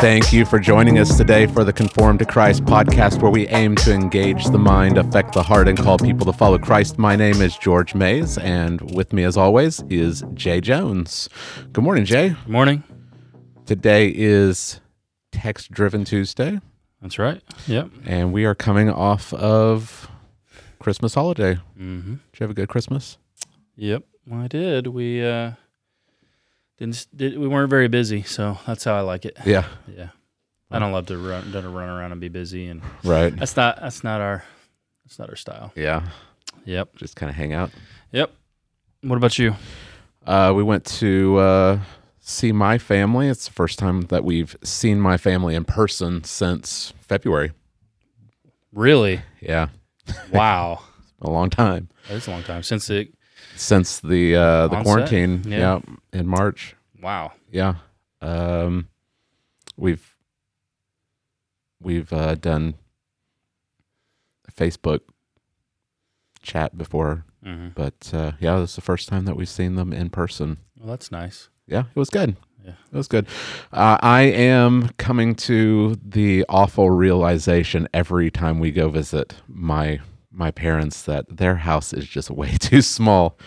Thank 0.00 0.32
you 0.32 0.46
for 0.46 0.58
joining 0.58 0.98
us 0.98 1.18
today 1.18 1.46
for 1.46 1.62
the 1.62 1.74
Conformed 1.74 2.20
to 2.20 2.24
Christ 2.24 2.64
podcast, 2.64 3.20
where 3.20 3.30
we 3.30 3.46
aim 3.48 3.76
to 3.76 3.92
engage 3.92 4.46
the 4.46 4.58
mind, 4.58 4.96
affect 4.96 5.34
the 5.34 5.42
heart, 5.42 5.68
and 5.68 5.76
call 5.76 5.98
people 5.98 6.24
to 6.24 6.32
follow 6.32 6.58
Christ. 6.58 6.98
My 6.98 7.16
name 7.16 7.42
is 7.42 7.56
George 7.58 7.94
Mays, 7.94 8.38
and 8.38 8.80
with 8.94 9.12
me, 9.12 9.24
as 9.24 9.36
always, 9.36 9.82
is 9.90 10.24
Jay 10.32 10.62
Jones. 10.62 11.28
Good 11.74 11.84
morning, 11.84 12.06
Jay. 12.06 12.30
Good 12.30 12.48
morning. 12.48 12.82
Today 13.66 14.08
is 14.14 14.80
Text 15.32 15.70
Driven 15.70 16.04
Tuesday, 16.06 16.60
That's 17.02 17.18
right. 17.18 17.42
Yep. 17.66 17.90
and 18.06 18.32
we 18.32 18.46
are 18.46 18.54
coming 18.54 18.88
off 18.88 19.34
of 19.34 20.08
Christmas 20.78 21.12
holiday. 21.12 21.56
Mm-hmm. 21.78 22.14
Did 22.14 22.40
you 22.40 22.44
have 22.44 22.50
a 22.50 22.54
good 22.54 22.70
Christmas? 22.70 23.18
Yep. 23.76 24.04
I 24.32 24.48
did. 24.48 24.86
We 24.86 25.22
uh 25.26 25.52
didn't 26.80 27.06
did, 27.14 27.38
we 27.38 27.46
weren't 27.46 27.70
very 27.70 27.86
busy, 27.88 28.22
so 28.24 28.58
that's 28.66 28.82
how 28.82 28.96
I 28.96 29.02
like 29.02 29.24
it. 29.24 29.36
Yeah, 29.46 29.66
Yeah. 29.96 30.08
I 30.72 30.78
don't 30.78 30.92
love 30.92 31.06
to 31.06 31.18
run 31.18 31.52
to 31.52 31.68
run 31.68 31.88
around 31.88 32.12
and 32.12 32.20
be 32.20 32.28
busy, 32.28 32.66
and 32.68 32.80
right. 33.04 33.34
that's 33.36 33.56
not 33.56 33.80
that's 33.80 34.02
not 34.02 34.20
our 34.20 34.44
that's 35.04 35.18
not 35.18 35.28
our 35.28 35.36
style. 35.36 35.72
Yeah, 35.76 36.08
Yep. 36.64 36.96
just 36.96 37.14
kind 37.16 37.28
of 37.30 37.36
hang 37.36 37.52
out. 37.52 37.70
Yep. 38.12 38.32
What 39.02 39.16
about 39.16 39.38
you? 39.38 39.54
Uh, 40.26 40.52
we 40.54 40.62
went 40.62 40.84
to 40.84 41.38
uh, 41.38 41.78
see 42.20 42.52
my 42.52 42.78
family. 42.78 43.28
It's 43.28 43.46
the 43.46 43.52
first 43.52 43.78
time 43.78 44.02
that 44.02 44.22
we've 44.24 44.54
seen 44.62 45.00
my 45.00 45.16
family 45.16 45.54
in 45.54 45.64
person 45.64 46.22
since 46.24 46.92
February. 47.00 47.52
Really? 48.72 49.22
Yeah, 49.40 49.68
Wow. 50.32 50.82
a 51.22 51.30
long 51.30 51.50
time 51.50 51.88
That's 52.08 52.26
a 52.28 52.30
long 52.30 52.42
time 52.44 52.62
since 52.62 52.88
it. 52.90 53.12
Since 53.60 54.00
the 54.00 54.34
uh, 54.36 54.68
the 54.68 54.76
Onset? 54.76 54.84
quarantine. 54.84 55.42
Yeah. 55.46 55.58
Yeah. 55.58 55.80
in 56.20 56.26
March. 56.26 56.74
Wow. 57.02 57.32
Yeah, 57.50 57.74
um, 58.20 58.88
we've 59.76 60.14
we've 61.80 62.12
uh, 62.12 62.34
done 62.34 62.74
Facebook 64.52 65.00
chat 66.42 66.76
before, 66.76 67.24
Mm-hmm. 67.44 67.68
but 67.74 68.10
uh, 68.12 68.32
yeah, 68.38 68.58
this 68.58 68.70
is 68.70 68.76
the 68.76 68.82
first 68.82 69.08
time 69.08 69.24
that 69.24 69.34
we've 69.34 69.48
seen 69.48 69.74
them 69.76 69.92
in 69.94 70.10
person. 70.10 70.58
Well, 70.78 70.88
that's 70.90 71.10
nice. 71.10 71.48
Yeah, 71.66 71.84
it 71.94 71.96
was 71.98 72.10
good. 72.10 72.36
Yeah. 72.62 72.72
It 72.92 72.96
was 72.96 73.08
good. 73.08 73.26
Uh, 73.72 73.96
I 74.02 74.22
am 74.22 74.90
coming 74.98 75.34
to 75.36 75.96
the 76.04 76.44
awful 76.50 76.90
realization 76.90 77.88
every 77.94 78.30
time 78.30 78.58
we 78.58 78.70
go 78.72 78.90
visit 78.90 79.36
my 79.48 80.00
my 80.32 80.50
parents 80.50 81.02
that 81.02 81.26
their 81.28 81.56
house 81.56 81.92
is 81.92 82.06
just 82.06 82.30
way 82.30 82.52
too 82.60 82.82
small 82.82 83.38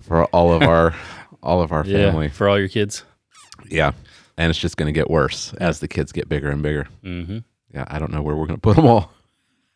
for 0.00 0.24
all 0.26 0.52
of 0.52 0.62
our 0.62 0.94
all 1.42 1.62
of 1.62 1.72
our 1.72 1.84
family. 1.96 2.26
Yeah. 2.26 2.32
For 2.32 2.48
all 2.48 2.58
your 2.58 2.68
kids. 2.68 3.04
Yeah. 3.68 3.92
And 4.36 4.48
it's 4.50 4.58
just 4.58 4.76
going 4.76 4.86
to 4.86 4.92
get 4.98 5.10
worse 5.10 5.52
as 5.54 5.80
the 5.80 5.88
kids 5.88 6.12
get 6.12 6.28
bigger 6.28 6.50
and 6.50 6.62
bigger. 6.62 6.86
Mm-hmm. 7.04 7.38
Yeah, 7.74 7.84
I 7.88 7.98
don't 7.98 8.10
know 8.12 8.22
where 8.22 8.34
we're 8.36 8.46
going 8.46 8.56
to 8.56 8.60
put 8.60 8.76
them 8.76 8.86
all. 8.86 9.12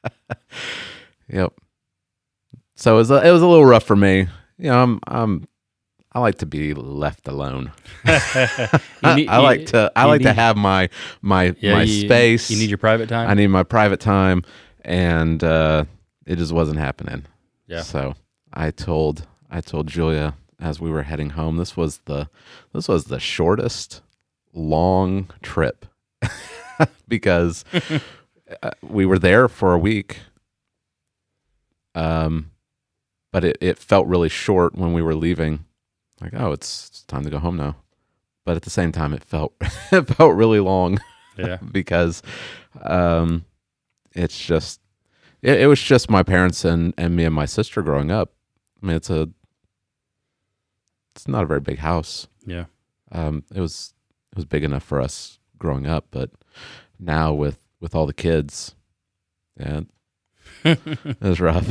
yep. 1.28 1.52
So 2.76 2.94
it 2.94 2.96
was 2.96 3.10
a, 3.10 3.26
it 3.26 3.30
was 3.30 3.42
a 3.42 3.46
little 3.46 3.64
rough 3.64 3.84
for 3.84 3.96
me. 3.96 4.20
You 4.58 4.70
know, 4.70 4.82
I'm 4.82 5.00
I'm 5.06 5.48
I 6.12 6.20
like 6.20 6.38
to 6.38 6.46
be 6.46 6.74
left 6.74 7.28
alone. 7.28 7.72
Need- 8.04 9.28
I 9.28 9.38
like 9.38 9.60
you- 9.60 9.66
to 9.66 9.92
I 9.96 10.04
like 10.06 10.22
to 10.22 10.32
have 10.32 10.56
my 10.56 10.88
my 11.22 11.54
Yeah, 11.60 11.74
my 11.74 11.82
you- 11.82 12.06
space. 12.06 12.50
You 12.50 12.58
need 12.58 12.68
your 12.70 12.78
private 12.78 13.08
time. 13.08 13.28
I 13.30 13.34
need 13.34 13.48
my 13.48 13.62
private 13.62 14.00
time 14.00 14.42
and 14.84 15.42
uh 15.42 15.84
it 16.26 16.36
just 16.36 16.52
wasn't 16.52 16.78
happening. 16.78 17.24
Yeah. 17.66 17.82
So 17.82 18.14
I 18.52 18.70
told 18.70 19.26
I 19.50 19.60
told 19.60 19.86
Julia 19.86 20.34
as 20.60 20.80
we 20.80 20.90
were 20.90 21.02
heading 21.02 21.30
home 21.30 21.56
this 21.56 21.76
was 21.76 21.98
the 22.04 22.28
this 22.72 22.88
was 22.88 23.04
the 23.04 23.20
shortest 23.20 24.02
long 24.52 25.30
trip 25.42 25.86
because 27.08 27.64
uh, 28.62 28.70
we 28.82 29.04
were 29.06 29.18
there 29.18 29.48
for 29.48 29.72
a 29.72 29.78
week. 29.78 30.20
Um 31.94 32.50
but 33.32 33.44
it, 33.44 33.58
it 33.60 33.78
felt 33.78 34.06
really 34.06 34.28
short 34.28 34.76
when 34.76 34.92
we 34.92 35.02
were 35.02 35.16
leaving. 35.16 35.64
Like, 36.20 36.34
oh, 36.36 36.52
it's, 36.52 36.86
it's 36.86 37.02
time 37.02 37.24
to 37.24 37.30
go 37.30 37.40
home 37.40 37.56
now. 37.56 37.74
But 38.44 38.54
at 38.54 38.62
the 38.62 38.70
same 38.70 38.92
time 38.92 39.12
it 39.12 39.24
felt 39.24 39.54
it 39.92 40.02
felt 40.02 40.36
really 40.36 40.60
long 40.60 41.00
yeah. 41.36 41.56
because 41.72 42.22
um, 42.82 43.44
it's 44.14 44.38
just 44.38 44.80
it, 45.44 45.60
it 45.60 45.66
was 45.66 45.80
just 45.80 46.10
my 46.10 46.22
parents 46.22 46.64
and 46.64 46.94
and 46.96 47.14
me 47.14 47.24
and 47.24 47.34
my 47.34 47.44
sister 47.44 47.82
growing 47.82 48.10
up. 48.10 48.32
I 48.82 48.86
mean, 48.86 48.96
it's 48.96 49.10
a 49.10 49.28
it's 51.14 51.28
not 51.28 51.44
a 51.44 51.46
very 51.46 51.60
big 51.60 51.78
house. 51.78 52.26
Yeah. 52.46 52.64
Um, 53.12 53.44
it 53.54 53.60
was 53.60 53.94
it 54.32 54.36
was 54.36 54.44
big 54.44 54.64
enough 54.64 54.82
for 54.82 55.00
us 55.00 55.38
growing 55.58 55.86
up, 55.86 56.06
but 56.10 56.30
now 56.98 57.32
with 57.32 57.58
with 57.80 57.94
all 57.94 58.06
the 58.06 58.12
kids, 58.14 58.74
yeah, 59.60 59.82
it 60.64 61.20
was 61.20 61.40
rough. 61.40 61.68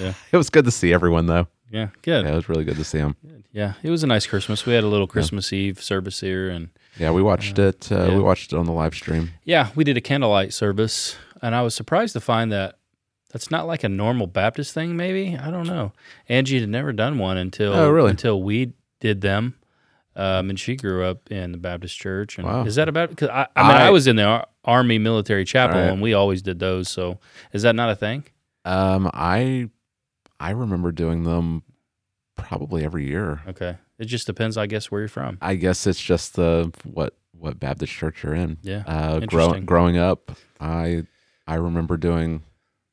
Yeah. 0.00 0.14
it 0.32 0.36
was 0.36 0.50
good 0.50 0.64
to 0.64 0.70
see 0.70 0.92
everyone 0.92 1.26
though. 1.26 1.46
Yeah. 1.70 1.88
Good. 2.02 2.24
Yeah, 2.24 2.32
it 2.32 2.36
was 2.36 2.48
really 2.48 2.64
good 2.64 2.76
to 2.76 2.84
see 2.84 2.98
them. 2.98 3.16
Yeah, 3.50 3.74
it 3.82 3.90
was 3.90 4.02
a 4.04 4.06
nice 4.06 4.26
Christmas. 4.26 4.66
We 4.66 4.74
had 4.74 4.84
a 4.84 4.88
little 4.88 5.06
Christmas 5.06 5.52
Eve 5.52 5.82
service 5.82 6.20
here, 6.20 6.48
and 6.50 6.68
Yeah, 6.98 7.10
we 7.10 7.22
watched 7.22 7.58
it. 7.58 7.90
Uh, 7.90 8.06
yeah. 8.08 8.16
We 8.16 8.22
watched 8.22 8.52
it 8.52 8.56
on 8.56 8.66
the 8.66 8.72
live 8.72 8.94
stream. 8.94 9.30
yeah, 9.44 9.70
we 9.74 9.82
did 9.84 9.96
a 9.96 10.00
candlelight 10.00 10.52
service, 10.52 11.16
and 11.42 11.54
I 11.54 11.62
was 11.62 11.74
surprised 11.74 12.12
to 12.12 12.20
find 12.20 12.52
that 12.52 12.78
that's 13.34 13.50
not 13.50 13.66
like 13.66 13.82
a 13.82 13.88
normal 13.88 14.28
Baptist 14.28 14.72
thing. 14.74 14.96
Maybe 14.96 15.36
I 15.36 15.50
don't 15.50 15.66
know. 15.66 15.92
Angie 16.28 16.60
had 16.60 16.68
never 16.68 16.92
done 16.92 17.18
one 17.18 17.36
until 17.36 17.72
Oh, 17.74 17.90
really? 17.90 18.10
until 18.10 18.40
we 18.40 18.72
did 19.00 19.20
them, 19.22 19.56
um, 20.14 20.50
and 20.50 20.58
she 20.58 20.76
grew 20.76 21.04
up 21.04 21.30
in 21.32 21.50
the 21.50 21.58
Baptist 21.58 21.98
church. 21.98 22.38
And 22.38 22.46
Wow. 22.46 22.64
is 22.64 22.76
that 22.76 22.88
about? 22.88 23.10
Because 23.10 23.28
I, 23.30 23.48
I 23.56 23.62
mean, 23.68 23.76
I, 23.76 23.86
I- 23.88 23.90
was 23.90 24.06
in 24.06 24.14
the 24.16 24.46
Army 24.64 24.98
military 24.98 25.44
chapel, 25.44 25.80
Right. 25.80 25.90
and 25.90 26.00
we 26.00 26.14
always 26.14 26.42
did 26.42 26.60
those. 26.60 26.88
So 26.88 27.18
is 27.52 27.62
that 27.62 27.74
not 27.74 27.90
a 27.90 27.96
thing? 27.96 28.22
Um, 28.64 29.10
I 29.12 29.68
I 30.38 30.50
remember 30.50 30.92
doing 30.92 31.24
them 31.24 31.64
probably 32.36 32.84
every 32.84 33.06
year. 33.08 33.42
Okay, 33.48 33.76
it 33.98 34.04
just 34.06 34.26
depends, 34.26 34.56
I 34.56 34.66
guess, 34.66 34.90
where 34.92 35.00
you're 35.00 35.08
from. 35.08 35.38
I 35.42 35.56
guess 35.56 35.86
it's 35.88 36.00
just 36.00 36.36
the 36.36 36.72
what 36.84 37.16
what 37.36 37.58
Baptist 37.58 37.92
church 37.92 38.22
you're 38.22 38.34
in. 38.34 38.58
Yeah, 38.62 38.84
Uh, 38.86 39.18
grow, 39.20 39.44
Interesting. 39.46 39.64
growing 39.64 39.96
up, 39.98 40.30
I 40.60 41.02
I 41.46 41.56
remember 41.56 41.96
doing 41.96 42.42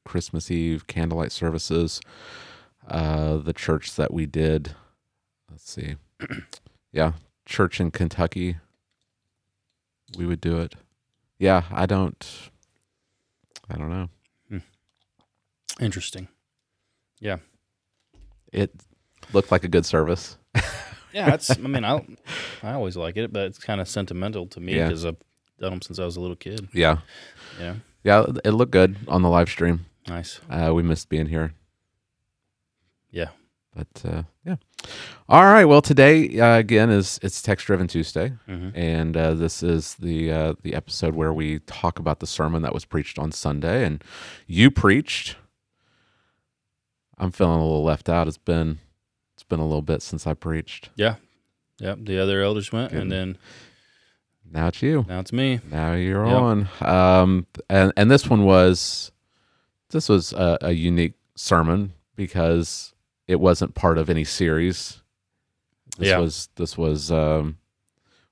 Christmas 0.05 0.49
Eve 0.51 0.87
candlelight 0.87 1.31
services. 1.31 2.01
Uh, 2.87 3.37
the 3.37 3.53
church 3.53 3.95
that 3.95 4.13
we 4.13 4.25
did, 4.25 4.71
let's 5.49 5.69
see, 5.71 5.95
yeah, 6.91 7.13
church 7.45 7.79
in 7.79 7.91
Kentucky. 7.91 8.57
We 10.17 10.25
would 10.25 10.41
do 10.41 10.59
it. 10.59 10.75
Yeah, 11.39 11.63
I 11.71 11.85
don't. 11.85 12.27
I 13.69 13.77
don't 13.77 13.89
know. 13.89 14.09
interesting. 15.79 16.27
Yeah. 17.19 17.37
It 18.51 18.71
looked 19.31 19.51
like 19.51 19.63
a 19.63 19.69
good 19.69 19.85
service. 19.85 20.37
Yeah, 21.13 21.29
that's. 21.29 21.49
I 21.51 21.55
mean, 21.55 21.83
I 21.83 22.05
I 22.63 22.71
always 22.71 22.95
like 22.95 23.17
it, 23.17 23.33
but 23.33 23.43
it's 23.47 23.57
kind 23.59 23.81
of 23.81 23.87
sentimental 23.89 24.47
to 24.47 24.61
me 24.61 24.77
Yeah. 24.77 24.87
because 24.87 25.05
I've 25.05 25.17
done 25.59 25.71
them 25.71 25.81
since 25.81 25.99
I 25.99 26.05
was 26.05 26.15
a 26.15 26.21
little 26.21 26.37
kid. 26.37 26.69
Yeah, 26.71 26.99
know, 27.59 27.75
yeah, 28.05 28.25
it 28.45 28.51
looked 28.51 28.71
good 28.71 28.95
on 29.09 29.21
the 29.21 29.27
live 29.29 29.49
stream. 29.49 29.85
Nice. 30.11 30.39
Uh, 30.49 30.71
we 30.73 30.83
missed 30.83 31.09
being 31.09 31.27
here. 31.27 31.53
Yeah. 33.09 33.29
But 33.75 33.87
uh, 34.05 34.23
yeah. 34.45 34.55
All 35.29 35.43
right. 35.45 35.63
Well, 35.65 35.81
today 35.81 36.39
uh, 36.39 36.57
again 36.57 36.89
is 36.89 37.19
it's 37.23 37.41
text 37.41 37.65
driven 37.65 37.87
Tuesday, 37.87 38.33
hmm 38.45 38.69
and 38.75 39.15
uh, 39.15 39.33
this 39.33 39.63
is 39.63 39.95
the 39.95 40.31
uh, 40.31 40.53
the 40.61 40.73
episode 40.75 41.15
where 41.15 41.31
we 41.31 41.59
talk 41.59 41.97
about 41.99 42.19
the 42.19 42.27
sermon 42.27 42.61
that 42.63 42.73
was 42.73 42.83
preached 42.83 43.17
on 43.17 43.31
Sunday, 43.31 43.85
and 43.85 44.03
you 44.47 44.71
preached. 44.71 45.37
I'm 47.17 47.31
feeling 47.31 47.59
a 47.59 47.63
little 47.63 47.83
left 47.83 48.09
out. 48.09 48.27
It's 48.27 48.37
been 48.37 48.79
it's 49.35 49.43
been 49.43 49.59
a 49.59 49.65
little 49.65 49.81
bit 49.83 50.01
since 50.01 50.27
I 50.27 50.33
preached. 50.33 50.89
Yeah, 50.95 51.15
yep. 51.79 51.99
The 52.01 52.17
other 52.19 52.41
elders 52.41 52.71
went, 52.73 52.91
Good. 52.91 53.01
and 53.03 53.11
then 53.11 53.37
Now 54.51 54.67
it's 54.67 54.81
you. 54.81 55.05
now 55.07 55.19
it's 55.21 55.31
me. 55.31 55.61
Now 55.71 55.93
you're 55.93 56.25
Yep. 56.25 56.35
on. 56.35 56.69
Um, 56.81 57.47
and 57.69 57.93
and 57.95 58.11
this 58.11 58.27
one 58.29 58.43
was 58.43 59.10
this 59.91 60.09
was 60.09 60.33
a, 60.33 60.57
a 60.61 60.71
unique 60.71 61.13
sermon 61.35 61.93
because 62.15 62.93
it 63.27 63.39
wasn't 63.39 63.75
part 63.75 63.97
of 63.97 64.09
any 64.09 64.23
series. 64.23 65.01
This 65.97 66.09
Yeah. 66.09 66.17
was 66.19 66.49
this 66.55 66.77
was 66.77 67.11
um, 67.11 67.57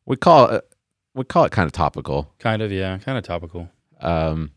we 0.06 0.16
call 0.16 0.48
it 0.50 0.66
we 1.14 1.24
call 1.26 1.46
it 1.46 1.52
kind 1.52 1.66
of 1.66 1.72
topical. 1.72 2.34
Kind 2.40 2.62
of, 2.62 2.72
yeah, 2.72 2.98
kind 3.00 3.18
of 3.18 3.24
topical. 3.24 3.70
Um, 4.00 4.52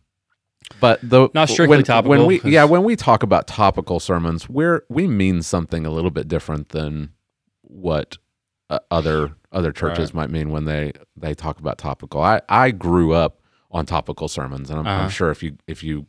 but 0.81 1.01
the 1.03 1.29
Not 1.35 1.49
strictly 1.49 1.79
when, 1.79 1.85
topical, 1.85 2.11
When 2.11 2.27
we 2.27 2.39
'cause- 2.39 2.51
yeah 2.53 2.65
when 2.65 2.85
we 2.85 2.97
talk 2.97 3.23
about 3.23 3.47
topical 3.47 4.01
sermons, 4.01 4.49
we're 4.49 4.85
we 4.89 5.07
mean 5.07 5.43
something 5.43 5.85
a 5.85 5.91
little 5.91 6.11
bit 6.11 6.29
different 6.29 6.71
than 6.71 7.11
what 7.63 8.17
uh, 8.71 8.79
other 8.91 9.33
other 9.51 9.73
churches 9.73 10.15
Right. 10.15 10.15
might 10.15 10.31
mean 10.31 10.51
when 10.51 10.65
they 10.65 10.93
they 11.17 11.35
talk 11.35 11.59
about 11.59 11.79
topical. 11.79 12.23
I 12.23 12.41
I 12.49 12.71
grew 12.71 13.13
up 13.13 13.42
on 13.73 13.87
topical 13.87 14.29
sermons, 14.29 14.71
and 14.71 14.79
I'm, 14.79 14.87
Uh-huh. 14.87 15.03
I'm 15.05 15.11
sure 15.11 15.31
if 15.31 15.43
you 15.43 15.57
if 15.67 15.83
you 15.83 16.07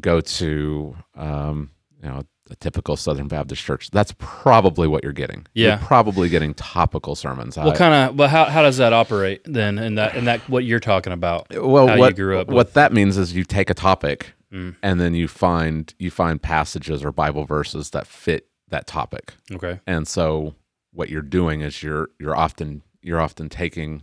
go 0.00 0.20
to 0.20 0.96
um, 1.16 1.70
you 2.02 2.08
know 2.08 2.22
a 2.50 2.56
typical 2.56 2.96
Southern 2.96 3.28
Baptist 3.28 3.62
church, 3.62 3.90
that's 3.90 4.12
probably 4.18 4.86
what 4.88 5.02
you're 5.02 5.12
getting. 5.12 5.46
Yeah. 5.54 5.68
You're 5.78 5.86
probably 5.86 6.28
getting 6.28 6.54
topical 6.54 7.14
sermons. 7.14 7.56
What 7.56 7.76
kind 7.76 7.94
of? 7.94 8.18
Well, 8.18 8.28
how, 8.28 8.44
how 8.46 8.62
does 8.62 8.76
that 8.76 8.92
operate 8.92 9.40
then? 9.44 9.78
And 9.78 9.96
that 9.98 10.14
and 10.16 10.26
that 10.26 10.40
what 10.48 10.64
you're 10.64 10.80
talking 10.80 11.12
about? 11.12 11.46
well, 11.50 11.96
what 11.98 12.16
grew 12.16 12.38
up 12.38 12.48
what 12.48 12.74
that 12.74 12.92
means 12.92 13.16
is 13.18 13.34
you 13.34 13.44
take 13.44 13.70
a 13.70 13.74
topic 13.74 14.34
Mm. 14.52 14.76
and 14.82 15.00
then 15.00 15.14
you 15.14 15.28
find 15.28 15.94
you 15.98 16.10
find 16.10 16.42
passages 16.42 17.02
or 17.02 17.10
Bible 17.10 17.46
verses 17.46 17.88
that 17.90 18.06
fit 18.06 18.48
that 18.68 18.86
topic. 18.86 19.32
Okay. 19.50 19.80
And 19.86 20.06
so 20.06 20.54
what 20.92 21.08
you're 21.08 21.22
doing 21.22 21.62
is 21.62 21.82
you're 21.82 22.10
you're 22.20 22.36
often 22.36 22.82
you're 23.00 23.18
often 23.20 23.48
taking 23.48 24.02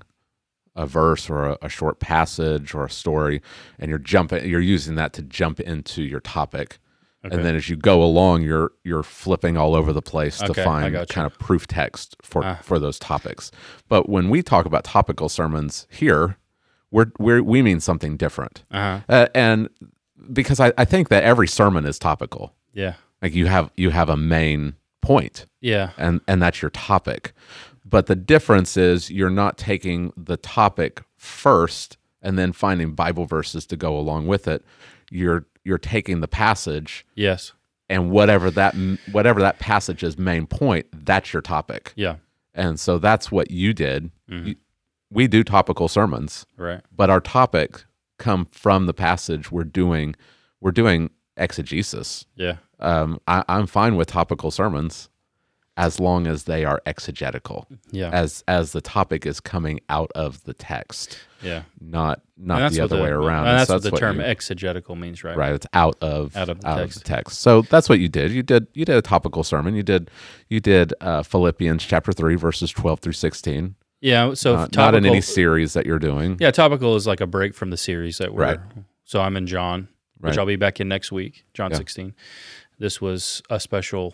a 0.76 0.86
verse 0.86 1.30
or 1.30 1.46
a, 1.50 1.58
a 1.64 1.70
short 1.70 2.00
passage 2.00 2.74
or 2.74 2.86
a 2.86 2.90
story 2.90 3.42
and 3.78 3.90
you're 3.90 3.98
jumping 4.00 4.46
you're 4.46 4.60
using 4.62 4.96
that 4.96 5.14
to 5.14 5.22
jump 5.22 5.60
into 5.60 6.02
your 6.04 6.20
topic. 6.20 6.78
Okay. 7.26 7.36
And 7.36 7.44
then 7.46 7.56
as 7.56 7.68
you 7.70 7.76
go 7.76 8.02
along 8.02 8.44
you're 8.44 8.72
you're 8.84 9.04
flipping 9.04 9.58
all 9.58 9.76
over 9.76 9.92
the 9.92 10.02
place 10.02 10.42
Okay, 10.42 10.54
to 10.54 10.64
find 10.64 11.08
kind 11.10 11.26
of 11.26 11.38
proof 11.40 11.68
text 11.68 12.16
for 12.22 12.44
Ah. 12.46 12.60
for 12.64 12.80
those 12.80 12.98
topics. 13.00 13.52
But 13.90 14.08
when 14.08 14.30
we 14.30 14.42
talk 14.42 14.66
about 14.66 14.84
topical 14.86 15.28
sermons 15.30 15.86
here, 15.90 16.38
we're, 16.92 17.12
we're 17.20 17.44
we 17.44 17.62
mean 17.62 17.80
something 17.80 18.16
different. 18.18 18.64
Uh 18.72 18.78
huh. 18.78 19.00
Uh, 19.10 19.28
and 19.36 19.70
because 20.32 20.60
I, 20.60 20.72
I 20.78 20.86
think 20.86 21.10
that 21.10 21.24
every 21.24 21.48
sermon 21.48 21.86
is 21.86 22.00
topical. 22.00 22.54
Yeah. 22.74 22.94
Like 23.22 23.34
you 23.36 23.48
have 23.48 23.70
you 23.76 23.90
have 23.90 24.10
a 24.10 24.18
main 24.18 24.76
point 25.02 25.46
Yeah. 25.62 25.92
and 25.98 26.22
and 26.28 26.42
that's 26.42 26.62
your 26.62 26.72
topic. 26.72 27.34
But 27.86 28.06
the 28.08 28.16
difference 28.16 28.78
is 28.78 29.10
you're 29.10 29.30
not 29.30 29.58
taking 29.58 30.12
the 30.18 30.38
topic 30.38 31.02
first 31.18 31.98
and 32.22 32.38
then 32.38 32.52
finding 32.52 32.94
Bible 32.94 33.26
verses 33.26 33.66
to 33.68 33.78
go 33.78 33.98
along 33.98 34.28
with 34.28 34.48
it. 34.48 34.64
You're 35.10 35.46
you're 35.64 35.78
taking 35.78 36.22
the 36.22 36.28
passage 36.28 37.06
Yes. 37.16 37.54
and 37.90 38.12
whatever 38.12 38.50
that 38.52 38.76
whatever 39.12 39.40
that 39.42 39.60
passage's 39.60 40.18
main 40.18 40.48
point, 40.48 40.88
that's 41.06 41.34
your 41.34 41.42
topic. 41.42 41.94
Yeah. 41.96 42.16
And 42.54 42.80
so 42.80 42.98
that's 42.98 43.32
what 43.32 43.52
you 43.52 43.74
did. 43.74 44.12
Mhm. 44.30 44.48
You- 44.48 44.56
we 45.12 45.28
do 45.28 45.44
topical 45.44 45.88
sermons, 45.88 46.46
Right. 46.58 46.82
but 46.96 47.10
our 47.10 47.20
topic 47.22 47.84
come 48.20 48.46
from 48.52 48.86
the 48.86 48.94
passage 48.94 49.52
we're 49.52 49.64
doing 49.64 50.16
we're 50.62 50.72
doing 50.72 51.10
exegesis. 51.38 52.26
Yeah. 52.36 52.58
Um, 52.80 53.20
I, 53.28 53.44
I'm 53.48 53.66
fine 53.66 53.96
with 53.96 54.08
topical 54.10 54.52
sermons 54.52 55.10
as 55.80 55.98
long 56.00 56.28
as 56.28 56.44
they 56.44 56.66
are 56.66 56.82
exegetical, 56.86 57.66
Yeah. 57.92 58.10
as 58.10 58.44
as 58.48 58.74
the 58.74 58.82
topic 58.82 59.26
is 59.26 59.40
coming 59.40 59.80
out 59.90 60.12
of 60.14 60.44
the 60.44 60.54
text, 60.54 61.18
yeah. 61.42 61.64
not 61.80 62.22
not 62.38 62.72
the 62.74 62.82
other 62.82 63.02
way 63.02 63.10
around. 63.10 63.48
And 63.48 63.66
So 63.66 63.74
that's, 63.74 63.86
what 63.86 63.94
the 63.94 63.98
term 63.98 64.18
you- 64.18 64.26
exegetical 64.26 64.96
means, 64.98 65.24
right? 65.24 65.38
right. 65.38 65.54
It's 65.54 65.66
out 65.74 65.96
of 66.02 66.36
Out 66.36 66.50
of 66.50 66.60
the 66.62 66.68
text. 66.76 67.06
text. 67.06 67.40
So 67.40 67.62
that's 67.64 67.88
what 67.88 68.00
you 68.00 68.10
did. 68.10 68.32
You 68.32 68.44
did 68.44 68.68
you 68.74 68.84
did 68.84 68.98
a 68.98 69.02
topical 69.02 69.44
sermon. 69.44 69.74
You 69.74 69.84
did 69.84 70.12
you 70.50 70.60
did 70.60 70.94
uh, 71.00 71.24
Philippians 71.24 71.84
chapter 71.84 72.12
three 72.12 72.36
verses 72.36 72.72
twelve 72.72 73.00
through 73.00 73.14
sixteen. 73.14 73.76
Yeah. 74.02 74.34
So 74.34 74.56
Uh, 74.56 74.58
topical, 74.68 74.84
not 74.84 74.96
in 74.96 75.06
any 75.06 75.22
series 75.22 75.74
that 75.74 75.86
you're 75.86 75.98
doing. 76.00 76.38
Yeah, 76.42 76.52
topical 76.52 76.96
is 76.98 77.08
like 77.08 77.22
a 77.22 77.28
break 77.28 77.54
from 77.56 77.70
the 77.70 77.78
series 77.78 78.18
that 78.18 78.34
we're. 78.34 78.42
Right. 78.44 78.60
So 79.06 79.22
I'm 79.22 79.38
in 79.38 79.48
John, 79.48 79.88
which 80.20 80.38
I'll 80.38 80.46
be 80.46 80.58
back 80.58 80.80
in 80.82 80.88
next 80.90 81.12
week, 81.12 81.46
John 81.54 81.72
Yeah. 81.72 81.78
16. 81.78 82.14
This 82.80 83.00
was 83.02 83.42
a 83.50 83.60
special 83.60 84.14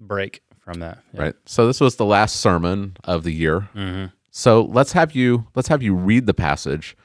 break 0.00 0.42
from 0.62 0.80
that. 0.80 0.98
Right. 1.12 1.34
So 1.44 1.66
this 1.66 1.80
was 1.80 1.96
the 1.96 2.04
last 2.04 2.36
sermon 2.36 2.96
of 3.04 3.24
the 3.24 3.32
year. 3.32 3.60
hmm 3.74 4.06
So 4.30 4.62
let's 4.64 4.92
have 4.92 5.14
you 5.14 5.46
let's 5.54 5.68
have 5.68 5.82
you 5.82 5.94
read 5.94 6.26
the 6.26 6.34
passage, 6.34 6.96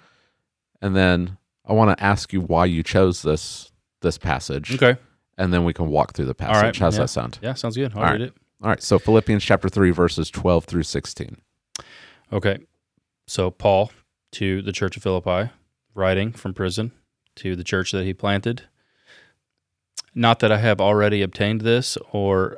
and 0.82 0.96
then 0.96 1.38
I 1.66 1.74
want 1.74 1.98
to 1.98 2.04
ask 2.04 2.32
you 2.32 2.42
why 2.42 2.66
you 2.66 2.84
chose 2.84 3.22
this 3.22 3.72
this 4.02 4.18
passage, 4.18 4.76
Okay. 4.76 5.00
and 5.38 5.52
then 5.54 5.66
we 5.66 5.74
can 5.74 5.90
walk 5.90 6.14
through 6.14 6.26
the 6.26 6.36
right, 6.40 6.52
passage. 6.52 6.80
How's 6.80 6.96
yeah. 6.96 7.02
that 7.02 7.08
sound? 7.10 7.40
Yeah, 7.42 7.54
sounds 7.56 7.76
good. 7.76 7.92
I'll 7.94 8.00
All 8.00 8.04
read 8.06 8.12
right. 8.12 8.22
it. 8.30 8.34
All 8.64 8.70
right. 8.70 8.82
So 8.82 9.00
Philippians 9.00 9.44
chapter 9.44 9.70
three 9.70 9.92
verses 9.92 10.30
twelve 10.30 10.66
through 10.66 10.84
sixteen. 10.84 11.38
Okay. 12.32 12.60
So 13.26 13.52
Paul 13.52 13.92
to 14.34 14.62
the 14.62 14.72
church 14.72 14.96
of 14.98 15.04
Philippi, 15.04 15.52
writing 15.96 16.32
from 16.32 16.54
prison 16.54 16.92
to 17.36 17.56
the 17.56 17.64
church 17.64 17.92
that 17.92 18.04
he 18.06 18.14
planted. 18.14 18.64
Not 20.16 20.40
that 20.40 20.52
I 20.52 20.58
have 20.58 20.82
already 20.82 21.22
obtained 21.22 21.62
this 21.62 21.98
or 22.12 22.58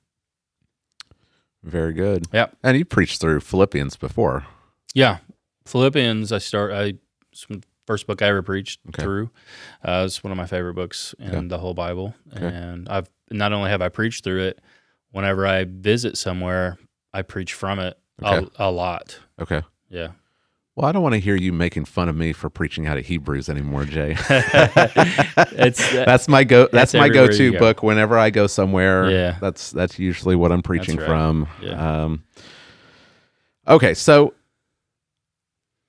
Very 1.63 1.93
good. 1.93 2.25
Yep. 2.33 2.57
And 2.63 2.77
you 2.77 2.85
preached 2.85 3.21
through 3.21 3.39
Philippians 3.41 3.95
before. 3.97 4.45
Yeah, 4.93 5.17
Philippians. 5.65 6.31
I 6.31 6.39
start. 6.39 6.71
I 6.71 6.95
it's 7.31 7.45
the 7.47 7.61
first 7.87 8.07
book 8.07 8.21
I 8.21 8.27
ever 8.27 8.41
preached 8.41 8.79
Okay. 8.89 9.03
through. 9.03 9.29
Uh, 9.83 10.03
it's 10.05 10.23
one 10.23 10.31
of 10.31 10.37
my 10.37 10.45
favorite 10.47 10.73
books 10.73 11.13
in 11.19 11.31
Yeah. 11.33 11.41
the 11.45 11.59
whole 11.59 11.73
Bible, 11.73 12.13
Okay. 12.35 12.45
and 12.45 12.89
I've 12.89 13.09
not 13.29 13.53
only 13.53 13.69
have 13.69 13.81
I 13.81 13.89
preached 13.89 14.23
through 14.23 14.41
it. 14.43 14.59
Whenever 15.11 15.45
I 15.45 15.65
visit 15.65 16.17
somewhere, 16.17 16.77
I 17.13 17.21
preach 17.21 17.53
from 17.53 17.79
it 17.79 17.97
Okay. 18.23 18.47
a, 18.57 18.69
a 18.69 18.71
lot. 18.71 19.19
Okay. 19.39 19.61
Yeah. 19.89 20.09
Well, 20.75 20.87
I 20.87 20.93
don't 20.93 21.03
want 21.03 21.13
to 21.13 21.19
hear 21.19 21.35
you 21.35 21.51
making 21.51 21.83
fun 21.85 22.07
of 22.07 22.15
me 22.15 22.31
for 22.31 22.49
preaching 22.49 22.87
out 22.87 22.97
of 22.97 23.05
Hebrews 23.05 23.49
anymore, 23.49 23.83
Jay. 23.85 24.15
It's 25.53 25.91
that's 25.91 26.27
my 26.27 26.43
go. 26.43 26.67
That's, 26.71 26.93
my 26.93 27.09
go-to 27.09 27.51
go. 27.51 27.59
book 27.59 27.83
whenever 27.83 28.17
I 28.17 28.29
go 28.29 28.47
somewhere. 28.47 29.09
Yeah. 29.11 29.37
that's 29.41 29.71
that's 29.71 29.99
usually 29.99 30.35
what 30.35 30.51
I'm 30.51 30.61
preaching 30.61 30.97
right. 30.97 31.05
from. 31.05 31.47
Yeah. 31.61 32.03
Um, 32.03 32.23
okay, 33.67 33.93
so 33.93 34.33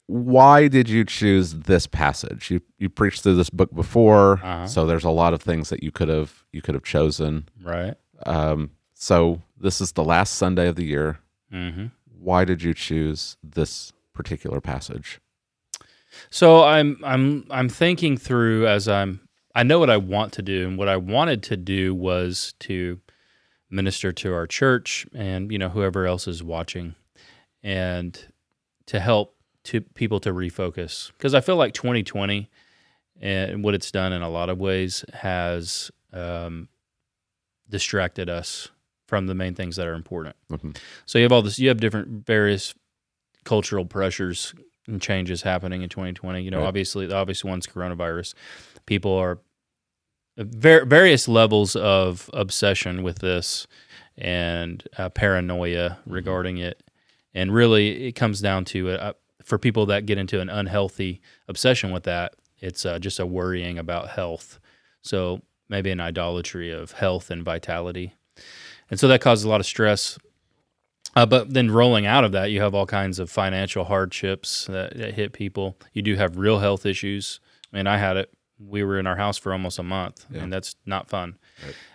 why 0.07 0.69
did 0.69 0.89
you 0.89 1.05
choose 1.05 1.55
this 1.55 1.87
passage? 1.87 2.51
You 2.51 2.61
you 2.79 2.89
preached 2.89 3.23
through 3.23 3.37
this 3.37 3.51
book 3.51 3.73
before, 3.75 4.35
Uh-huh. 4.43 4.67
so 4.67 4.85
there's 4.87 5.05
a 5.05 5.11
lot 5.11 5.33
of 5.33 5.41
things 5.41 5.69
that 5.71 5.83
you 5.83 5.91
could 5.93 6.09
have 6.09 6.45
you 6.53 6.61
could 6.61 6.75
have 6.75 6.85
chosen. 6.85 7.49
right. 7.63 7.95
Um, 8.27 8.71
so 8.95 9.43
this 9.59 9.81
is 9.81 9.93
the 9.93 10.05
last 10.05 10.35
Sunday 10.35 10.69
of 10.69 10.77
the 10.77 10.85
year. 10.85 11.19
hmm 11.51 11.87
Why 12.19 12.45
did 12.45 12.63
you 12.63 12.75
choose 12.75 13.37
this 13.43 13.93
particular 14.15 14.61
passage? 14.61 15.21
So 16.31 16.65
I'm 16.65 16.99
I'm 17.05 17.47
I'm 17.51 17.69
thinking 17.69 18.17
through 18.17 18.67
as 18.67 18.89
I'm 18.89 19.21
I 19.55 19.63
know 19.63 19.79
what 19.79 19.91
I 19.91 19.97
want 19.97 20.33
to 20.35 20.43
do 20.43 20.69
and 20.69 20.79
what 20.79 20.89
I 20.89 20.97
wanted 20.97 21.43
to 21.45 21.57
do 21.57 21.95
was 21.95 22.55
to 22.61 23.01
minister 23.71 24.13
to 24.13 24.35
our 24.35 24.47
church 24.47 25.07
and 25.15 25.51
you 25.51 25.59
know 25.59 25.71
whoever 25.71 26.07
else 26.07 26.29
is 26.29 26.43
watching 26.43 26.95
and 27.63 28.19
to 28.87 29.01
help 29.01 29.37
to 29.65 29.81
people 29.81 30.21
to 30.21 30.33
refocus 30.33 31.11
because 31.13 31.35
I 31.35 31.41
feel 31.41 31.57
like 31.57 31.73
2020 31.73 32.51
and 33.21 33.63
what 33.65 33.75
it's 33.75 33.91
done 33.91 34.13
in 34.13 34.21
a 34.21 34.29
lot 34.29 34.51
of 34.51 34.59
ways 34.59 35.05
has 35.15 35.91
um, 36.13 36.69
distracted 37.71 38.29
us 38.29 38.69
from 39.07 39.27
the 39.27 39.35
main 39.35 39.55
things 39.55 39.77
that 39.77 39.87
are 39.87 39.95
important. 39.95 40.35
Mhm. 40.51 40.77
So 41.07 41.19
you 41.19 41.25
have 41.25 41.33
all 41.33 41.43
this 41.43 41.59
you 41.59 41.69
have 41.69 41.81
different 41.81 42.27
various 42.27 42.75
cultural 43.45 43.85
pressures 43.85 44.55
and 44.87 45.01
changes 45.01 45.43
happening 45.43 45.83
in 45.83 45.89
2020. 45.89 46.43
You 46.43 46.51
know, 46.51 46.59
Right. 46.61 46.67
obviously 46.67 47.07
the 47.07 47.17
obvious 47.17 47.45
one's 47.45 47.67
coronavirus. 47.67 48.35
People 48.87 49.13
are 49.15 49.39
ver- 50.37 50.85
various 50.85 51.29
levels 51.29 51.77
of 51.77 52.29
obsession 52.33 53.03
with 53.03 53.19
this 53.21 53.67
and 54.17 54.83
uh, 54.99 55.09
paranoia 55.09 55.99
regarding 56.07 56.59
it. 56.59 56.83
And 57.35 57.53
really, 57.55 58.07
it 58.09 58.13
comes 58.13 58.41
down 58.41 58.65
to 58.67 58.91
uh, 58.91 59.13
for 59.43 59.59
people 59.59 59.87
that 59.87 60.07
get 60.07 60.19
into 60.19 60.41
an 60.41 60.49
unhealthy 60.51 61.21
obsession 61.49 61.91
with 61.91 62.05
that, 62.05 62.35
it's 62.61 62.85
uh, 62.85 62.99
just 62.99 63.19
a 63.19 63.27
worrying 63.27 63.79
about 63.79 64.11
health. 64.11 64.59
So 65.01 65.41
maybe 65.69 65.91
an 65.91 66.01
idolatry 66.01 66.71
of 66.71 66.93
health 66.93 67.31
and 67.31 67.43
vitality. 67.43 68.15
And 68.91 69.01
so 69.01 69.09
that 69.09 69.21
causes 69.23 69.45
a 69.45 69.49
lot 69.49 69.61
of 69.61 69.67
stress 69.67 70.19
uh, 71.17 71.27
but 71.27 71.53
then 71.53 71.71
rolling 71.71 72.07
out 72.07 72.25
of 72.25 72.33
that, 72.33 72.51
you 72.51 72.61
have 72.61 72.75
all 72.75 72.87
kinds 72.87 73.19
of 73.19 73.31
financial 73.31 73.85
hardships 73.85 74.67
that, 74.67 74.97
that 74.97 75.15
hit 75.15 75.33
people. 75.33 75.77
You 75.93 76.03
do 76.03 76.17
have 76.17 76.37
real 76.37 76.59
health 76.59 76.87
issues. 76.87 77.41
I 77.73 77.77
mean, 77.77 77.87
I 77.87 77.99
had 77.99 78.17
it. 78.17 78.31
We 78.59 78.85
were 78.85 78.99
in 78.99 79.07
our 79.07 79.17
house 79.17 79.39
for 79.39 79.53
almost 79.53 79.79
a 79.79 79.83
month, 79.83 80.25
Yeah. 80.31 80.43
and 80.43 80.53
that's 80.53 80.77
not 80.87 81.09
fun. 81.09 81.37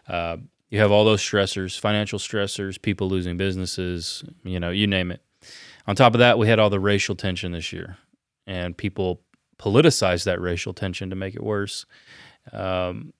Uh, 0.08 0.38
you 0.70 0.80
have 0.80 0.92
all 0.92 1.06
those 1.06 1.22
stressors, 1.22 1.80
financial 1.80 2.20
stressors, 2.20 2.82
people 2.82 3.08
losing 3.08 3.38
businesses, 3.38 4.24
you 4.44 4.60
know, 4.60 4.70
you 4.70 4.86
name 4.86 5.12
it. 5.12 5.22
On 5.88 5.96
top 5.96 6.14
of 6.14 6.20
that, 6.20 6.38
we 6.38 6.48
had 6.50 6.60
all 6.60 6.70
the 6.70 6.80
racial 6.80 7.16
tension 7.16 7.54
this 7.54 7.72
year, 7.72 7.98
and 8.46 8.76
people 8.78 9.22
politicized 9.58 10.26
that 10.26 10.42
racial 10.42 10.74
tension 10.74 11.10
to 11.10 11.16
make 11.16 11.36
it 11.36 11.44
worse. 11.44 11.86
Um, 12.52 13.14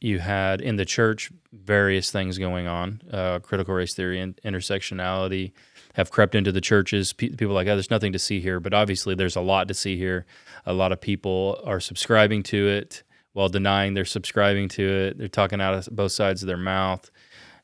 you 0.00 0.18
had 0.18 0.60
in 0.60 0.76
the 0.76 0.84
church 0.84 1.30
various 1.52 2.10
things 2.10 2.38
going 2.38 2.66
on. 2.66 3.00
Uh, 3.10 3.38
critical 3.40 3.74
race 3.74 3.94
theory 3.94 4.20
and 4.20 4.38
intersectionality 4.44 5.52
have 5.94 6.10
crept 6.10 6.34
into 6.34 6.52
the 6.52 6.60
churches. 6.60 7.12
Pe- 7.12 7.30
people 7.30 7.54
like, 7.54 7.66
oh, 7.66 7.74
there's 7.74 7.90
nothing 7.90 8.12
to 8.12 8.18
see 8.18 8.40
here, 8.40 8.60
but 8.60 8.72
obviously 8.72 9.14
there's 9.14 9.36
a 9.36 9.40
lot 9.40 9.68
to 9.68 9.74
see 9.74 9.96
here. 9.96 10.26
A 10.66 10.72
lot 10.72 10.92
of 10.92 11.00
people 11.00 11.60
are 11.64 11.80
subscribing 11.80 12.42
to 12.44 12.68
it 12.68 13.02
while 13.32 13.48
denying 13.48 13.94
they're 13.94 14.04
subscribing 14.04 14.68
to 14.68 14.82
it. 14.82 15.18
They're 15.18 15.28
talking 15.28 15.60
out 15.60 15.74
of 15.74 15.88
both 15.94 16.12
sides 16.12 16.42
of 16.42 16.46
their 16.46 16.56
mouth. 16.56 17.10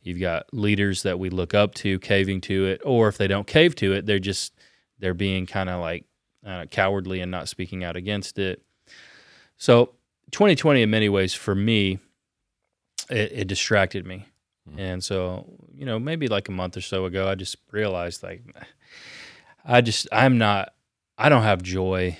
You've 0.03 0.21
got 0.21 0.53
leaders 0.53 1.03
that 1.05 1.19
we 1.19 1.31
look 1.31 1.55
up 1.55 1.75
to 1.77 1.99
caving 2.01 2.43
to 2.43 2.67
it, 2.67 2.83
or 2.85 3.09
if 3.09 3.17
they 3.17 3.27
don't 3.27 3.47
cave 3.47 3.75
to 3.77 3.93
it, 3.95 4.05
they're 4.05 4.19
just 4.19 4.53
they're 4.99 5.15
being 5.15 5.47
kind 5.47 5.71
of 5.71 5.81
like 5.81 6.05
uh, 6.45 6.67
cowardly 6.71 7.21
and 7.21 7.31
not 7.31 7.49
speaking 7.49 7.85
out 7.85 7.97
against 7.97 8.39
it. 8.39 8.63
So 9.57 9.95
2020, 10.31 10.83
in 10.83 10.91
many 10.91 11.09
ways, 11.09 11.33
for 11.33 11.55
me, 11.55 12.01
it, 13.11 13.33
it 13.33 13.49
distracted 13.49 14.07
me. 14.07 14.27
Mm-hmm. 14.69 14.79
And 14.79 15.05
so, 15.05 15.47
you 15.73 15.85
know, 15.85 15.99
maybe 15.99 16.29
like 16.29 16.49
a 16.49 16.53
month 16.53 16.77
or 16.77 16.81
so 16.81 17.05
ago, 17.05 17.29
I 17.29 17.35
just 17.35 17.57
realized 17.71 18.23
like, 18.23 18.43
I 19.65 19.81
just, 19.81 20.09
I'm 20.13 20.39
not, 20.39 20.73
I 21.19 21.29
don't 21.29 21.43
have 21.43 21.63
joy 21.63 22.17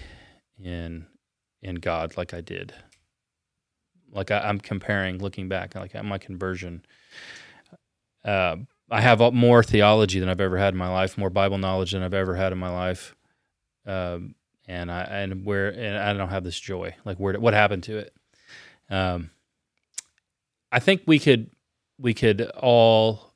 in, 0.63 1.07
in 1.63 1.77
God 1.77 2.17
like 2.17 2.35
I 2.35 2.41
did. 2.41 2.75
Like 4.13 4.31
I, 4.31 4.49
am 4.49 4.61
comparing, 4.61 5.19
looking 5.19 5.49
back, 5.49 5.75
like 5.75 5.95
at 5.95 6.05
my 6.05 6.19
conversion. 6.19 6.85
Uh, 8.25 8.57
I 8.91 9.01
have 9.01 9.21
more 9.33 9.63
theology 9.63 10.21
than 10.21 10.29
I've 10.29 10.41
ever 10.41 10.59
had 10.59 10.75
in 10.75 10.79
my 10.79 10.93
life, 10.93 11.19
more 11.19 11.31
Bible 11.31 11.59
knowledge 11.59 11.93
than 11.93 12.03
I've 12.03 12.15
ever 12.15 12.35
had 12.37 12.53
in 12.53 12.59
my 12.59 12.69
life. 12.69 13.17
Um, 13.87 14.35
and 14.67 14.91
I 14.91 15.03
and 15.03 15.45
where 15.45 15.69
and 15.69 15.99
I 15.99 16.13
don't 16.15 16.29
have 16.29 16.45
this 16.45 16.59
joy. 16.59 16.95
Like 17.05 17.19
where 17.19 17.39
what 17.39 17.55
happened 17.55 17.83
to 17.85 17.99
it? 17.99 18.15
Um, 18.89 19.31
I 20.75 20.81
think 20.81 21.03
we 21.07 21.21
could 21.21 21.51
we 21.99 22.13
could 22.15 22.43
all. 22.57 23.33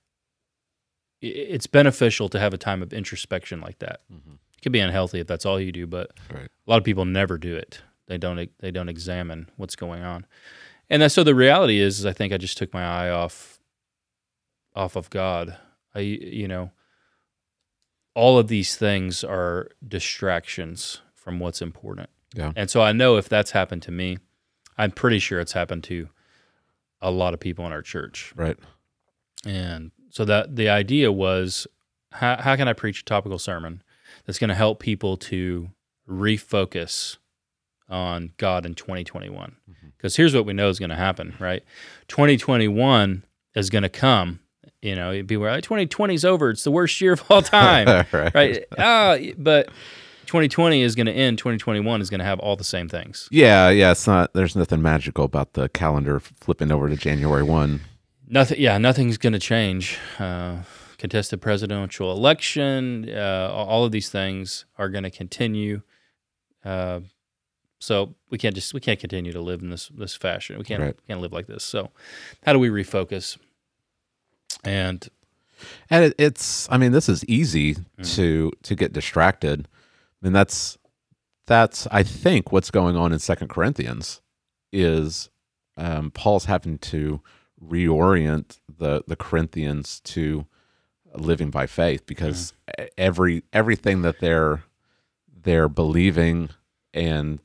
It's 1.20 1.66
beneficial 1.66 2.28
to 2.28 2.38
have 2.38 2.52
a 2.52 2.58
time 2.58 2.82
of 2.82 2.92
introspection 2.92 3.60
like 3.60 3.78
that. 3.78 4.00
Mm-hmm. 4.12 4.32
It 4.32 4.62
could 4.62 4.72
be 4.72 4.80
unhealthy 4.80 5.20
if 5.20 5.26
that's 5.26 5.46
all 5.46 5.60
you 5.60 5.72
do, 5.72 5.86
but 5.86 6.12
right. 6.32 6.46
a 6.46 6.70
lot 6.70 6.78
of 6.78 6.84
people 6.84 7.04
never 7.04 7.38
do 7.38 7.56
it. 7.56 7.80
They 8.08 8.18
don't 8.18 8.50
they 8.58 8.70
don't 8.72 8.88
examine 8.88 9.48
what's 9.56 9.76
going 9.76 10.02
on, 10.02 10.26
and 10.90 11.10
so 11.10 11.22
the 11.22 11.34
reality 11.34 11.78
is, 11.78 12.00
is 12.00 12.06
I 12.06 12.12
think 12.12 12.32
I 12.32 12.38
just 12.38 12.58
took 12.58 12.74
my 12.74 12.84
eye 12.84 13.10
off 13.10 13.60
off 14.74 14.96
of 14.96 15.08
God. 15.10 15.56
I 15.94 16.00
you 16.00 16.48
know 16.48 16.72
all 18.14 18.36
of 18.36 18.48
these 18.48 18.74
things 18.74 19.22
are 19.22 19.68
distractions 19.86 21.02
from 21.14 21.38
what's 21.38 21.62
important. 21.62 22.10
Yeah. 22.34 22.50
And 22.56 22.68
so 22.68 22.80
I 22.82 22.90
know 22.90 23.16
if 23.16 23.28
that's 23.28 23.52
happened 23.52 23.82
to 23.82 23.92
me, 23.92 24.18
I'm 24.76 24.90
pretty 24.90 25.20
sure 25.20 25.38
it's 25.38 25.52
happened 25.52 25.84
to 25.84 26.08
a 27.00 27.10
lot 27.10 27.34
of 27.34 27.40
people 27.40 27.66
in 27.66 27.72
our 27.72 27.82
church. 27.82 28.32
Right. 28.36 28.56
And 29.46 29.92
so 30.10 30.24
that 30.24 30.56
the 30.56 30.68
idea 30.68 31.12
was 31.12 31.66
how, 32.12 32.36
how 32.36 32.56
can 32.56 32.68
I 32.68 32.72
preach 32.72 33.00
a 33.00 33.04
topical 33.04 33.38
sermon 33.38 33.82
that's 34.24 34.38
going 34.38 34.48
to 34.48 34.54
help 34.54 34.80
people 34.80 35.16
to 35.16 35.70
refocus 36.08 37.18
on 37.88 38.32
God 38.36 38.66
in 38.66 38.74
2021? 38.74 39.56
Because 39.96 40.14
mm-hmm. 40.14 40.22
here's 40.22 40.34
what 40.34 40.46
we 40.46 40.52
know 40.52 40.68
is 40.68 40.78
going 40.78 40.90
to 40.90 40.96
happen, 40.96 41.34
right? 41.38 41.62
2021 42.08 43.24
is 43.54 43.70
going 43.70 43.82
to 43.82 43.88
come. 43.88 44.40
You 44.82 44.94
know, 44.94 45.10
people 45.10 45.44
are 45.44 45.50
like, 45.50 45.64
2020 45.64 46.14
is 46.14 46.24
over. 46.24 46.50
It's 46.50 46.64
the 46.64 46.70
worst 46.70 47.00
year 47.00 47.14
of 47.14 47.24
all 47.30 47.42
time. 47.42 48.06
right. 48.12 48.34
right? 48.34 48.64
Uh, 48.76 49.18
but 49.36 49.68
2020 50.28 50.82
is 50.82 50.94
going 50.94 51.06
to 51.06 51.12
end 51.12 51.38
2021 51.38 52.02
is 52.02 52.10
going 52.10 52.18
to 52.18 52.24
have 52.24 52.38
all 52.38 52.54
the 52.54 52.62
same 52.62 52.88
things. 52.88 53.28
Yeah 53.30 53.70
yeah 53.70 53.90
it's 53.90 54.06
not 54.06 54.34
there's 54.34 54.54
nothing 54.54 54.82
magical 54.82 55.24
about 55.24 55.54
the 55.54 55.68
calendar 55.70 56.20
flipping 56.20 56.70
over 56.70 56.88
to 56.88 56.96
january 56.96 57.42
1 57.42 57.80
nothing 58.28 58.60
yeah 58.60 58.78
nothing's 58.78 59.16
going 59.18 59.32
to 59.32 59.38
change. 59.38 59.98
Uh, 60.18 60.58
contested 60.98 61.40
presidential 61.40 62.12
election 62.12 63.08
uh, 63.08 63.50
all 63.52 63.84
of 63.84 63.92
these 63.92 64.10
things 64.10 64.66
are 64.76 64.88
going 64.88 65.04
to 65.04 65.10
continue. 65.10 65.80
Uh, 66.64 67.00
so 67.78 68.14
we 68.28 68.36
can't 68.36 68.54
just 68.54 68.74
we 68.74 68.80
can't 68.80 69.00
continue 69.00 69.32
to 69.32 69.40
live 69.40 69.62
in 69.62 69.70
this 69.70 69.88
this 69.88 70.14
fashion. 70.14 70.58
We 70.58 70.64
can't 70.64 70.82
right. 70.82 70.96
can't 71.06 71.20
live 71.20 71.32
like 71.32 71.46
this. 71.46 71.64
So 71.64 71.90
how 72.44 72.52
do 72.52 72.58
we 72.58 72.68
refocus? 72.68 73.38
And 74.64 75.08
and 75.88 76.04
it, 76.04 76.14
it's 76.18 76.68
i 76.70 76.76
mean 76.76 76.92
this 76.92 77.08
is 77.08 77.24
easy 77.24 77.74
mm-hmm. 77.74 78.02
to 78.02 78.52
to 78.62 78.74
get 78.74 78.92
distracted 78.92 79.66
and 80.22 80.34
that's 80.34 80.78
that's 81.46 81.86
I 81.90 82.02
think 82.02 82.52
what's 82.52 82.70
going 82.70 82.96
on 82.96 83.12
in 83.12 83.18
Second 83.18 83.48
Corinthians 83.48 84.20
is 84.72 85.30
um, 85.76 86.10
Paul's 86.10 86.44
having 86.44 86.78
to 86.78 87.20
reorient 87.62 88.58
the 88.78 89.02
the 89.06 89.16
Corinthians 89.16 90.00
to 90.00 90.46
living 91.14 91.50
by 91.50 91.66
faith 91.66 92.06
because 92.06 92.52
mm-hmm. 92.68 92.86
every 92.96 93.42
everything 93.52 94.02
that 94.02 94.20
they're 94.20 94.62
they're 95.42 95.68
believing 95.68 96.50
and 96.92 97.40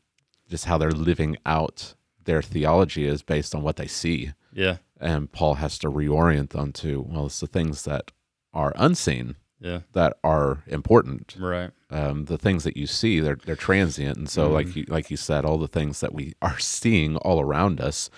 just 0.49 0.65
how 0.65 0.77
they're 0.77 0.91
living 0.91 1.37
out 1.45 1.95
their 2.25 2.41
theology 2.41 3.05
is 3.05 3.21
based 3.21 3.55
on 3.55 3.61
what 3.61 3.75
they 3.75 3.87
see. 3.87 4.33
Yeah. 4.53 4.77
And 4.99 5.31
Paul 5.31 5.55
has 5.55 5.77
to 5.79 5.89
reorient 5.89 6.49
them 6.49 6.71
to 6.73 7.01
well, 7.01 7.27
it's 7.27 7.39
the 7.39 7.47
things 7.47 7.83
that 7.83 8.11
are 8.53 8.73
unseen 8.75 9.35
yeah. 9.63 9.79
that 9.93 10.17
are 10.23 10.63
important. 10.67 11.35
Right. 11.39 11.71
Um, 11.89 12.25
the 12.25 12.37
things 12.37 12.63
that 12.65 12.77
you 12.77 12.85
see, 12.85 13.19
they're 13.19 13.39
they're 13.45 13.55
transient, 13.55 14.17
and 14.17 14.29
so 14.29 14.49
mm 14.49 14.53
like 14.53 14.75
you 14.75 14.85
like 14.87 15.09
you 15.09 15.17
said, 15.17 15.45
all 15.45 15.57
the 15.57 15.67
things 15.67 16.01
that 16.01 16.13
we 16.13 16.33
are 16.41 16.59
seeing 16.59 17.15
all 17.17 17.39
around 17.39 17.81
us, 17.81 18.09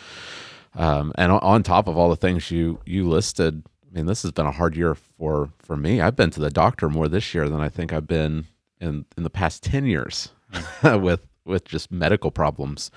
um, 0.74 1.14
and 1.16 1.32
on 1.32 1.64
top 1.64 1.88
of 1.88 1.98
all 1.98 2.10
the 2.10 2.16
things 2.16 2.52
you 2.52 2.80
you 2.86 3.08
listed, 3.08 3.64
I 3.86 3.96
mean, 3.96 4.08
this 4.08 4.24
has 4.24 4.32
been 4.32 4.48
a 4.48 4.52
hard 4.52 4.76
year 4.76 4.96
for 4.96 5.52
for 5.60 5.78
me. 5.78 6.02
I've 6.02 6.16
been 6.16 6.32
to 6.32 6.40
the 6.40 6.50
doctor 6.50 6.90
more 6.90 7.08
this 7.08 7.34
year 7.34 7.48
than 7.48 7.62
I 7.62 7.70
think 7.70 7.94
I've 7.94 8.08
been 8.08 8.48
in 8.82 9.06
in 9.16 9.24
the 9.24 9.30
past 9.30 9.64
ten 9.64 9.86
years 9.86 10.30
mm. 10.52 11.02
with 11.02 11.22
with 11.46 11.66
just 11.66 11.92
medical 11.92 12.32
problems, 12.32 12.90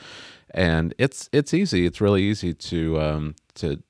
and 0.52 0.94
it's 0.98 1.28
it's 1.32 1.52
easy. 1.52 1.84
It's 1.84 2.00
really 2.00 2.22
easy 2.22 2.54
to 2.54 3.00
um, 3.00 3.34
to 3.56 3.82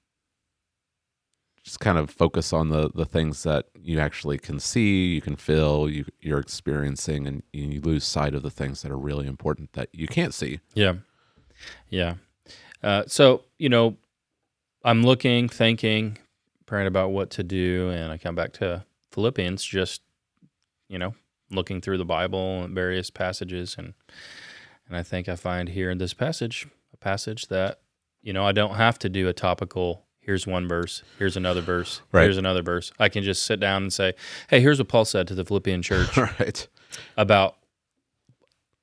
just 1.69 1.81
kind 1.81 1.99
of 1.99 2.09
focus 2.11 2.55
on 2.55 2.71
the 2.71 2.91
the 2.95 3.05
things 3.05 3.43
that 3.43 3.67
you 3.79 4.01
actually 4.01 4.39
can 4.39 4.59
see, 4.59 5.13
you 5.15 5.21
can 5.21 5.37
feel, 5.37 5.89
you 5.89 6.07
you're 6.19 6.39
experiencing, 6.39 7.27
and 7.27 7.43
you 7.53 7.79
lose 7.83 8.05
sight 8.05 8.35
of 8.35 8.43
the 8.43 8.51
things 8.51 8.81
that 8.81 8.91
are 8.91 8.97
really 8.97 9.27
important 9.27 9.75
that 9.75 9.91
you 9.93 10.07
can't 10.07 10.33
see. 10.33 10.61
Yeah, 10.73 10.95
yeah. 11.91 12.15
Uh, 12.83 13.03
so 13.07 13.45
you 13.59 13.69
know, 13.69 13.99
I'm 14.83 15.03
looking, 15.03 15.47
thinking, 15.47 16.17
praying 16.65 16.87
about 16.87 17.11
what 17.11 17.29
to 17.33 17.43
do, 17.43 17.91
and 17.91 18.11
I 18.11 18.17
come 18.17 18.35
back 18.35 18.55
to 18.55 18.87
Philippians, 19.13 19.63
just 19.63 20.01
you 20.89 20.99
know, 20.99 21.15
looking 21.51 21.83
through 21.83 21.99
the 21.99 22.07
Bible 22.07 22.63
and 22.63 22.75
various 22.75 23.11
passages, 23.11 23.77
and 23.77 23.93
and 24.87 24.97
I 24.97 25.03
think 25.03 25.29
I 25.29 25.37
find 25.37 25.69
here 25.69 25.91
in 25.91 25.99
this 25.99 26.15
passage 26.15 26.67
a 26.95 26.97
passage 26.97 27.49
that 27.49 27.81
you 28.23 28.33
know 28.33 28.47
I 28.47 28.53
don't 28.53 28.77
have 28.77 28.99
to 29.01 29.11
do 29.11 29.29
a 29.29 29.35
topical 29.35 30.08
here's 30.29 30.47
one 30.47 30.69
verse, 30.69 31.03
here's 31.19 31.39
another 31.39 31.63
verse, 31.63 32.03
right. 32.13 32.25
here's 32.25 32.37
another 32.37 32.61
verse. 32.61 32.93
I 32.99 33.09
can 33.09 33.25
just 33.25 33.45
sit 33.45 33.59
down 33.59 33.85
and 33.85 33.91
say, 33.91 34.13
hey, 34.51 34.61
here's 34.61 34.79
what 34.79 34.89
Paul 34.89 35.07
said 35.07 35.27
to 35.29 35.35
the 35.35 35.43
Philippian 35.43 35.81
church 35.81 36.15
right. 36.39 36.69
about 37.17 37.57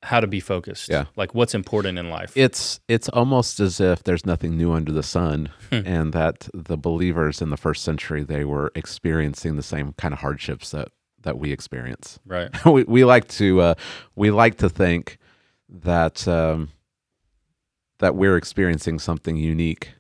how 0.02 0.20
to 0.20 0.26
be 0.26 0.40
focused. 0.40 0.90
Yeah. 0.90 1.06
Like 1.16 1.36
what's 1.36 1.54
important 1.54 2.00
in 2.00 2.10
life. 2.10 2.34
It's 2.36 2.80
it's 2.88 3.10
almost 3.10 3.60
as 3.60 3.80
if 3.80 4.04
there's 4.04 4.26
nothing 4.26 4.58
new 4.58 4.74
under 4.74 4.92
the 4.92 5.04
sun 5.04 5.52
hmm. 5.70 5.82
and 5.86 6.14
that 6.14 6.50
the 6.52 6.78
believers 6.78 7.44
in 7.44 7.52
the 7.52 7.58
first 7.58 7.84
century 7.84 8.24
they 8.24 8.44
were 8.44 8.72
experiencing 8.74 9.56
the 9.56 9.64
same 9.64 9.94
kind 9.94 10.16
of 10.16 10.22
hardships 10.22 10.72
that 10.72 10.90
that 11.22 11.38
we 11.38 11.52
experience. 11.52 12.18
Right. 12.26 12.50
we 12.66 12.86
we 12.86 13.06
like 13.06 13.28
to 13.30 13.62
uh, 13.62 13.76
we 14.16 14.32
like 14.32 14.58
to 14.58 14.70
think 14.70 15.20
that 15.70 16.28
um, 16.28 16.72
that 18.00 18.16
we're 18.16 18.36
experiencing 18.36 18.98
something 18.98 19.38
unique. 19.38 19.94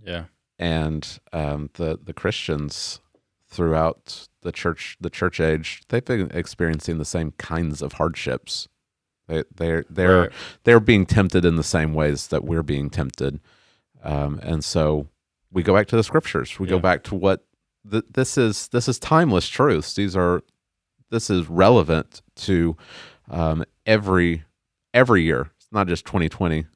Yeah 0.00 0.26
and 0.62 1.18
um, 1.32 1.70
the 1.74 1.98
the 2.00 2.12
Christians 2.12 3.00
throughout 3.48 4.28
the 4.42 4.52
church 4.52 4.96
the 5.00 5.10
church 5.10 5.40
age 5.40 5.82
they've 5.88 6.04
been 6.04 6.30
experiencing 6.32 6.98
the 6.98 7.04
same 7.04 7.32
kinds 7.32 7.82
of 7.82 7.94
hardships. 7.94 8.68
They 9.26 9.42
they're 9.52 9.84
they're 9.90 10.20
right. 10.20 10.32
they're 10.62 10.80
being 10.80 11.04
tempted 11.04 11.44
in 11.44 11.56
the 11.56 11.64
same 11.64 11.94
ways 11.94 12.28
that 12.28 12.44
we're 12.44 12.62
being 12.62 12.90
tempted, 12.90 13.40
um, 14.04 14.38
and 14.42 14.64
so 14.64 15.08
we 15.50 15.64
go 15.64 15.74
back 15.74 15.88
to 15.88 15.96
the 15.96 16.04
scriptures. 16.04 16.58
We 16.60 16.68
yeah. 16.68 16.74
go 16.74 16.78
back 16.78 17.02
to 17.04 17.16
what 17.16 17.44
th- 17.90 18.04
this 18.12 18.38
is. 18.38 18.68
This 18.68 18.86
is 18.86 19.00
timeless 19.00 19.48
truths. 19.48 19.94
These 19.94 20.14
are 20.14 20.42
this 21.10 21.28
is 21.28 21.48
relevant 21.48 22.22
to 22.36 22.76
um, 23.30 23.64
every 23.84 24.44
every 24.94 25.22
year. 25.22 25.50
It's 25.56 25.72
not 25.72 25.88
just 25.88 26.04
2020. 26.06 26.66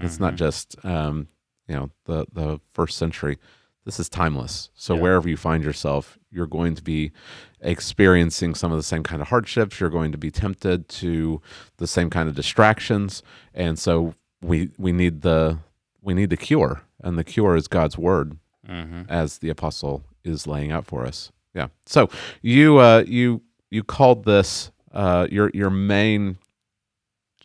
It's 0.00 0.14
mm-hmm. 0.14 0.24
not 0.24 0.36
just 0.36 0.76
um, 0.84 1.28
you 1.70 1.76
know 1.76 1.90
the 2.04 2.26
the 2.32 2.60
first 2.72 2.98
century 2.98 3.38
this 3.86 3.98
is 3.98 4.08
timeless 4.08 4.70
so 4.74 4.94
yeah. 4.94 5.00
wherever 5.00 5.28
you 5.28 5.36
find 5.36 5.64
yourself 5.64 6.18
you're 6.30 6.46
going 6.58 6.74
to 6.74 6.82
be 6.82 7.12
experiencing 7.60 8.54
some 8.54 8.72
of 8.72 8.78
the 8.78 8.82
same 8.92 9.02
kind 9.02 9.22
of 9.22 9.28
hardships 9.28 9.80
you're 9.80 9.96
going 9.98 10.12
to 10.12 10.18
be 10.18 10.30
tempted 10.30 10.88
to 10.88 11.40
the 11.78 11.86
same 11.86 12.10
kind 12.10 12.28
of 12.28 12.34
distractions 12.34 13.22
and 13.54 13.78
so 13.78 14.14
we 14.42 14.70
we 14.78 14.92
need 14.92 15.22
the 15.22 15.58
we 16.02 16.14
need 16.14 16.30
the 16.30 16.36
cure, 16.36 16.82
and 17.02 17.18
the 17.18 17.24
cure 17.24 17.56
is 17.56 17.68
God's 17.68 17.98
word, 17.98 18.38
Mm-hmm. 18.68 19.02
as 19.08 19.38
the 19.38 19.48
apostle 19.50 20.04
is 20.24 20.46
laying 20.46 20.70
out 20.70 20.86
for 20.86 21.04
us. 21.04 21.32
Yeah. 21.54 21.68
So 21.86 22.08
you 22.42 22.78
uh, 22.78 23.04
you 23.06 23.42
you 23.70 23.82
called 23.82 24.24
this 24.24 24.70
uh, 24.92 25.26
your 25.30 25.50
your 25.52 25.70
main 25.70 26.38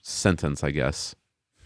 sentence, 0.01 0.63
I 0.63 0.71
guess, 0.71 1.15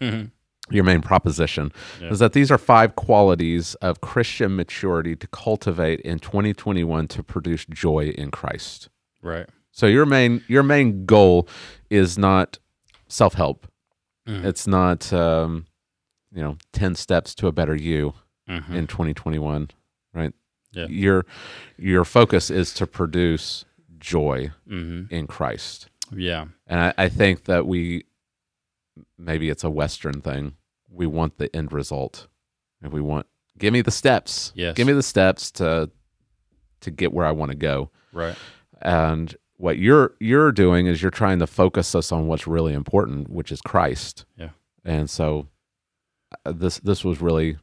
your 0.70 0.84
main 0.84 1.00
proposition 1.00 1.72
Yeah. 2.00 2.10
is 2.10 2.18
that 2.20 2.32
these 2.32 2.50
are 2.50 2.58
five 2.58 2.96
qualities 2.96 3.74
of 3.76 4.00
Christian 4.00 4.54
maturity 4.56 5.16
to 5.16 5.26
cultivate 5.28 6.00
in 6.00 6.18
2021 6.18 7.08
to 7.08 7.22
produce 7.22 7.64
joy 7.66 8.12
in 8.16 8.30
Christ. 8.30 8.88
right. 9.22 9.48
So 9.72 9.86
your 9.86 10.04
main 10.06 10.42
your 10.48 10.62
main 10.64 11.06
goal 11.06 11.48
is 11.90 12.18
not 12.18 12.58
self 13.08 13.34
help. 13.34 13.66
Mhm. 14.28 14.44
It's 14.44 14.66
not 14.66 15.12
um, 15.12 15.66
you 16.32 16.42
know 16.42 16.56
ten 16.72 16.94
steps 16.94 17.34
to 17.36 17.46
a 17.46 17.52
better 17.52 17.74
you 17.76 18.14
Mhm. 18.48 18.74
in 18.74 18.86
2021, 18.88 19.70
right? 20.12 20.32
Yeah. 20.72 20.86
Your 20.88 21.24
your 21.78 22.04
focus 22.04 22.50
is 22.50 22.74
to 22.74 22.86
produce 22.86 23.64
joy 23.98 24.50
Mhm. 24.68 25.10
in 25.10 25.26
Christ, 25.26 25.88
Yeah. 26.12 26.46
and 26.66 26.80
I, 26.80 26.94
I 27.04 27.08
think 27.08 27.44
that 27.44 27.66
we 27.66 28.04
maybe 29.18 29.50
it's 29.50 29.64
a 29.64 29.70
Western 29.70 30.20
thing. 30.20 30.54
We 30.92 31.06
want 31.06 31.38
the 31.38 31.54
end 31.54 31.72
result, 31.72 32.26
and 32.82 32.92
we 32.92 33.00
want 33.00 33.26
give 33.58 33.72
me 33.72 33.82
the 33.82 33.90
steps. 33.90 34.52
Yes. 34.54 34.74
Give 34.76 34.86
me 34.86 34.92
the 34.92 35.02
steps 35.02 35.50
to 35.52 35.90
to 36.80 36.90
get 36.90 37.12
where 37.12 37.26
I 37.26 37.32
want 37.32 37.50
to 37.52 37.56
go. 37.56 37.90
Right. 38.12 38.36
And 38.82 39.34
what 39.56 39.78
you're 39.78 40.14
you're 40.20 40.52
doing 40.52 40.86
is 40.86 41.02
you're 41.02 41.10
trying 41.10 41.38
to 41.40 41.46
focus 41.46 41.94
us 41.94 42.10
on 42.12 42.26
what's 42.26 42.46
really 42.46 42.72
important, 42.72 43.28
which 43.30 43.52
is 43.52 43.60
Christ. 43.60 44.24
Yeah. 44.36 44.50
And 44.84 45.08
so 45.10 45.48
uh, 46.46 46.52
this 46.52 46.78
this 46.78 47.04
was 47.04 47.20
really 47.20 47.58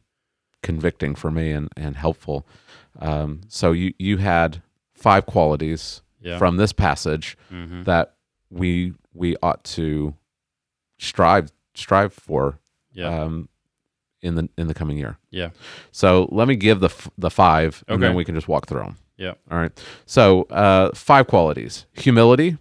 convicting 0.63 1.15
for 1.15 1.31
me 1.31 1.51
and 1.51 1.69
and 1.75 1.96
helpful. 1.96 2.46
Um, 3.00 3.41
so 3.48 3.72
you 3.72 3.93
you 3.98 4.17
had 4.17 4.62
five 4.93 5.25
qualities 5.25 6.01
Yeah. 6.22 6.38
from 6.38 6.57
this 6.57 6.74
passage 6.74 7.38
mm-hmm. 7.51 7.84
that 7.84 8.15
we 8.50 8.93
we 9.13 9.36
ought 9.41 9.63
to 9.63 10.15
strive 11.00 11.51
strive 11.75 12.13
for 12.13 12.60
Yeah. 12.97 13.21
um, 13.23 13.47
in 14.21 14.35
the 14.35 14.49
in 14.57 14.67
the 14.67 14.73
coming 14.73 14.97
year. 14.97 15.17
Yeah. 15.29 15.49
So 15.91 16.27
let 16.31 16.47
me 16.47 16.55
give 16.55 16.79
the 16.79 16.87
f- 16.89 17.09
the 17.17 17.29
five, 17.29 17.83
and 17.87 18.01
then 18.01 18.15
we 18.15 18.25
can 18.25 18.35
just 18.35 18.47
walk 18.47 18.67
through 18.67 18.81
them. 18.81 18.97
Yeah. 19.15 19.33
All 19.51 19.57
right. 19.59 19.71
So 20.05 20.43
uh, 20.49 20.91
five 20.95 21.27
qualities: 21.27 21.85
humility, 21.93 22.57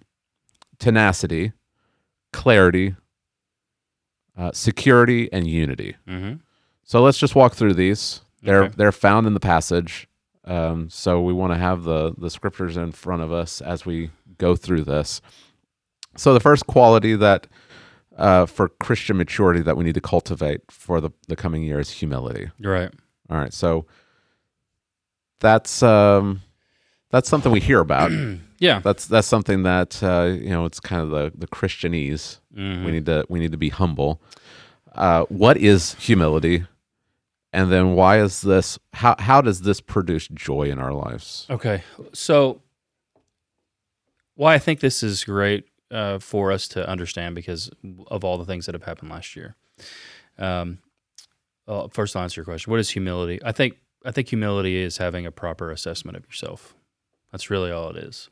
tenacity, 0.78 1.52
clarity, 2.32 2.94
uh, 4.36 4.52
security, 4.52 5.30
and 5.32 5.46
unity. 5.46 5.96
mm-hmm. 6.06 6.34
So 6.84 7.02
let's 7.02 7.18
just 7.18 7.34
walk 7.34 7.54
through 7.54 7.74
these. 7.74 8.20
They're 8.42 8.64
Okay. 8.64 8.74
they're 8.76 8.92
found 8.92 9.26
in 9.26 9.34
the 9.34 9.40
passage. 9.40 10.06
Um, 10.44 10.88
so 10.90 11.20
we 11.20 11.32
want 11.32 11.52
to 11.52 11.58
have 11.58 11.82
the 11.84 12.14
the 12.16 12.30
scriptures 12.30 12.76
in 12.76 12.92
front 12.92 13.22
of 13.22 13.32
us 13.32 13.60
as 13.60 13.84
we 13.84 14.10
go 14.38 14.54
through 14.54 14.84
this. 14.84 15.20
So 16.16 16.32
the 16.32 16.40
first 16.40 16.66
quality 16.66 17.16
that 17.16 17.48
uh, 18.16 18.46
for 18.46 18.68
Christian 18.68 19.16
maturity 19.16 19.60
that 19.62 19.76
we 19.76 19.84
need 19.84 19.94
to 19.94 20.00
cultivate 20.00 20.60
for 20.70 21.00
the, 21.00 21.10
the 21.28 21.36
coming 21.36 21.62
year 21.62 21.78
is 21.78 21.90
humility. 21.90 22.50
Right. 22.60 22.90
All 23.30 23.36
right, 23.36 23.52
so 23.52 23.86
that's 25.40 25.82
um, 25.82 26.42
that's 27.10 27.28
something 27.28 27.52
we 27.52 27.60
hear 27.60 27.80
about. 27.80 28.10
Yeah. 28.58 28.78
that's 28.80 29.04
that's 29.06 29.26
something 29.28 29.64
that 29.64 30.02
uh, 30.02 30.32
you 30.34 30.48
know 30.48 30.64
it's 30.64 30.80
kind 30.80 31.02
of 31.02 31.10
the 31.10 31.30
the 31.36 31.46
Christianese. 31.46 32.38
Mhm. 32.56 32.86
We 32.86 32.90
need 32.90 33.04
to 33.04 33.26
we 33.28 33.38
need 33.38 33.52
to 33.52 33.58
be 33.58 33.68
humble. 33.68 34.22
Uh, 34.94 35.24
what 35.28 35.58
is 35.58 35.92
humility, 35.96 36.64
and 37.52 37.70
then 37.70 37.92
why 37.92 38.18
is 38.18 38.40
this? 38.40 38.78
How 38.94 39.14
how 39.18 39.42
does 39.42 39.60
this 39.60 39.82
produce 39.82 40.26
joy 40.28 40.70
in 40.70 40.78
our 40.78 40.94
lives? 40.94 41.46
Okay. 41.50 41.82
So, 42.14 42.62
why 44.36 44.54
I 44.54 44.58
think 44.58 44.80
this 44.80 45.02
is 45.02 45.22
great 45.22 45.66
uh, 45.90 46.18
for 46.18 46.52
us 46.52 46.68
to 46.68 46.88
understand 46.88 47.34
because 47.34 47.70
of 48.08 48.24
all 48.24 48.38
the 48.38 48.44
things 48.44 48.66
that 48.66 48.74
have 48.74 48.84
happened 48.84 49.10
last 49.10 49.36
year. 49.36 49.54
Um, 50.38 50.78
well, 51.66 51.88
first, 51.88 52.14
I'll 52.16 52.22
answer 52.22 52.40
your 52.40 52.44
question. 52.44 52.70
What 52.70 52.80
is 52.80 52.90
humility? 52.90 53.40
I 53.44 53.52
think 53.52 53.76
I 54.04 54.12
think 54.12 54.28
humility 54.28 54.76
is 54.76 54.98
having 54.98 55.26
a 55.26 55.32
proper 55.32 55.70
assessment 55.70 56.16
of 56.16 56.24
yourself. 56.24 56.74
That's 57.32 57.50
really 57.50 57.72
all 57.72 57.90
it 57.90 57.96
is, 57.96 58.30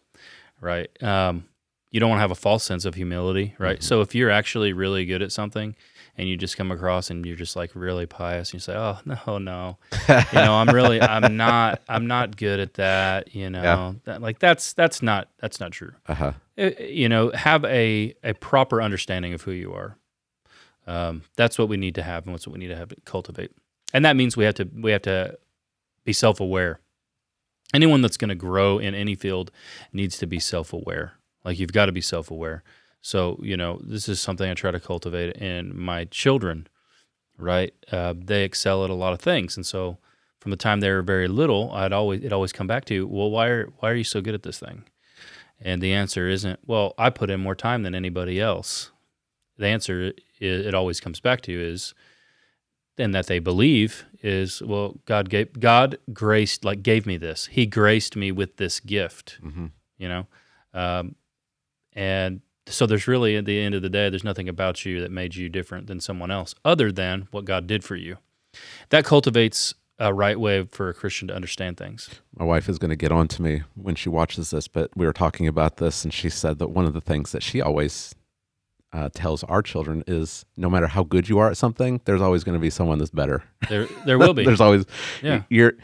right? 0.60 0.88
Um, 1.02 1.44
you 1.90 2.00
don't 2.00 2.08
want 2.10 2.18
to 2.18 2.22
have 2.22 2.30
a 2.30 2.36
false 2.36 2.64
sense 2.64 2.84
of 2.84 2.94
humility, 2.94 3.54
right? 3.58 3.82
So 3.82 4.00
if 4.00 4.14
you're 4.14 4.30
actually 4.30 4.72
really 4.72 5.04
good 5.04 5.22
at 5.22 5.32
something 5.32 5.74
and 6.16 6.28
you 6.28 6.36
just 6.36 6.56
come 6.56 6.70
across 6.70 7.10
and 7.10 7.24
you're 7.26 7.36
just 7.36 7.56
like 7.56 7.70
really 7.74 8.06
pious 8.06 8.50
and 8.50 8.54
you 8.54 8.60
say, 8.60 8.74
"Oh 8.74 8.98
no, 9.04 9.38
no, 9.38 9.78
you 10.08 10.14
know, 10.34 10.54
I'm 10.54 10.68
really, 10.68 11.00
I'm 11.14 11.36
not, 11.36 11.80
I'm 11.88 12.06
not 12.06 12.36
good 12.36 12.60
at 12.60 12.74
that," 12.74 13.34
you 13.34 13.50
know, 13.50 13.62
Yeah. 13.62 13.92
that, 14.04 14.22
like 14.22 14.38
that's 14.38 14.72
that's 14.74 15.02
not 15.02 15.28
that's 15.38 15.60
not 15.60 15.72
true. 15.72 15.92
Uh 16.06 16.14
huh. 16.14 16.32
Uh, 16.58 16.70
You 16.80 17.08
know, 17.08 17.30
have 17.30 17.64
a 17.64 18.14
a 18.22 18.34
proper 18.34 18.80
understanding 18.82 19.32
of 19.34 19.42
who 19.42 19.50
you 19.52 19.72
are. 19.72 19.96
Um, 20.86 21.22
that's 21.36 21.58
what 21.58 21.68
we 21.68 21.76
need 21.76 21.94
to 21.96 22.02
have, 22.02 22.24
and 22.24 22.32
what's 22.32 22.46
what 22.46 22.52
we 22.52 22.58
need 22.60 22.68
to 22.68 22.76
have 22.76 22.88
to 22.90 22.96
cultivate. 23.04 23.52
And 23.92 24.04
that 24.04 24.16
means 24.16 24.36
we 24.36 24.44
have 24.44 24.54
to 24.56 24.68
we 24.74 24.90
have 24.92 25.02
to 25.02 25.38
be 26.04 26.12
self 26.12 26.40
aware. 26.40 26.80
Anyone 27.72 28.02
that's 28.02 28.16
going 28.18 28.28
to 28.28 28.34
grow 28.34 28.78
in 28.78 28.94
any 28.94 29.14
field 29.14 29.50
needs 29.92 30.18
to 30.18 30.26
be 30.26 30.38
self 30.38 30.72
aware. 30.72 31.14
Like 31.44 31.58
you've 31.58 31.72
got 31.72 31.86
to 31.86 31.92
be 31.92 32.00
self 32.02 32.30
aware. 32.30 32.62
So 33.04 33.38
you 33.42 33.56
know, 33.56 33.80
this 33.84 34.08
is 34.08 34.18
something 34.18 34.50
I 34.50 34.54
try 34.54 34.70
to 34.70 34.80
cultivate 34.80 35.36
in 35.36 35.78
my 35.78 36.06
children. 36.06 36.66
Right? 37.36 37.74
Uh, 37.90 38.14
they 38.16 38.44
excel 38.44 38.84
at 38.84 38.90
a 38.90 38.94
lot 38.94 39.12
of 39.12 39.20
things, 39.20 39.56
and 39.56 39.66
so 39.66 39.98
from 40.40 40.50
the 40.50 40.56
time 40.56 40.80
they 40.80 40.90
were 40.90 41.02
very 41.02 41.26
little, 41.26 41.72
I'd 41.72 41.92
always 41.92 42.22
it 42.22 42.32
always 42.32 42.52
come 42.52 42.66
back 42.66 42.84
to, 42.86 43.06
well, 43.06 43.30
why 43.30 43.48
are 43.48 43.66
why 43.78 43.90
are 43.90 43.94
you 43.94 44.04
so 44.04 44.20
good 44.20 44.34
at 44.34 44.42
this 44.42 44.58
thing? 44.58 44.84
And 45.60 45.82
the 45.82 45.92
answer 45.92 46.28
isn't, 46.28 46.60
well, 46.66 46.94
I 46.96 47.10
put 47.10 47.30
in 47.30 47.40
more 47.40 47.54
time 47.54 47.82
than 47.82 47.94
anybody 47.94 48.40
else. 48.40 48.92
The 49.56 49.66
answer 49.66 50.12
it 50.38 50.74
always 50.74 51.00
comes 51.00 51.20
back 51.20 51.40
to 51.42 51.52
is, 51.52 51.94
and 52.98 53.14
that 53.14 53.26
they 53.26 53.38
believe 53.38 54.04
is, 54.22 54.62
well, 54.62 54.96
God 55.06 55.28
gave 55.28 55.58
God 55.58 55.98
graced 56.12 56.64
like 56.64 56.82
gave 56.82 57.06
me 57.06 57.16
this. 57.16 57.46
He 57.46 57.66
graced 57.66 58.14
me 58.14 58.30
with 58.30 58.56
this 58.56 58.80
gift, 58.80 59.38
hmm 59.40 59.66
you 59.98 60.08
know, 60.08 60.26
um, 60.72 61.14
and 61.94 62.42
so 62.66 62.86
there's 62.86 63.06
really 63.06 63.36
at 63.36 63.44
the 63.44 63.60
end 63.60 63.74
of 63.74 63.82
the 63.82 63.90
day, 63.90 64.08
there's 64.08 64.24
nothing 64.24 64.48
about 64.48 64.84
you 64.84 65.00
that 65.00 65.10
made 65.10 65.34
you 65.34 65.48
different 65.48 65.86
than 65.86 66.00
someone 66.00 66.30
else, 66.30 66.54
other 66.64 66.90
than 66.90 67.28
what 67.30 67.44
God 67.44 67.66
did 67.66 67.84
for 67.84 67.96
you. 67.96 68.18
That 68.90 69.04
cultivates 69.04 69.74
a 69.98 70.12
right 70.12 70.38
way 70.38 70.64
for 70.64 70.88
a 70.88 70.94
Christian 70.94 71.28
to 71.28 71.34
understand 71.34 71.76
things. 71.76 72.10
My 72.36 72.44
wife 72.44 72.68
is 72.68 72.78
going 72.78 72.90
to 72.90 72.96
get 72.96 73.12
on 73.12 73.28
to 73.28 73.42
me 73.42 73.62
when 73.74 73.94
she 73.94 74.08
watches 74.08 74.50
this, 74.50 74.66
but 74.66 74.90
we 74.96 75.06
were 75.06 75.12
talking 75.12 75.46
about 75.46 75.76
this, 75.76 76.04
and 76.04 76.12
she 76.12 76.28
said 76.28 76.58
that 76.58 76.68
one 76.68 76.84
of 76.84 76.94
the 76.94 77.00
things 77.00 77.32
that 77.32 77.42
she 77.42 77.60
always 77.60 78.14
uh, 78.92 79.08
tells 79.12 79.44
our 79.44 79.60
children 79.62 80.04
is 80.06 80.44
no 80.56 80.70
matter 80.70 80.86
how 80.86 81.02
good 81.02 81.28
you 81.28 81.38
are 81.38 81.50
at 81.50 81.56
something, 81.56 82.00
there's 82.04 82.22
always 82.22 82.44
going 82.44 82.54
to 82.54 82.60
be 82.60 82.70
someone 82.70 82.98
that's 82.98 83.10
better. 83.10 83.42
There, 83.68 83.86
there 84.06 84.18
will 84.18 84.34
be. 84.34 84.44
there's 84.46 84.60
always 84.60 84.84
Yeah. 85.20 85.42
You're 85.48 85.74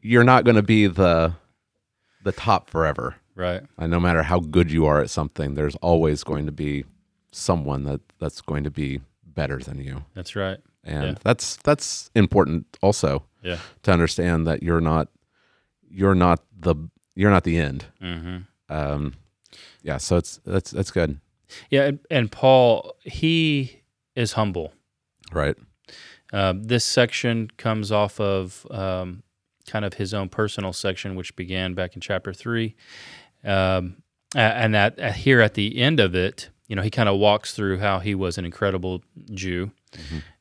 you're 0.00 0.24
not 0.24 0.44
going 0.44 0.56
to 0.56 0.62
be 0.62 0.86
the 0.86 1.34
the 2.24 2.32
top 2.32 2.70
forever. 2.70 3.16
Right. 3.34 3.62
And 3.78 3.90
no 3.90 4.00
matter 4.00 4.22
how 4.22 4.40
good 4.40 4.70
you 4.70 4.86
are 4.86 5.00
at 5.00 5.10
something, 5.10 5.54
there's 5.54 5.76
always 5.76 6.22
going 6.24 6.46
to 6.46 6.52
be 6.52 6.84
someone 7.32 7.84
that 7.84 8.00
that's 8.18 8.40
going 8.40 8.64
to 8.64 8.70
be 8.70 9.00
better 9.26 9.58
than 9.58 9.80
you. 9.80 10.04
That's 10.14 10.36
right. 10.36 10.58
And 10.84 11.04
Yeah. 11.04 11.14
that's 11.24 11.56
that's 11.56 12.10
important 12.14 12.66
also 12.82 13.24
Yeah. 13.42 13.58
to 13.82 13.92
understand 13.92 14.46
that 14.46 14.62
you're 14.62 14.80
not 14.80 15.08
you're 15.88 16.14
not 16.14 16.42
the 16.58 16.74
you're 17.14 17.30
not 17.30 17.44
the 17.44 17.56
end. 17.58 17.86
Mm-hmm. 18.02 18.38
Um, 18.72 19.14
yeah, 19.82 19.98
so 19.98 20.16
it's 20.16 20.40
that's 20.44 20.70
that's 20.70 20.90
good, 20.90 21.20
Yeah, 21.70 21.84
and, 21.84 21.98
and 22.10 22.32
Paul, 22.32 22.96
he 23.02 23.82
is 24.16 24.32
humble. 24.32 24.72
right? 25.32 25.56
Um, 26.32 26.64
this 26.64 26.84
section 26.84 27.50
comes 27.58 27.92
off 27.92 28.18
of 28.18 28.66
um, 28.70 29.22
kind 29.68 29.84
of 29.84 29.94
his 29.94 30.12
own 30.14 30.28
personal 30.28 30.72
section, 30.72 31.14
which 31.14 31.36
began 31.36 31.74
back 31.74 31.94
in 31.94 32.00
chapter 32.00 32.32
three, 32.32 32.74
um, 33.44 33.96
and 34.34 34.74
that 34.74 34.98
uh, 34.98 35.12
here 35.12 35.40
at 35.40 35.54
the 35.54 35.78
end 35.78 36.00
of 36.00 36.14
it, 36.14 36.50
you 36.68 36.76
know, 36.76 36.82
he 36.82 36.90
kind 36.90 37.08
of 37.08 37.18
walks 37.18 37.54
through 37.54 37.78
how 37.78 37.98
he 37.98 38.14
was 38.14 38.38
an 38.38 38.44
incredible 38.44 39.02
Jew. 39.32 39.70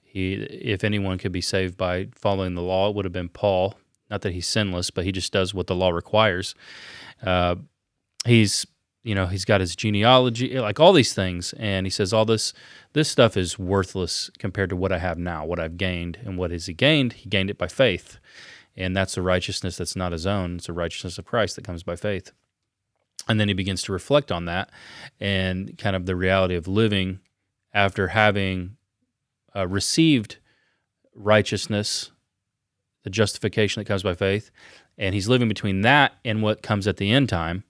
He, 0.01 0.33
if 0.33 0.83
anyone 0.83 1.17
could 1.17 1.31
be 1.31 1.41
saved 1.41 1.77
by 1.77 2.07
following 2.13 2.55
the 2.55 2.61
law, 2.61 2.89
it 2.89 2.95
would 2.95 3.05
have 3.05 3.11
been 3.11 3.29
Paul. 3.29 3.75
Not 4.09 4.21
that 4.21 4.33
he's 4.33 4.47
sinless, 4.47 4.91
but 4.91 5.05
he 5.05 5.11
just 5.11 5.33
does 5.33 5.53
what 5.53 5.67
the 5.67 5.75
law 5.75 5.89
requires. 5.89 6.55
Uh, 7.25 7.55
he's 8.25 8.65
you 9.03 9.13
know 9.13 9.27
he's 9.27 9.45
got 9.45 9.61
his 9.61 9.75
genealogy 9.75 10.57
like 10.59 10.79
all 10.79 10.93
these 10.93 11.13
things 11.13 11.53
and 11.53 11.85
he 11.85 11.89
says 11.89 12.13
all 12.13 12.25
this 12.25 12.53
this 12.93 13.09
stuff 13.09 13.35
is 13.35 13.59
worthless 13.59 14.31
compared 14.39 14.69
to 14.69 14.75
what 14.75 14.91
i 14.91 14.97
have 14.97 15.17
now 15.17 15.45
what 15.45 15.59
i've 15.59 15.77
gained 15.77 16.17
and 16.23 16.37
what 16.37 16.51
has 16.51 16.65
he 16.67 16.73
gained 16.73 17.13
he 17.13 17.29
gained 17.29 17.49
it 17.49 17.57
by 17.57 17.67
faith 17.67 18.17
and 18.75 18.95
that's 18.95 19.17
a 19.17 19.21
righteousness 19.21 19.77
that's 19.77 19.95
not 19.95 20.11
his 20.11 20.25
own 20.25 20.55
it's 20.55 20.69
a 20.69 20.73
righteousness 20.73 21.17
of 21.17 21.25
christ 21.25 21.55
that 21.55 21.65
comes 21.65 21.83
by 21.83 21.95
faith 21.95 22.31
and 23.27 23.39
then 23.39 23.47
he 23.47 23.53
begins 23.53 23.83
to 23.83 23.93
reflect 23.93 24.31
on 24.31 24.45
that 24.45 24.69
and 25.19 25.77
kind 25.77 25.95
of 25.95 26.05
the 26.05 26.15
reality 26.15 26.55
of 26.55 26.67
living 26.67 27.19
after 27.73 28.09
having 28.09 28.77
uh, 29.55 29.67
received 29.67 30.37
righteousness, 31.15 32.11
the 33.03 33.09
justification 33.09 33.79
that 33.79 33.87
comes 33.87 34.03
by 34.03 34.13
faith, 34.13 34.51
and 34.97 35.15
he's 35.15 35.27
living 35.27 35.47
between 35.47 35.81
that 35.81 36.13
and 36.23 36.41
what 36.41 36.61
comes 36.61 36.87
at 36.87 36.97
the 36.97 37.11
end 37.11 37.29
time. 37.29 37.63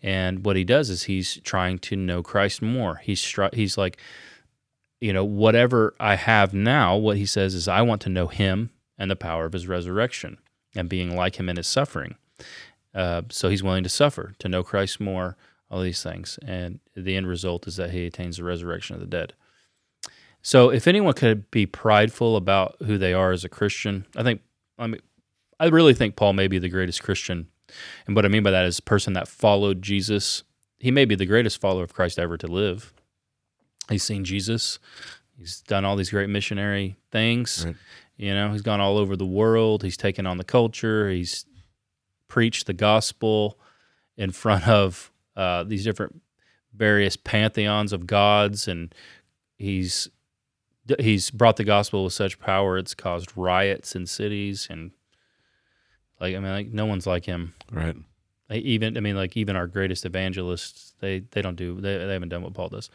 And 0.00 0.44
what 0.44 0.56
he 0.56 0.62
does 0.62 0.90
is 0.90 1.04
he's 1.04 1.40
trying 1.42 1.80
to 1.80 1.96
know 1.96 2.22
Christ 2.22 2.62
more. 2.62 2.96
He's 3.02 3.36
he's 3.52 3.76
like, 3.76 3.98
you 5.00 5.12
know, 5.12 5.24
whatever 5.24 5.94
I 5.98 6.14
have 6.14 6.54
now, 6.54 6.96
what 6.96 7.16
he 7.16 7.26
says 7.26 7.54
is, 7.54 7.66
I 7.66 7.82
want 7.82 8.00
to 8.02 8.08
know 8.08 8.28
him 8.28 8.70
and 8.96 9.10
the 9.10 9.16
power 9.16 9.44
of 9.44 9.52
his 9.52 9.66
resurrection 9.66 10.38
and 10.76 10.88
being 10.88 11.16
like 11.16 11.36
him 11.36 11.48
in 11.48 11.56
his 11.56 11.66
suffering. 11.66 12.14
Uh, 12.94 13.22
so 13.30 13.48
he's 13.48 13.62
willing 13.62 13.84
to 13.84 13.88
suffer 13.88 14.34
to 14.38 14.48
know 14.48 14.62
Christ 14.62 15.00
more, 15.00 15.36
all 15.70 15.80
these 15.80 16.02
things. 16.02 16.38
And 16.44 16.80
the 16.96 17.16
end 17.16 17.28
result 17.28 17.66
is 17.66 17.76
that 17.76 17.90
he 17.90 18.06
attains 18.06 18.38
the 18.38 18.44
resurrection 18.44 18.94
of 18.94 19.00
the 19.00 19.06
dead. 19.06 19.34
So 20.42 20.70
if 20.70 20.86
anyone 20.86 21.14
could 21.14 21.50
be 21.50 21.66
prideful 21.66 22.36
about 22.36 22.76
who 22.86 22.96
they 22.96 23.12
are 23.12 23.32
as 23.32 23.44
a 23.44 23.48
Christian, 23.48 24.06
I 24.16 24.22
think 24.22 24.40
I 24.78 24.86
mean 24.86 25.00
I 25.60 25.66
really 25.66 25.94
think 25.94 26.16
Paul 26.16 26.32
may 26.32 26.46
be 26.46 26.58
the 26.58 26.68
greatest 26.68 27.02
Christian. 27.02 27.48
And 28.06 28.16
what 28.16 28.24
I 28.24 28.28
mean 28.28 28.42
by 28.42 28.50
that 28.52 28.64
is 28.64 28.78
a 28.78 28.82
person 28.82 29.12
that 29.14 29.28
followed 29.28 29.82
Jesus. 29.82 30.44
He 30.78 30.90
may 30.90 31.04
be 31.04 31.16
the 31.16 31.26
greatest 31.26 31.60
follower 31.60 31.82
of 31.82 31.92
Christ 31.92 32.18
ever 32.18 32.36
to 32.38 32.46
live. 32.46 32.94
He's 33.90 34.04
seen 34.04 34.24
Jesus. 34.24 34.78
He's 35.36 35.60
done 35.62 35.84
all 35.84 35.96
these 35.96 36.10
great 36.10 36.28
missionary 36.28 36.96
things. 37.10 37.66
Right. 37.66 37.76
You 38.16 38.34
know, 38.34 38.50
he's 38.52 38.62
gone 38.62 38.80
all 38.80 38.98
over 38.98 39.16
the 39.16 39.26
world. 39.26 39.82
He's 39.82 39.96
taken 39.96 40.26
on 40.26 40.38
the 40.38 40.44
culture. 40.44 41.08
He's 41.10 41.44
preached 42.28 42.66
the 42.66 42.72
gospel 42.72 43.58
in 44.16 44.30
front 44.30 44.68
of 44.68 45.10
uh, 45.36 45.64
these 45.64 45.84
different 45.84 46.20
various 46.74 47.16
pantheons 47.16 47.92
of 47.92 48.06
gods, 48.06 48.68
and 48.68 48.94
he's 49.56 50.08
he's 50.98 51.30
brought 51.30 51.56
the 51.56 51.64
gospel 51.64 52.04
with 52.04 52.14
such 52.14 52.38
power 52.38 52.78
it's 52.78 52.94
caused 52.94 53.36
riots 53.36 53.94
in 53.94 54.06
cities 54.06 54.66
and 54.70 54.90
like 56.20 56.34
I 56.34 56.38
mean, 56.38 56.52
like 56.52 56.68
no 56.68 56.86
one's 56.86 57.06
like 57.06 57.24
him. 57.24 57.54
Right. 57.70 57.96
Like, 58.50 58.62
even 58.62 58.96
I 58.96 59.00
mean, 59.00 59.16
like 59.16 59.36
even 59.36 59.56
our 59.56 59.66
greatest 59.66 60.04
evangelists, 60.04 60.94
they 61.00 61.20
they 61.30 61.42
don't 61.42 61.56
do 61.56 61.80
they 61.80 61.98
they 61.98 62.12
haven't 62.12 62.30
done 62.30 62.42
what 62.42 62.54
Paul 62.54 62.68
does. 62.68 62.90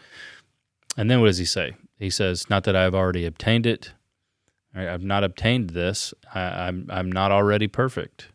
And 0.97 1.09
then 1.09 1.21
what 1.21 1.27
does 1.27 1.37
he 1.37 1.45
say? 1.45 1.73
He 1.99 2.09
says, 2.09 2.49
"Not 2.49 2.65
that 2.65 2.75
I've 2.75 2.95
already 2.95 3.25
obtained 3.25 3.65
it. 3.65 3.93
Right? 4.75 4.87
I've 4.87 5.03
not 5.03 5.23
obtained 5.23 5.71
this. 5.71 6.13
I, 6.33 6.41
I'm 6.67 6.87
I'm 6.89 7.11
not 7.11 7.31
already 7.31 7.67
perfect." 7.67 8.29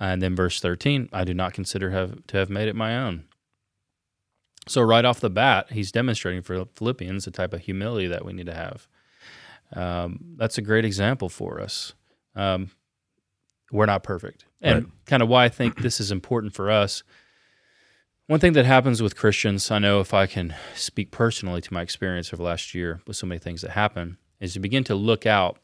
And 0.00 0.22
then 0.22 0.34
verse 0.34 0.60
thirteen, 0.60 1.08
I 1.12 1.24
do 1.24 1.34
not 1.34 1.52
consider 1.52 1.90
have 1.90 2.26
to 2.28 2.36
have 2.38 2.48
made 2.50 2.68
it 2.68 2.74
my 2.74 2.96
own. 2.96 3.24
So 4.66 4.82
right 4.82 5.04
off 5.04 5.20
the 5.20 5.30
bat, 5.30 5.70
he's 5.72 5.92
demonstrating 5.92 6.42
for 6.42 6.64
Philippians 6.74 7.26
the 7.26 7.30
type 7.30 7.52
of 7.52 7.60
humility 7.60 8.06
that 8.08 8.24
we 8.24 8.32
need 8.32 8.46
to 8.46 8.54
have. 8.54 8.88
Um, 9.74 10.34
that's 10.36 10.58
a 10.58 10.62
great 10.62 10.84
example 10.84 11.28
for 11.28 11.60
us. 11.60 11.92
Um, 12.34 12.70
we're 13.70 13.86
not 13.86 14.02
perfect. 14.02 14.46
And 14.60 14.84
Right. 14.84 14.92
kind 15.06 15.22
of 15.22 15.28
why 15.28 15.44
I 15.44 15.48
think 15.48 15.80
this 15.80 16.00
is 16.00 16.10
important 16.10 16.54
for 16.54 16.70
us. 16.70 17.02
One 18.26 18.40
thing 18.40 18.52
that 18.54 18.64
happens 18.64 19.02
with 19.02 19.16
Christians, 19.16 19.70
I 19.70 19.78
know 19.78 20.00
if 20.00 20.14
I 20.14 20.26
can 20.26 20.54
speak 20.74 21.10
personally 21.10 21.60
to 21.60 21.74
my 21.74 21.82
experience 21.82 22.32
over 22.32 22.42
last 22.42 22.74
year 22.74 23.00
with 23.06 23.16
so 23.16 23.26
many 23.26 23.38
things 23.38 23.62
that 23.62 23.72
happen, 23.72 24.18
is 24.40 24.54
you 24.54 24.60
begin 24.60 24.84
to 24.84 24.94
look 24.94 25.26
out, 25.26 25.58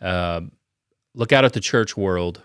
uh, 0.00 0.42
look 1.14 1.32
out 1.32 1.44
at 1.44 1.54
the 1.54 1.60
church 1.60 1.96
world, 1.96 2.42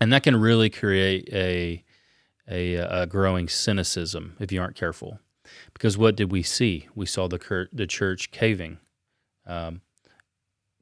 and 0.00 0.12
that 0.12 0.22
can 0.22 0.36
really 0.36 0.70
create 0.70 1.28
a, 1.32 1.84
a 2.48 2.74
a 2.74 3.06
growing 3.06 3.48
cynicism 3.48 4.36
if 4.40 4.52
you 4.52 4.60
aren't 4.60 4.76
careful. 4.76 5.20
Because 5.72 5.96
what 5.96 6.16
did 6.16 6.32
we 6.32 6.42
see? 6.42 6.88
We 6.94 7.06
saw 7.06 7.28
the 7.28 7.38
cur- 7.38 7.68
the 7.72 7.86
church 7.86 8.30
caving. 8.30 8.78
Um, 9.46 9.82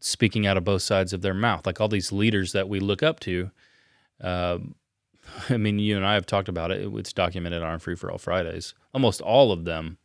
speaking 0.01 0.47
out 0.47 0.59
of 0.59 0.65
both 0.65 0.83
sides 0.83 1.13
of 1.13 1.23
their 1.23 1.35
mouth, 1.35 1.65
like 1.65 1.81
all 1.81 1.89
these 1.89 2.13
leaders 2.13 2.53
that 2.53 2.69
we 2.69 2.79
look 2.79 3.03
up 3.03 3.21
to. 3.21 3.51
Um, 4.21 4.75
I 5.49 5.57
mean, 5.57 5.79
you 5.79 5.97
and 5.97 6.07
I 6.07 6.15
have 6.15 6.27
talked 6.27 6.49
about 6.49 6.71
it. 6.71 6.87
It's 6.95 7.13
documented 7.13 7.63
on 7.63 7.79
Free 7.79 7.97
for 7.97 8.11
All 8.11 8.19
Fridays. 8.19 8.75
Almost 8.93 9.21
all 9.21 9.51
of 9.53 9.65
them 9.65 9.99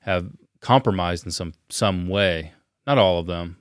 have 0.00 0.30
compromised 0.60 1.24
in 1.24 1.30
some 1.30 1.54
some 1.68 2.08
way. 2.08 2.52
Not 2.86 2.98
all 2.98 3.20
of 3.20 3.26
them, 3.26 3.58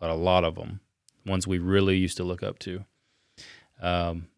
but 0.00 0.10
a 0.10 0.14
lot 0.14 0.44
of 0.44 0.54
them. 0.54 0.80
Ones 1.24 1.46
we 1.46 1.58
really 1.58 1.96
used 1.96 2.16
to 2.18 2.24
look 2.24 2.42
up 2.42 2.58
to, 2.60 2.84
um, 3.80 4.28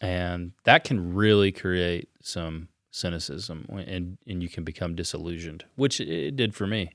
and 0.00 0.52
that 0.64 0.84
can 0.84 1.14
really 1.14 1.52
create 1.52 2.08
some 2.20 2.68
cynicism, 2.90 3.66
and 3.70 4.18
and 4.26 4.42
you 4.42 4.48
can 4.48 4.64
become 4.64 4.94
disillusioned, 4.94 5.64
which 5.76 6.00
it 6.00 6.36
did 6.36 6.54
for 6.54 6.66
me. 6.66 6.92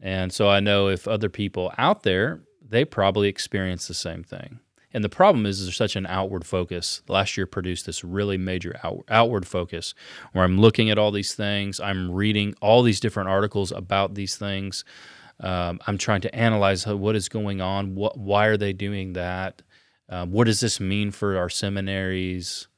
And 0.00 0.32
so 0.32 0.48
I 0.48 0.60
know 0.60 0.88
if 0.88 1.08
other 1.08 1.28
people 1.28 1.72
out 1.76 2.02
there, 2.02 2.42
they 2.66 2.84
probably 2.84 3.28
experience 3.28 3.88
the 3.88 3.94
same 3.94 4.22
thing. 4.22 4.60
And 4.94 5.04
the 5.04 5.08
problem 5.08 5.44
is, 5.44 5.62
there's 5.62 5.76
such 5.76 5.96
an 5.96 6.06
outward 6.06 6.46
focus. 6.46 7.02
Last 7.08 7.36
year 7.36 7.46
produced 7.46 7.86
this 7.86 8.02
really 8.02 8.38
major 8.38 8.78
out, 8.82 9.04
outward 9.08 9.46
focus 9.46 9.94
where 10.32 10.44
I'm 10.44 10.58
looking 10.58 10.88
at 10.88 10.98
all 10.98 11.10
these 11.10 11.34
things, 11.34 11.78
I'm 11.78 12.10
reading 12.10 12.54
all 12.62 12.82
these 12.82 13.00
different 13.00 13.28
articles 13.28 13.70
about 13.70 14.14
these 14.14 14.36
things. 14.36 14.84
Um, 15.40 15.78
I'm 15.86 15.98
trying 15.98 16.22
to 16.22 16.34
analyze 16.34 16.86
what 16.86 17.14
is 17.14 17.28
going 17.28 17.60
on. 17.60 17.94
What, 17.94 18.18
why 18.18 18.46
are 18.46 18.56
they 18.56 18.72
doing 18.72 19.12
that? 19.12 19.62
Um, 20.08 20.32
what 20.32 20.44
does 20.44 20.60
this 20.60 20.80
mean 20.80 21.10
for 21.10 21.36
our 21.36 21.50
seminaries, 21.50 22.68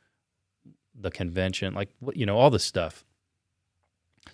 the 1.00 1.10
convention, 1.10 1.74
like 1.74 1.90
you 2.14 2.26
know, 2.26 2.38
all 2.38 2.50
this 2.50 2.64
stuff. 2.64 3.04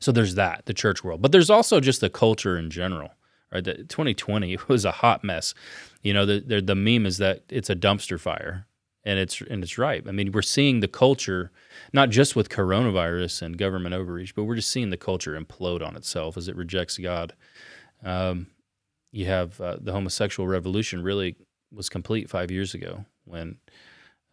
So 0.00 0.12
there's 0.12 0.34
that, 0.34 0.66
the 0.66 0.74
church 0.74 1.02
world, 1.04 1.22
but 1.22 1.32
there's 1.32 1.50
also 1.50 1.80
just 1.80 2.00
the 2.00 2.10
culture 2.10 2.58
in 2.58 2.70
general. 2.70 3.10
Right, 3.52 3.62
the 3.62 3.74
2020 3.84 4.58
was 4.68 4.84
a 4.84 4.90
hot 4.90 5.22
mess. 5.22 5.54
You 6.02 6.12
know, 6.12 6.26
the 6.26 6.40
the, 6.40 6.60
the 6.60 6.74
meme 6.74 7.06
is 7.06 7.18
that 7.18 7.44
it's 7.48 7.70
a 7.70 7.76
dumpster 7.76 8.18
fire, 8.18 8.66
and 9.04 9.18
it's 9.18 9.40
and 9.40 9.62
it's 9.62 9.78
right. 9.78 10.04
I 10.06 10.10
mean, 10.10 10.32
we're 10.32 10.42
seeing 10.42 10.80
the 10.80 10.88
culture, 10.88 11.52
not 11.92 12.10
just 12.10 12.34
with 12.34 12.48
coronavirus 12.48 13.42
and 13.42 13.56
government 13.56 13.94
overreach, 13.94 14.34
but 14.34 14.44
we're 14.44 14.56
just 14.56 14.70
seeing 14.70 14.90
the 14.90 14.96
culture 14.96 15.40
implode 15.40 15.86
on 15.86 15.96
itself 15.96 16.36
as 16.36 16.48
it 16.48 16.56
rejects 16.56 16.98
God. 16.98 17.34
Um, 18.04 18.48
you 19.12 19.26
have 19.26 19.60
uh, 19.60 19.76
the 19.80 19.92
homosexual 19.92 20.46
revolution 20.48 21.02
really 21.02 21.36
was 21.72 21.88
complete 21.88 22.30
five 22.30 22.50
years 22.50 22.74
ago 22.74 23.04
when 23.24 23.58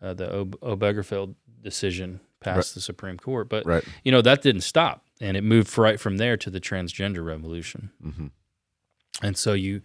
uh, 0.02 0.14
the 0.14 0.40
Ob- 0.40 0.60
Obergefell 0.62 1.36
decision 1.62 2.20
passed 2.40 2.76
the 2.76 2.82
Supreme 2.82 3.18
Court, 3.18 3.48
but 3.50 3.66
Right. 3.66 3.84
you 4.04 4.12
know 4.12 4.22
that 4.22 4.42
didn't 4.42 4.62
stop, 4.62 5.06
and 5.22 5.38
it 5.38 5.44
moved 5.44 5.78
right 5.78 6.00
from 6.00 6.18
there 6.18 6.36
to 6.38 6.50
the 6.50 6.60
transgender 6.60 7.26
revolution. 7.26 7.92
hmm 8.02 8.28
And 9.22 9.38
so 9.38 9.54
you 9.54 9.82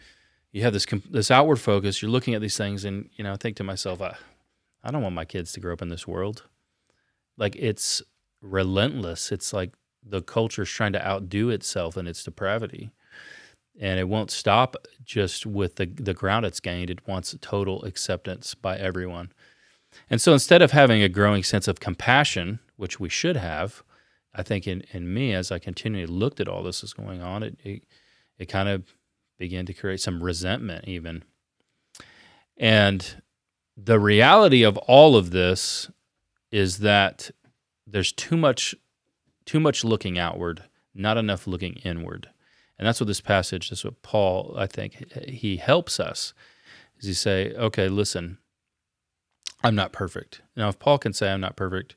you 0.52 0.62
have 0.62 0.72
this 0.72 0.86
this 1.10 1.30
outward 1.30 1.56
focus. 1.60 2.00
You're 2.02 2.10
looking 2.10 2.34
at 2.34 2.40
these 2.40 2.56
things, 2.56 2.84
and 2.84 3.08
you 3.16 3.22
know, 3.24 3.32
I 3.32 3.36
think 3.36 3.56
to 3.56 3.64
myself, 3.64 4.00
I, 4.00 4.16
I 4.82 4.90
don't 4.90 5.02
want 5.02 5.14
my 5.14 5.24
kids 5.24 5.52
to 5.52 5.60
grow 5.60 5.72
up 5.72 5.82
in 5.82 5.88
this 5.88 6.06
world. 6.08 6.44
Like 7.36 7.54
it's 7.56 8.02
relentless. 8.40 9.30
It's 9.30 9.52
like 9.52 9.72
the 10.02 10.22
culture's 10.22 10.70
trying 10.70 10.92
to 10.94 11.06
outdo 11.06 11.50
itself 11.50 11.96
in 11.96 12.06
its 12.06 12.24
depravity, 12.24 12.90
and 13.78 14.00
it 14.00 14.08
won't 14.08 14.30
stop 14.30 14.76
just 15.04 15.46
with 15.46 15.76
the 15.76 15.86
the 15.86 16.14
ground 16.14 16.44
it's 16.44 16.60
gained. 16.60 16.90
It 16.90 17.06
wants 17.06 17.34
total 17.40 17.84
acceptance 17.84 18.54
by 18.54 18.76
everyone. 18.76 19.32
And 20.10 20.20
so 20.20 20.32
instead 20.32 20.62
of 20.62 20.72
having 20.72 21.02
a 21.02 21.08
growing 21.08 21.42
sense 21.42 21.66
of 21.66 21.80
compassion, 21.80 22.60
which 22.76 23.00
we 23.00 23.08
should 23.08 23.36
have, 23.36 23.82
I 24.34 24.42
think 24.42 24.66
in, 24.66 24.82
in 24.92 25.12
me, 25.12 25.32
as 25.32 25.50
I 25.50 25.58
continually 25.58 26.06
looked 26.06 26.40
at 26.40 26.48
all 26.48 26.62
this 26.62 26.84
is 26.84 26.92
going 26.92 27.22
on, 27.22 27.42
it, 27.42 27.58
it, 27.64 27.84
it 28.38 28.46
kind 28.46 28.68
of 28.68 28.84
began 29.38 29.64
to 29.66 29.72
create 29.72 30.00
some 30.00 30.22
resentment 30.22 30.86
even. 30.86 31.24
And 32.56 33.22
the 33.76 33.98
reality 33.98 34.62
of 34.62 34.76
all 34.78 35.16
of 35.16 35.30
this 35.30 35.90
is 36.50 36.78
that 36.78 37.30
there's 37.86 38.12
too 38.12 38.36
much 38.36 38.74
too 39.44 39.60
much 39.60 39.82
looking 39.82 40.18
outward, 40.18 40.64
not 40.94 41.16
enough 41.16 41.46
looking 41.46 41.74
inward. 41.76 42.28
And 42.78 42.86
that's 42.86 43.00
what 43.00 43.06
this 43.08 43.20
passage, 43.20 43.70
that's 43.70 43.84
what 43.84 44.02
Paul, 44.02 44.54
I 44.56 44.66
think, 44.66 45.12
he 45.28 45.56
helps 45.56 45.98
us. 45.98 46.32
Is 47.00 47.06
he 47.06 47.14
say, 47.14 47.52
okay, 47.54 47.88
listen, 47.88 48.38
I'm 49.64 49.74
not 49.74 49.92
perfect. 49.92 50.42
Now, 50.56 50.68
if 50.68 50.78
Paul 50.78 50.98
can 50.98 51.12
say 51.12 51.32
I'm 51.32 51.40
not 51.40 51.56
perfect, 51.56 51.96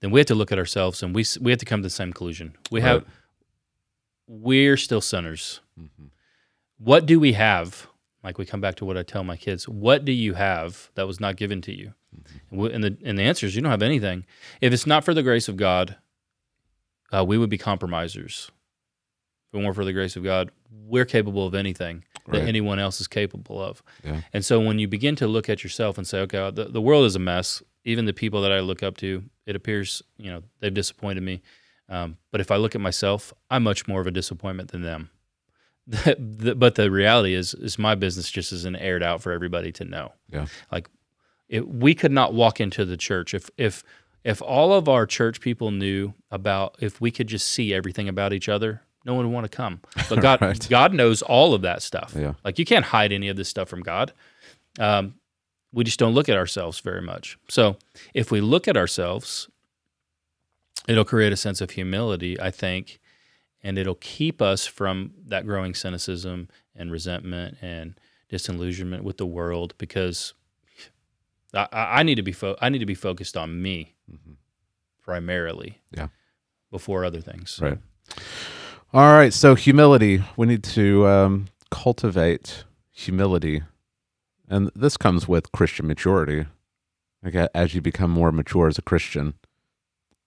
then 0.00 0.10
we 0.10 0.20
have 0.20 0.26
to 0.26 0.34
look 0.34 0.50
at 0.52 0.58
ourselves 0.58 1.02
and 1.02 1.14
we 1.14 1.24
we 1.40 1.52
have 1.52 1.60
to 1.60 1.66
come 1.66 1.80
to 1.80 1.86
the 1.86 1.90
same 1.90 2.08
conclusion. 2.08 2.56
We 2.70 2.80
have 2.80 3.04
we're 4.26 4.76
still 4.76 5.00
sinners. 5.00 5.60
hmm 5.76 6.06
What 6.78 7.06
do 7.06 7.20
we 7.20 7.34
have? 7.34 7.86
Like 8.24 8.38
we 8.38 8.46
come 8.46 8.60
back 8.60 8.76
to 8.76 8.84
what 8.84 8.96
I 8.96 9.02
tell 9.02 9.24
my 9.24 9.36
kids. 9.36 9.68
What 9.68 10.04
do 10.04 10.12
you 10.12 10.34
have 10.34 10.90
that 10.94 11.06
was 11.06 11.20
not 11.20 11.36
given 11.36 11.60
to 11.62 11.72
you? 11.76 11.92
And, 12.50 12.60
we, 12.60 12.72
and 12.72 12.84
the 12.84 12.96
and 13.04 13.18
the 13.18 13.22
answer 13.22 13.46
is 13.46 13.54
you 13.54 13.62
don't 13.62 13.70
have 13.70 13.82
anything. 13.82 14.24
If 14.60 14.72
it's 14.72 14.86
not 14.86 15.04
for 15.04 15.12
the 15.14 15.22
grace 15.22 15.48
of 15.48 15.56
God, 15.56 15.96
uh, 17.12 17.24
we 17.24 17.36
would 17.38 17.50
be 17.50 17.58
compromisers. 17.58 18.50
If 19.52 19.58
it 19.60 19.62
weren't 19.62 19.74
for 19.74 19.84
the 19.84 19.92
grace 19.92 20.16
of 20.16 20.24
God, 20.24 20.50
we're 20.70 21.04
capable 21.04 21.46
of 21.46 21.54
anything 21.54 22.04
that 22.28 22.42
anyone 22.42 22.78
else 22.78 23.00
is 23.00 23.08
capable 23.08 23.60
of. 23.62 23.82
Yeah. 24.02 24.20
And 24.32 24.44
so 24.44 24.60
when 24.60 24.78
you 24.78 24.88
begin 24.88 25.16
to 25.16 25.26
look 25.26 25.48
at 25.48 25.62
yourself 25.62 25.98
and 25.98 26.06
say, 26.06 26.20
okay, 26.20 26.50
the, 26.50 26.64
the 26.64 26.80
world 26.80 27.04
is 27.04 27.16
a 27.16 27.18
mess. 27.18 27.62
Even 27.84 28.04
the 28.04 28.12
people 28.12 28.42
that 28.42 28.52
I 28.52 28.60
look 28.60 28.82
up 28.82 28.96
to, 28.98 29.24
it 29.44 29.56
appears, 29.56 30.02
you 30.16 30.30
know, 30.30 30.42
they've 30.60 30.72
disappointed 30.72 31.22
me. 31.22 31.42
Um, 31.88 32.16
but 32.30 32.40
if 32.40 32.50
I 32.50 32.56
look 32.56 32.74
at 32.74 32.80
myself, 32.80 33.34
I'm 33.50 33.64
much 33.64 33.86
more 33.86 34.00
of 34.00 34.06
a 34.06 34.10
disappointment 34.12 34.70
than 34.70 34.82
them. 34.82 35.10
the, 35.86 36.16
the, 36.18 36.54
but 36.54 36.76
the 36.76 36.90
reality 36.90 37.34
is, 37.34 37.54
is 37.54 37.78
my 37.78 37.94
business 37.94 38.30
just 38.30 38.52
isn't 38.52 38.76
aired 38.76 39.02
out 39.02 39.20
for 39.20 39.32
everybody 39.32 39.72
to 39.72 39.84
know. 39.84 40.12
Yeah. 40.30 40.46
Like, 40.70 40.88
it, 41.48 41.68
we 41.68 41.94
could 41.94 42.12
not 42.12 42.32
walk 42.32 42.60
into 42.60 42.84
the 42.84 42.96
church 42.96 43.34
if 43.34 43.50
if 43.58 43.84
if 44.24 44.40
all 44.40 44.72
of 44.72 44.88
our 44.88 45.04
church 45.04 45.40
people 45.40 45.70
knew 45.70 46.14
about 46.30 46.76
if 46.80 47.00
we 47.00 47.10
could 47.10 47.26
just 47.26 47.46
see 47.46 47.74
everything 47.74 48.08
about 48.08 48.32
each 48.32 48.48
other, 48.48 48.82
no 49.04 49.14
one 49.14 49.26
would 49.26 49.32
want 49.34 49.50
to 49.50 49.56
come. 49.56 49.80
But 50.08 50.20
God, 50.20 50.40
Right. 50.40 50.66
God 50.70 50.92
knows 50.94 51.22
all 51.22 51.54
of 51.54 51.62
that 51.62 51.82
stuff. 51.82 52.14
Yeah. 52.16 52.34
Like 52.44 52.58
you 52.58 52.64
can't 52.64 52.84
hide 52.84 53.12
any 53.12 53.28
of 53.28 53.36
this 53.36 53.48
stuff 53.48 53.68
from 53.68 53.80
God. 53.82 54.12
Um, 54.78 55.14
we 55.72 55.84
just 55.84 55.98
don't 55.98 56.14
look 56.14 56.28
at 56.28 56.36
ourselves 56.36 56.80
very 56.80 57.00
much. 57.02 57.38
So 57.48 57.76
if 58.14 58.30
we 58.30 58.40
look 58.40 58.68
at 58.68 58.76
ourselves, 58.76 59.48
it'll 60.88 61.04
create 61.04 61.32
a 61.32 61.36
sense 61.36 61.60
of 61.60 61.70
humility, 61.70 62.38
I 62.40 62.50
think, 62.50 63.00
and 63.62 63.78
it'll 63.78 63.94
keep 63.96 64.42
us 64.42 64.66
from 64.66 65.12
that 65.26 65.46
growing 65.46 65.74
cynicism 65.74 66.48
and 66.74 66.90
resentment 66.92 67.56
and 67.62 67.94
disillusionment 68.28 69.04
with 69.04 69.16
the 69.18 69.26
world 69.26 69.74
because 69.78 70.34
I, 71.54 71.68
I 71.72 72.02
need 72.02 72.16
to 72.16 72.22
be 72.22 72.32
fo- 72.32 72.56
I 72.60 72.68
need 72.68 72.78
to 72.80 72.86
be 72.86 72.94
focused 72.94 73.36
on 73.36 73.60
me 73.62 73.94
Mhm. 74.10 74.36
primarily. 75.02 75.80
Yeah. 75.90 76.08
Before 76.70 77.04
other 77.04 77.20
things. 77.20 77.58
Right. 77.62 77.78
All 78.92 79.12
right. 79.12 79.32
So 79.32 79.54
humility. 79.54 80.22
We 80.36 80.46
need 80.46 80.62
to 80.64 81.06
um, 81.06 81.46
cultivate 81.70 82.64
humility, 82.90 83.62
and 84.48 84.70
this 84.74 84.96
comes 84.96 85.26
with 85.26 85.50
Christian 85.52 85.86
maturity. 85.86 86.46
Like 87.22 87.34
as 87.54 87.74
you 87.74 87.80
become 87.80 88.10
more 88.10 88.32
mature 88.32 88.68
as 88.68 88.78
a 88.78 88.82
Christian, 88.82 89.34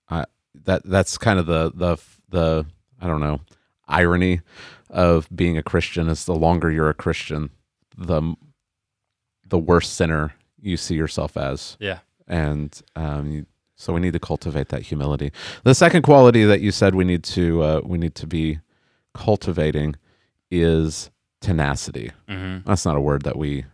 I 0.09 0.25
that 0.63 0.81
that's 0.85 1.17
kind 1.17 1.37
of 1.39 1.45
the 1.45 1.71
the 1.75 1.97
the 2.29 2.65
I 2.99 3.07
don't 3.07 3.19
know 3.19 3.41
irony 3.87 4.41
of 4.89 5.27
being 5.35 5.57
a 5.57 5.63
Christian 5.63 6.07
is 6.09 6.25
the 6.25 6.33
longer 6.33 6.71
you're 6.71 6.89
a 6.89 6.93
Christian, 6.95 7.51
the 7.95 8.35
the 9.47 9.59
worse 9.59 9.89
sinner 9.89 10.33
you 10.59 10.75
see 10.77 10.95
yourself 10.95 11.37
as 11.37 11.77
Yeah. 11.79 11.99
and 12.27 12.81
um, 12.95 13.29
you, 13.29 13.45
so 13.75 13.93
we 13.93 13.99
need 13.99 14.13
to 14.13 14.19
cultivate 14.19 14.69
that 14.69 14.83
humility. 14.83 15.31
The 15.63 15.75
second 15.75 16.01
quality 16.03 16.43
that 16.45 16.61
you 16.61 16.71
said 16.71 16.95
we 16.95 17.03
need 17.05 17.23
to 17.25 17.61
uh, 17.61 17.81
we 17.83 17.97
need 17.97 18.15
to 18.15 18.27
be 18.27 18.59
cultivating 19.13 19.95
is 20.51 21.09
tenacity. 21.41 22.11
hmm 22.27 22.59
That's 22.65 22.85
not 22.85 22.95
a 22.95 23.01
word 23.01 23.23
that 23.23 23.37
we 23.37 23.65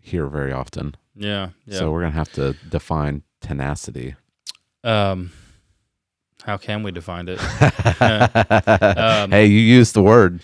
hear 0.00 0.26
very 0.26 0.52
often. 0.52 0.94
Yeah. 1.14 1.50
Yeah. 1.66 1.78
So 1.78 1.90
we're 1.92 2.00
gonna 2.02 2.12
have 2.14 2.32
to 2.32 2.54
define 2.68 3.22
tenacity. 3.40 4.14
um, 4.82 5.30
how 6.42 6.58
can 6.58 6.82
we 6.82 6.90
define 6.92 7.26
it? 7.28 7.38
Um, 8.00 9.30
hey, 9.30 9.46
you 9.46 9.60
used 9.60 9.94
the 9.94 10.02
word. 10.02 10.40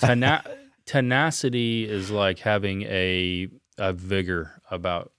Tena- 0.00 0.44
tenacity 0.86 1.88
is 1.88 2.10
like 2.10 2.38
having 2.38 2.82
a 2.82 3.48
a 3.78 3.92
vigor 3.92 4.60
about 4.70 5.10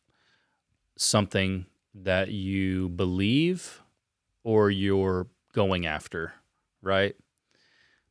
something 0.97 1.65
that 2.04 2.30
you 2.30 2.90
believe 2.90 3.82
or 4.44 4.70
you're 4.70 5.28
going 5.54 5.86
after, 5.86 6.34
right? 6.82 7.16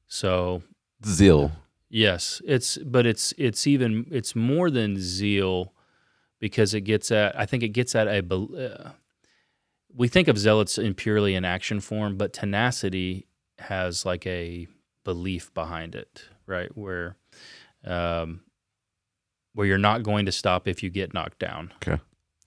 So 0.07 0.63
Zeal. 1.05 1.53
yes, 1.91 2.41
it's 2.45 2.79
but 2.79 3.07
it's 3.07 3.33
it's 3.37 3.67
even 3.67 4.07
it's 4.11 4.35
more 4.35 4.71
than 4.71 4.97
zeal 4.99 5.75
because 6.41 6.75
it 6.75 6.83
gets 6.83 7.11
at 7.11 7.39
I 7.39 7.47
think 7.47 7.63
it 7.63 7.69
gets 7.69 7.95
at 7.95 8.09
a 8.09 8.25
uh, 8.35 8.91
we 9.95 10.09
think 10.09 10.29
of 10.29 10.39
zealots 10.39 10.79
in 10.79 10.95
purely 10.95 11.35
an 11.35 11.45
action 11.45 11.81
form, 11.81 12.17
but 12.17 12.33
tenacity 12.33 13.27
has 13.59 14.05
like 14.05 14.27
a 14.27 14.67
belief 15.05 15.53
behind 15.55 15.95
it, 15.95 16.25
right? 16.47 16.77
Where 16.77 17.17
um, 17.85 18.41
where 19.53 19.67
you're 19.67 19.79
not 19.79 20.03
going 20.03 20.27
to 20.27 20.33
stop 20.33 20.67
if 20.67 20.83
you 20.83 20.91
get 20.91 21.15
knocked 21.15 21.39
down. 21.39 21.73
Okay. 21.77 22.01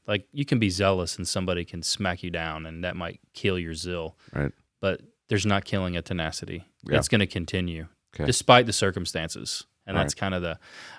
Like 0.07 0.27
you 0.31 0.45
can 0.45 0.57
be 0.59 0.69
zealous 0.69 1.17
and 1.17 1.27
somebody 1.27 1.65
can 1.65 1.83
smack 1.83 2.23
you 2.23 2.29
down 2.29 2.65
and 2.65 2.83
that 2.83 2.95
might 2.95 3.19
kill 3.33 3.59
your 3.59 3.73
zeal. 3.73 4.17
Right. 4.33 4.51
But 4.79 5.01
there's 5.27 5.45
not 5.45 5.65
killing 5.65 5.97
a 5.97 6.01
tenacity. 6.01 6.63
Yeah. 6.89 6.97
It's 6.97 7.07
going 7.09 7.19
to 7.19 7.27
continue 7.27 7.87
Okay. 8.15 8.25
despite 8.25 8.65
the 8.65 8.73
circumstances. 8.73 9.65
And 9.85 9.97
All 9.97 10.03
that's 10.03 10.13
kind 10.13 10.33
of 10.33 10.41
the 10.41 10.57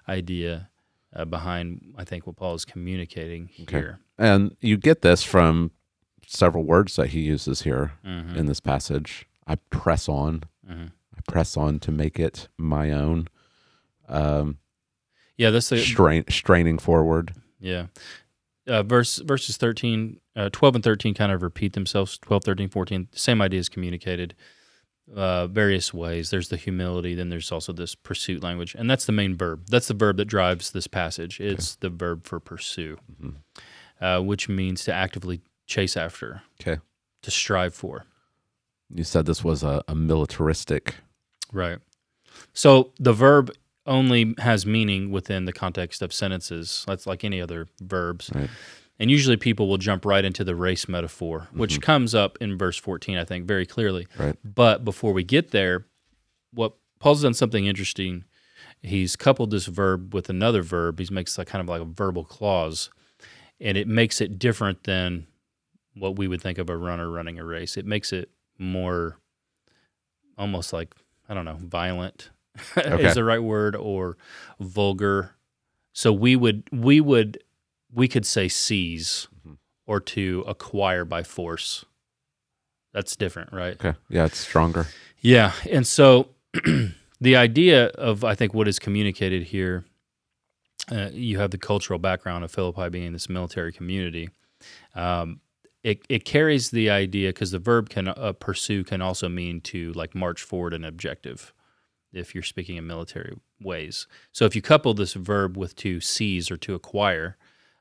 idea 0.09 0.69
uh, 1.15 1.25
behind, 1.25 1.95
I 1.97 2.05
think, 2.05 2.27
what 2.27 2.37
Paul 2.37 2.55
is 2.55 2.67
communicating 2.67 3.49
Okay. 3.63 3.77
here. 3.79 3.99
And 4.19 4.55
you 4.61 4.77
get 4.77 5.01
this 5.01 5.23
from 5.23 5.71
several 6.27 6.65
words 6.65 6.97
that 6.97 7.09
he 7.09 7.21
uses 7.21 7.63
here 7.63 7.93
Mhm. 8.05 8.37
in 8.37 8.45
this 8.47 8.61
passage. 8.61 9.27
I 9.47 9.55
press 9.71 10.07
on. 10.09 10.43
Mhm. 10.71 10.91
I 11.17 11.21
press 11.33 11.57
on 11.57 11.81
to 11.81 11.91
make 11.91 12.21
it 12.21 12.49
my 12.59 12.91
own. 12.93 13.29
Um, 14.07 14.59
Yeah, 15.39 15.49
that's 15.51 15.71
the 15.71 15.79
strain, 15.79 16.25
straining 16.29 16.79
forward. 16.79 17.33
Yeah. 17.59 17.87
Uh, 18.69 18.83
verse 18.83 19.17
verses 19.19 19.57
13, 19.57 20.21
uh, 20.37 20.49
12 20.53 20.75
and 20.77 20.85
13 20.85 21.15
kind 21.15 21.33
of 21.33 21.43
repeat 21.43 21.73
themselves. 21.73 22.19
12 22.19 22.45
13 22.45 22.69
14 22.69 23.09
same 23.13 23.41
idea 23.41 23.59
is 23.61 23.69
communicated 23.69 24.35
uh, 25.15 25.47
various 25.47 25.95
ways. 25.95 26.31
There's 26.31 26.51
the 26.51 26.57
humility, 26.59 27.15
then 27.15 27.31
there's 27.31 27.51
also 27.51 27.73
this 27.73 27.95
pursuit 27.95 28.43
language. 28.43 28.75
And 28.79 28.91
that's 28.91 29.07
the 29.07 29.13
main 29.13 29.37
verb. 29.37 29.65
That's 29.69 29.89
the 29.89 29.95
verb 29.95 30.19
that 30.19 30.27
drives 30.27 30.71
this 30.73 30.87
passage. 30.87 31.41
It's 31.41 31.77
the 31.77 31.89
verb 31.89 32.27
for 32.27 32.39
pursue, 32.41 32.99
Mhm. 33.23 33.35
uh, 34.01 34.21
which 34.21 34.49
means 34.51 34.85
to 34.85 34.93
actively 34.93 35.41
chase 35.67 35.97
after, 35.97 36.43
Okay. 36.61 36.81
to 37.23 37.31
strive 37.31 37.75
for. 37.75 38.05
You 38.95 39.05
said 39.05 39.25
this 39.27 39.43
was 39.43 39.63
a, 39.63 39.83
a 39.89 39.95
militaristic. 39.95 40.97
Right. 41.53 41.79
So 42.53 42.93
the 42.99 43.13
verb 43.15 43.51
only 43.89 44.35
has 44.39 44.65
meaning 44.65 45.11
within 45.11 45.47
the 45.47 45.53
context 45.53 46.03
of 46.03 46.13
sentences. 46.13 46.85
That's 46.87 47.07
like 47.07 47.25
any 47.25 47.41
other 47.41 47.67
verbs. 47.81 48.31
Right. 48.35 48.51
And 49.01 49.11
usually 49.11 49.37
people 49.37 49.69
will 49.69 49.79
jump 49.79 50.05
right 50.05 50.25
into 50.25 50.45
the 50.45 50.55
race 50.55 50.89
metaphor, 50.89 51.49
which 51.53 51.75
mm-hmm. 51.75 51.81
comes 51.83 52.15
up 52.15 52.37
in 52.41 52.59
verse 52.59 52.77
14, 52.77 53.17
I 53.17 53.25
think, 53.25 53.47
very 53.47 53.65
clearly. 53.65 54.07
Right. 54.19 54.37
But 54.45 54.85
before 54.85 55.13
we 55.13 55.25
get 55.25 55.51
there, 55.51 55.87
what 56.53 56.75
Paul's 56.99 57.23
done 57.23 57.35
something 57.35 57.67
interesting. 57.67 58.25
He's 58.83 59.17
coupled 59.17 59.51
this 59.51 59.67
verb 59.67 60.15
with 60.15 60.29
another 60.29 60.63
verb. 60.63 60.99
He 60.99 61.07
makes 61.13 61.39
like 61.39 61.49
kind 61.49 61.63
of 61.63 61.69
like 61.69 61.83
a 61.83 61.85
verbal 61.85 62.25
clause, 62.25 62.91
and 63.61 63.77
it 63.77 63.89
makes 63.89 64.21
it 64.21 64.39
different 64.39 64.85
than 64.85 65.27
what 65.95 66.17
we 66.17 66.29
would 66.29 66.41
think 66.41 66.59
of 66.59 66.71
a 66.71 66.77
runner 66.77 67.11
running 67.11 67.39
a 67.39 67.45
race. 67.45 67.77
It 67.77 67.87
makes 67.87 68.13
it 68.13 68.31
more 68.59 69.19
almost 70.37 70.73
like 70.73 70.95
I 71.29 71.35
don't 71.35 71.45
know, 71.45 71.59
violent 71.61 72.31
Okay. 72.77 73.05
is 73.07 73.15
the 73.15 73.25
right 73.25 73.43
word 73.43 73.75
or 73.77 74.17
vulgar. 74.61 75.35
So 75.93 76.13
we 76.13 76.37
would 76.37 76.63
we 76.73 77.01
would 77.01 77.39
we 77.93 78.09
could 78.09 78.27
say 78.27 78.49
seize 78.49 79.29
Mhm. 79.47 79.59
or 79.87 80.01
to 80.01 80.45
acquire 80.47 81.05
by 81.05 81.23
force. 81.23 81.85
That's 82.93 83.17
different, 83.17 83.53
right? 83.53 83.75
Okay. 83.75 83.95
Yeah, 84.09 84.25
it's 84.27 84.39
stronger. 84.39 84.87
Yeah, 85.21 85.53
and 85.71 85.87
so 85.87 86.31
the 87.21 87.37
idea 87.37 87.87
of 87.89 88.25
I 88.25 88.35
think 88.35 88.55
what 88.55 88.69
is 88.69 88.79
communicated 88.79 89.45
here, 89.45 89.85
uh, 90.91 91.11
you 91.13 91.39
have 91.39 91.51
the 91.51 91.59
cultural 91.59 91.99
background 91.99 92.45
of 92.45 92.51
Philippi 92.51 92.89
being 92.89 93.13
this 93.13 93.29
military 93.29 93.73
community. 93.73 94.31
Um, 94.95 95.41
it 95.83 96.01
it 96.09 96.25
carries 96.25 96.71
the 96.71 96.91
idea 96.91 97.29
because 97.31 97.51
the 97.51 97.59
verb 97.59 97.89
can 97.89 98.09
uh, 98.09 98.33
pursue 98.33 98.85
can 98.85 99.01
also 99.03 99.29
mean 99.29 99.61
to 99.63 99.93
like 99.93 100.15
march 100.15 100.43
forward 100.43 100.75
an 100.75 100.85
objective, 100.85 101.53
if 102.13 102.35
you're 102.35 102.43
speaking 102.43 102.77
in 102.77 102.87
military 102.87 103.37
ways. 103.61 104.07
So 104.33 104.45
if 104.45 104.57
you 104.57 104.63
couple 104.63 104.95
this 104.95 105.15
verb 105.15 105.57
with 105.57 105.77
to 105.77 106.01
seize 106.01 106.51
or 106.51 106.57
to 106.59 106.75
acquire, 106.75 107.37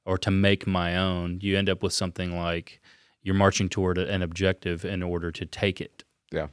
or 0.07 0.17
to 0.17 0.31
make 0.31 0.65
my 0.65 0.95
own, 0.95 1.37
you 1.41 1.57
end 1.57 1.69
up 1.69 1.83
with 1.83 1.91
something 1.91 2.35
like 2.35 2.79
you're 3.21 3.35
marching 3.35 3.67
toward 3.67 3.97
an 3.97 4.21
objective 4.21 4.85
in 4.85 5.03
order 5.03 5.31
to 5.33 5.45
take 5.45 5.81
it. 5.81 6.05
Yeah. 6.31 6.47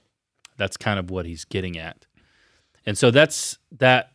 That's 0.56 0.76
kind 0.76 0.98
of 0.98 1.08
what 1.08 1.24
he's 1.24 1.44
getting 1.44 1.78
at. 1.78 2.06
And 2.84 2.98
so 2.98 3.12
that's 3.12 3.58
that 3.78 4.10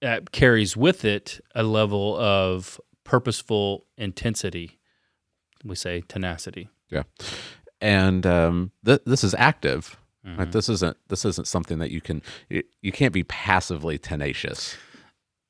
that 0.00 0.32
carries 0.32 0.76
with 0.76 1.04
it 1.04 1.40
a 1.54 1.62
level 1.62 2.16
of 2.16 2.80
purposeful 3.04 3.86
intensity. 3.96 4.80
We 5.64 5.76
say 5.76 6.02
tenacity. 6.08 6.70
Yeah. 6.88 7.04
And 7.80 8.26
um, 8.26 8.72
th- 8.84 9.02
this 9.06 9.22
is 9.22 9.34
active. 9.38 9.96
Mhm. 10.26 10.38
Right? 10.38 10.52
This 10.52 10.68
isn't 10.68 10.96
this 11.08 11.24
isn't 11.24 11.46
something 11.46 11.78
that 11.78 11.90
you 11.90 12.00
can 12.00 12.22
you, 12.48 12.62
you 12.82 12.92
can't 12.92 13.12
be 13.12 13.22
passively 13.24 13.98
tenacious. 13.98 14.76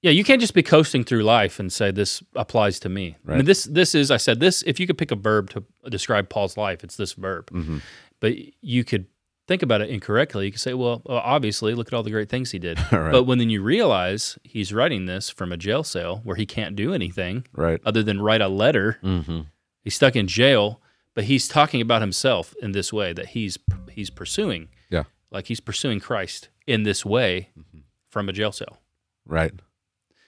Yeah, 0.02 0.12
you 0.12 0.24
can't 0.24 0.40
just 0.40 0.54
be 0.54 0.62
coasting 0.62 1.04
through 1.04 1.24
life 1.24 1.60
and 1.60 1.70
say 1.72 1.90
this 1.90 2.22
applies 2.34 2.80
to 2.80 2.88
me. 2.88 3.16
I 3.28 3.36
mean, 3.36 3.44
this 3.44 3.64
this 3.64 3.94
is 3.94 4.10
I 4.10 4.16
said 4.16 4.40
this. 4.40 4.62
If 4.62 4.80
you 4.80 4.86
could 4.86 4.96
pick 4.96 5.10
a 5.10 5.16
verb 5.16 5.50
to 5.50 5.64
describe 5.90 6.28
Paul's 6.30 6.56
life, 6.56 6.82
it's 6.84 6.96
this 6.96 7.12
verb. 7.12 7.50
hmm 7.50 7.78
But 8.20 8.34
you 8.62 8.82
could 8.84 9.06
think 9.46 9.62
about 9.62 9.80
it 9.82 9.90
incorrectly. 9.90 10.46
You 10.46 10.52
could 10.52 10.60
say, 10.60 10.74
well, 10.74 11.02
obviously, 11.06 11.74
look 11.74 11.88
at 11.88 11.94
all 11.94 12.02
the 12.04 12.10
great 12.12 12.28
things 12.30 12.52
he 12.52 12.58
did. 12.60 12.78
right. 12.92 13.10
But 13.12 13.24
when 13.24 13.38
then 13.38 13.50
you 13.50 13.62
realize 13.62 14.38
he's 14.44 14.72
writing 14.72 15.04
this 15.06 15.28
from 15.28 15.50
a 15.52 15.56
jail 15.56 15.82
cell 15.82 16.20
where 16.24 16.36
he 16.36 16.46
can't 16.46 16.76
do 16.76 16.94
anything 16.94 17.44
right. 17.52 17.80
other 17.84 18.02
than 18.04 18.22
write 18.22 18.40
a 18.40 18.48
letter. 18.48 18.98
hmm 19.02 19.40
He's 19.82 19.94
stuck 19.96 20.14
in 20.14 20.26
jail, 20.28 20.80
but 21.20 21.26
he's 21.26 21.48
talking 21.48 21.82
about 21.82 22.00
himself 22.00 22.54
in 22.62 22.72
this 22.72 22.94
way 22.94 23.12
that 23.12 23.26
he's 23.26 23.58
he's 23.90 24.08
pursuing. 24.08 24.70
Yeah. 24.88 25.02
Like 25.30 25.48
he's 25.48 25.60
pursuing 25.60 26.00
Christ 26.00 26.48
in 26.66 26.84
this 26.84 27.04
way 27.04 27.50
mm-hmm. 27.58 27.80
from 28.08 28.30
a 28.30 28.32
jail 28.32 28.52
cell. 28.52 28.78
Right. 29.26 29.52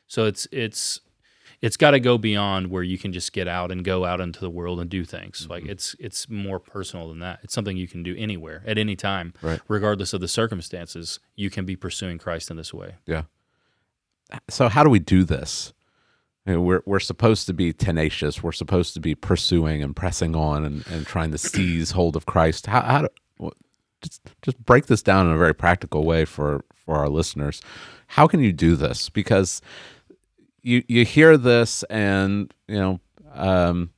So 0.07 0.27
it's 0.27 0.47
it's 0.53 1.01
it's 1.63 1.79
got 1.79 1.93
to 1.93 1.99
go 1.99 2.19
beyond 2.19 2.67
where 2.67 2.83
you 2.83 2.99
can 2.99 3.11
just 3.11 3.33
get 3.33 3.49
out 3.49 3.73
and 3.73 3.83
go 3.83 4.05
out 4.05 4.21
into 4.21 4.39
the 4.39 4.51
world 4.51 4.81
and 4.81 4.91
do 4.91 5.03
things. 5.03 5.41
Mm-hmm. 5.41 5.51
Like 5.51 5.65
it's 5.65 5.97
it's 5.99 6.29
more 6.29 6.59
personal 6.59 7.09
than 7.09 7.21
that. 7.21 7.39
It's 7.43 7.55
something 7.55 7.79
you 7.79 7.89
can 7.89 8.03
do 8.03 8.15
anywhere 8.19 8.63
at 8.67 8.77
any 8.77 8.95
time, 8.95 9.33
Right. 9.41 9.63
regardless 9.69 10.13
of 10.13 10.21
the 10.21 10.29
circumstances. 10.29 11.21
You 11.37 11.49
can 11.49 11.65
be 11.65 11.75
pursuing 11.75 12.19
Christ 12.19 12.51
in 12.51 12.59
this 12.59 12.75
way. 12.75 12.97
Yeah. 13.07 13.23
So 14.51 14.69
how 14.69 14.85
do 14.85 14.91
we 14.91 14.99
do 14.99 15.25
this? 15.25 15.73
We're 16.45 16.83
we're 16.87 17.01
supposed 17.01 17.47
to 17.47 17.53
be 17.53 17.73
tenacious. 17.73 18.43
We're 18.43 18.53
supposed 18.53 18.95
to 18.95 19.01
be 19.01 19.15
pursuing 19.15 19.83
and 19.83 19.95
pressing 19.95 20.35
on 20.35 20.65
and, 20.65 20.85
and 20.89 21.07
trying 21.07 21.31
to 21.31 21.39
seize 21.39 21.93
hold 21.93 22.17
of 22.17 22.27
Christ. 22.27 22.67
How, 22.67 22.81
how 22.81 23.03
do, 23.03 23.51
just 24.01 24.21
just 24.43 24.59
break 24.65 24.87
this 24.87 25.03
down 25.03 25.27
in 25.29 25.33
a 25.33 25.39
very 25.39 25.55
practical 25.55 26.05
way 26.05 26.25
for 26.25 26.65
for 26.75 26.97
our 26.97 27.09
listeners. 27.09 27.63
How 28.09 28.27
can 28.27 28.41
you 28.41 28.53
do 28.53 28.75
this? 28.75 29.09
Because 29.09 29.63
you 30.63 30.83
you 30.89 31.05
hear 31.05 31.37
this 31.37 31.85
and 31.85 32.53
you 32.67 32.75
know 32.77 33.01
um, 33.35 33.91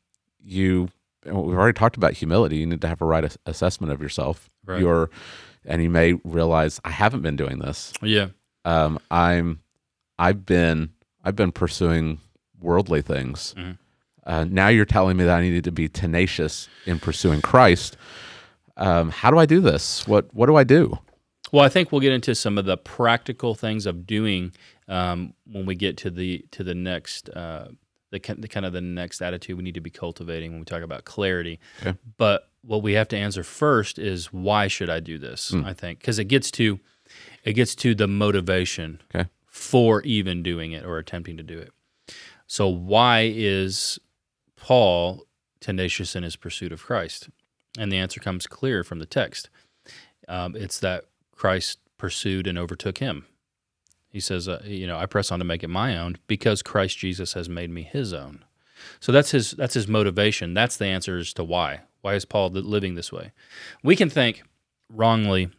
you 0.44 0.88
we've 1.24 1.35
already 1.35 1.76
talked 1.78 1.96
about 1.96 2.12
humility. 2.12 2.59
You 2.59 2.66
need 2.66 2.83
to 2.83 2.88
have 2.88 3.00
a 3.00 3.07
right 3.07 3.35
assessment 3.46 3.90
of 3.92 4.02
yourself. 4.02 4.50
Right. 4.66 4.80
You're 4.80 5.09
and 5.64 5.83
you 5.83 5.88
may 5.88 6.12
realize 6.24 6.78
I 6.85 6.90
haven't 6.90 7.22
been 7.22 7.37
doing 7.37 7.59
this 7.59 7.94
Yeah. 8.02 8.28
um, 8.66 8.98
I'm 9.11 9.61
I've 10.18 10.44
been 10.44 10.90
I've 11.24 11.37
been 11.37 11.52
pursuing 11.52 12.18
worldly 12.64 13.03
things. 13.03 13.55
Mhm. 13.57 13.79
Uh, 14.27 14.44
now 14.48 14.68
you're 14.68 14.87
telling 14.87 15.16
me 15.18 15.24
that 15.24 15.38
I 15.38 15.42
needed 15.42 15.64
to 15.64 15.72
be 15.72 15.88
tenacious 15.88 16.68
in 16.87 16.98
pursuing 16.98 17.42
Christ. 17.42 17.96
Um, 18.77 19.11
how 19.11 19.31
do 19.31 19.38
I 19.38 19.46
do 19.46 19.61
this? 19.61 20.07
What 20.09 20.35
what 20.35 20.46
do 20.46 20.57
I 20.57 20.64
do? 20.64 20.98
Well, 21.53 21.64
I 21.64 21.68
think 21.68 21.92
we'll 21.92 22.00
get 22.00 22.12
into 22.12 22.35
some 22.35 22.59
of 22.59 22.64
the 22.64 22.77
practical 22.77 23.55
things 23.55 23.87
of 23.87 24.07
doing 24.07 24.53
um, 24.88 25.35
when 25.46 25.66
we 25.66 25.74
get 25.77 25.96
to 25.98 26.11
the 26.11 26.44
to 26.53 26.64
the 26.64 26.74
next 26.74 27.29
uh, 27.31 27.68
the, 28.11 28.18
the 28.38 28.48
kind 28.48 28.64
of 28.66 28.72
the 28.72 28.81
next 28.81 29.20
attitude 29.20 29.57
we 29.57 29.62
need 29.62 29.74
to 29.74 29.81
be 29.81 29.90
cultivating 29.90 30.50
when 30.53 30.61
we 30.61 30.64
talk 30.64 30.83
about 30.83 31.05
clarity. 31.05 31.61
Okay. 31.83 31.96
But 32.16 32.48
what 32.62 32.83
we 32.83 32.94
have 32.94 33.09
to 33.09 33.16
answer 33.16 33.42
first 33.44 33.98
is 33.98 34.33
why 34.33 34.68
should 34.68 34.88
I 34.88 35.00
do 35.00 35.18
this? 35.18 35.50
Hmm. 35.50 35.64
I 35.66 35.74
think 35.74 35.98
because 36.00 36.18
it 36.18 36.24
gets 36.24 36.50
to 36.53 36.81
it 37.44 37.53
gets 37.53 37.74
to 37.77 37.94
the 37.94 38.09
motivation 38.09 39.00
Okay. 39.14 39.29
for 39.46 40.00
even 40.03 40.42
doing 40.42 40.72
it 40.72 40.85
or 40.85 40.96
attempting 40.98 41.37
to 41.37 41.42
do 41.42 41.59
it. 41.59 41.70
So 42.55 42.69
why 42.69 43.33
is 43.35 43.99
Paul 44.55 45.27
tenacious 45.59 46.14
in 46.14 46.23
his 46.23 46.37
pursuit 46.37 46.71
of 46.71 46.85
Christ? 46.85 47.29
And 47.77 47.90
the 47.90 47.97
answer 47.97 48.21
comes 48.21 48.47
clear 48.47 48.85
from 48.85 49.01
the 49.01 49.07
text. 49.07 49.51
Um, 50.29 50.55
it's 50.55 50.79
that 50.79 51.07
Christ 51.33 51.81
pursued 51.99 52.47
and 52.47 52.57
overtook 52.57 52.99
him. 52.99 53.27
He 54.09 54.21
says, 54.21 54.47
uh, 54.47 54.62
you 54.64 54.87
know, 54.87 54.97
I 54.97 55.07
press 55.07 55.33
on 55.33 55.40
to 55.40 55.45
make 55.45 55.64
it 55.64 55.69
my 55.69 55.99
own 55.99 56.17
because 56.29 56.62
Christ 56.62 56.97
Jesus 56.97 57.33
has 57.33 57.49
made 57.49 57.71
me 57.71 57.83
his 57.83 58.12
own. 58.12 58.45
So 59.01 59.11
that's 59.11 59.33
his 59.33 59.51
that's 59.51 59.75
his 59.75 59.88
motivation. 59.88 60.55
That's 60.55 60.77
the 60.77 60.87
answer 60.87 61.19
as 61.19 61.33
to 61.33 61.43
why. 61.43 61.81
Why 62.03 62.14
is 62.14 62.25
Paul 62.25 62.51
living 62.51 62.95
this 62.95 63.11
way? 63.11 63.33
We 63.83 63.97
can 63.97 64.11
think 64.11 64.45
wrongly 64.88 65.51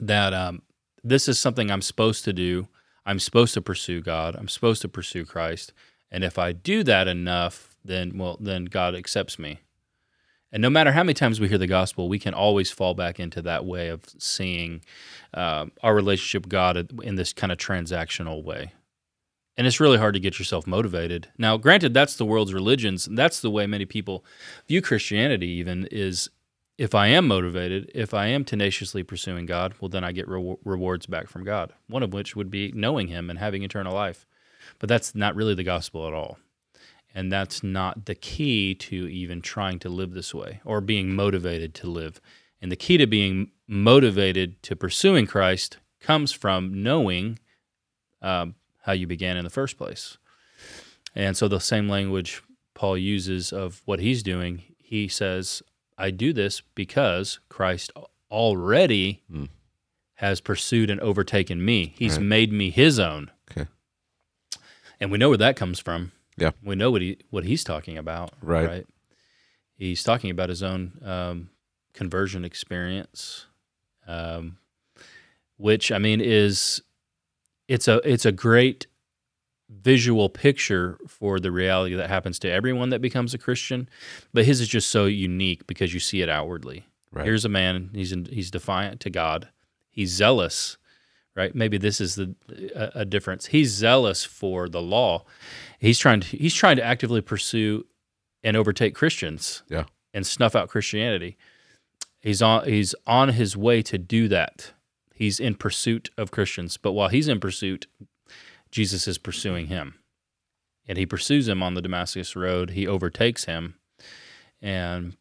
that 0.00 0.32
um, 0.32 0.62
this 1.04 1.28
is 1.28 1.38
something 1.38 1.70
I'm 1.70 1.82
supposed 1.82 2.24
to 2.24 2.32
do. 2.32 2.66
I'm 3.04 3.18
supposed 3.18 3.52
to 3.52 3.60
pursue 3.60 4.00
God. 4.00 4.36
I'm 4.36 4.48
supposed 4.48 4.80
to 4.80 4.88
pursue 4.88 5.26
Christ. 5.26 5.74
And 6.10 6.24
if 6.24 6.38
I 6.38 6.52
do 6.52 6.82
that 6.84 7.08
enough, 7.08 7.76
then 7.84 8.16
well, 8.16 8.36
then 8.40 8.66
God 8.66 8.94
accepts 8.94 9.38
me. 9.38 9.60
And 10.50 10.62
no 10.62 10.70
matter 10.70 10.92
how 10.92 11.02
many 11.02 11.14
times 11.14 11.40
we 11.40 11.48
hear 11.48 11.58
the 11.58 11.66
gospel, 11.66 12.08
we 12.08 12.18
can 12.18 12.32
always 12.32 12.70
fall 12.70 12.94
back 12.94 13.20
into 13.20 13.42
that 13.42 13.66
way 13.66 13.88
of 13.88 14.04
seeing 14.18 14.82
um, 15.34 15.72
our 15.82 15.94
relationship 15.94 16.44
with 16.44 16.50
God 16.50 17.02
in 17.02 17.16
this 17.16 17.34
kind 17.34 17.52
of 17.52 17.58
transactional 17.58 18.42
way. 18.42 18.72
And 19.58 19.66
it's 19.66 19.80
really 19.80 19.98
hard 19.98 20.14
to 20.14 20.20
get 20.20 20.38
yourself 20.38 20.66
motivated. 20.66 21.28
Now, 21.36 21.56
granted, 21.56 21.92
that's 21.92 22.16
the 22.16 22.24
world's 22.24 22.54
religions. 22.54 23.06
And 23.06 23.18
that's 23.18 23.40
the 23.40 23.50
way 23.50 23.66
many 23.66 23.84
people 23.84 24.24
view 24.68 24.80
Christianity, 24.80 25.48
even 25.48 25.86
is 25.90 26.30
if 26.78 26.94
I 26.94 27.08
am 27.08 27.26
motivated, 27.26 27.90
if 27.92 28.14
I 28.14 28.28
am 28.28 28.44
tenaciously 28.44 29.02
pursuing 29.02 29.46
God, 29.46 29.74
well, 29.80 29.88
then 29.88 30.04
I 30.04 30.12
get 30.12 30.28
re- 30.28 30.56
rewards 30.64 31.06
back 31.06 31.26
from 31.26 31.44
God, 31.44 31.72
one 31.88 32.04
of 32.04 32.12
which 32.12 32.36
would 32.36 32.50
be 32.50 32.72
knowing 32.72 33.08
Him 33.08 33.28
and 33.28 33.38
having 33.38 33.64
eternal 33.64 33.92
life. 33.92 34.26
But 34.78 34.88
that's 34.88 35.14
not 35.14 35.34
really 35.34 35.54
the 35.54 35.64
gospel 35.64 36.06
at 36.06 36.12
all. 36.14 36.38
And 37.14 37.32
that's 37.32 37.62
not 37.62 38.04
the 38.06 38.14
key 38.14 38.74
to 38.76 39.08
even 39.08 39.40
trying 39.40 39.78
to 39.80 39.88
live 39.88 40.12
this 40.12 40.34
way 40.34 40.60
or 40.64 40.80
being 40.80 41.14
motivated 41.14 41.74
to 41.76 41.86
live. 41.88 42.20
And 42.60 42.70
the 42.70 42.76
key 42.76 42.96
to 42.98 43.06
being 43.06 43.50
motivated 43.66 44.62
to 44.64 44.76
pursuing 44.76 45.26
Christ 45.26 45.78
comes 46.00 46.32
from 46.32 46.82
knowing 46.82 47.38
um, 48.22 48.54
how 48.82 48.92
you 48.92 49.06
began 49.06 49.36
in 49.36 49.44
the 49.44 49.50
first 49.50 49.76
place. 49.78 50.16
And 51.14 51.36
so 51.36 51.48
the 51.48 51.60
same 51.60 51.88
language 51.88 52.42
Paul 52.74 52.96
uses 52.98 53.52
of 53.52 53.82
what 53.86 53.98
he's 54.00 54.22
doing, 54.22 54.62
he 54.78 55.08
says, 55.08 55.62
I 55.96 56.10
do 56.10 56.32
this 56.32 56.62
because 56.74 57.40
Christ 57.48 57.90
already 58.30 59.22
Hmm. 59.30 59.46
has 60.16 60.40
pursued 60.40 60.90
and 60.90 61.00
overtaken 61.00 61.64
me. 61.64 61.94
He's 61.96 62.16
Right. 62.18 62.22
made 62.26 62.52
me 62.52 62.70
his 62.70 62.98
own. 63.00 63.30
And 65.00 65.10
we 65.10 65.18
know 65.18 65.28
where 65.28 65.38
that 65.38 65.56
comes 65.56 65.78
from. 65.78 66.12
Yeah. 66.36 66.52
We 66.62 66.76
know 66.76 66.90
what 66.90 67.02
he 67.02 67.18
what 67.30 67.44
he's 67.44 67.64
talking 67.64 67.98
about. 67.98 68.32
Right. 68.40 68.86
He's 69.76 70.02
talking 70.02 70.30
about 70.30 70.48
his 70.48 70.62
own 70.62 70.92
um, 71.04 71.50
conversion 71.92 72.44
experience, 72.44 73.46
um, 74.06 74.58
which 75.56 75.92
I 75.92 75.98
mean 75.98 76.20
is 76.20 76.82
it's 77.68 77.86
a 77.86 78.00
it's 78.08 78.26
a 78.26 78.32
great 78.32 78.86
visual 79.68 80.28
picture 80.28 80.98
for 81.06 81.38
the 81.38 81.52
reality 81.52 81.94
that 81.94 82.08
happens 82.08 82.38
to 82.40 82.50
everyone 82.50 82.88
that 82.88 83.00
becomes 83.00 83.34
a 83.34 83.38
Christian, 83.38 83.88
but 84.32 84.44
his 84.44 84.60
is 84.60 84.68
just 84.68 84.88
so 84.90 85.04
unique 85.04 85.66
because 85.66 85.92
you 85.92 86.00
see 86.00 86.22
it 86.22 86.28
outwardly. 86.28 86.86
Right. 87.12 87.24
Here's 87.26 87.44
a 87.44 87.50
man. 87.50 87.90
He's 87.92 88.12
in, 88.12 88.24
he's 88.26 88.50
defiant 88.50 89.00
to 89.00 89.10
God. 89.10 89.48
He's 89.90 90.10
zealous, 90.10 90.78
right? 91.38 91.54
Maybe 91.54 91.78
this 91.78 92.00
is 92.00 92.16
the 92.16 92.34
a, 92.74 93.00
a 93.00 93.04
difference. 93.04 93.46
He's 93.46 93.70
zealous 93.70 94.24
for 94.24 94.68
the 94.68 94.82
law. 94.82 95.24
He's 95.78 95.98
trying 95.98 96.20
to 96.20 96.36
he's 96.36 96.54
trying 96.54 96.76
to 96.76 96.84
actively 96.84 97.20
pursue 97.20 97.86
and 98.42 98.56
overtake 98.56 98.94
Christians. 98.94 99.62
Yeah. 99.68 99.84
And 100.12 100.26
snuff 100.26 100.56
out 100.56 100.68
Christianity. 100.68 101.36
He's 102.20 102.42
on 102.42 102.64
he's 102.64 102.94
on 103.06 103.30
his 103.30 103.56
way 103.56 103.82
to 103.82 103.96
do 103.96 104.26
that. 104.28 104.72
He's 105.14 105.38
in 105.38 105.54
pursuit 105.54 106.10
of 106.18 106.30
Christians. 106.30 106.76
But 106.76 106.92
while 106.92 107.08
he's 107.08 107.28
in 107.28 107.40
pursuit, 107.40 107.86
Jesus 108.70 109.06
is 109.06 109.16
pursuing 109.18 109.68
him. 109.68 109.94
And 110.88 110.98
he 110.98 111.06
pursues 111.06 111.46
him 111.46 111.62
on 111.62 111.74
the 111.74 111.82
Damascus 111.82 112.34
road. 112.34 112.70
He 112.70 112.86
overtakes 112.86 113.44
him. 113.44 113.74
And 114.60 115.16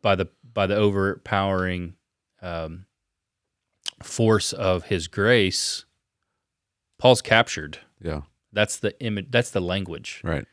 by 0.00 0.14
the 0.14 0.28
by 0.54 0.68
the 0.68 0.76
overpowering 0.76 1.94
um, 2.40 2.85
force 4.02 4.52
of 4.52 4.84
his 4.84 5.08
grace, 5.08 5.84
Paul's 6.98 7.22
captured. 7.22 7.78
Yeah. 8.00 8.22
That's 8.52 8.76
the 8.78 8.98
image. 9.02 9.26
That's 9.30 9.50
the 9.50 9.60
language. 9.60 10.20
Right. 10.24 10.44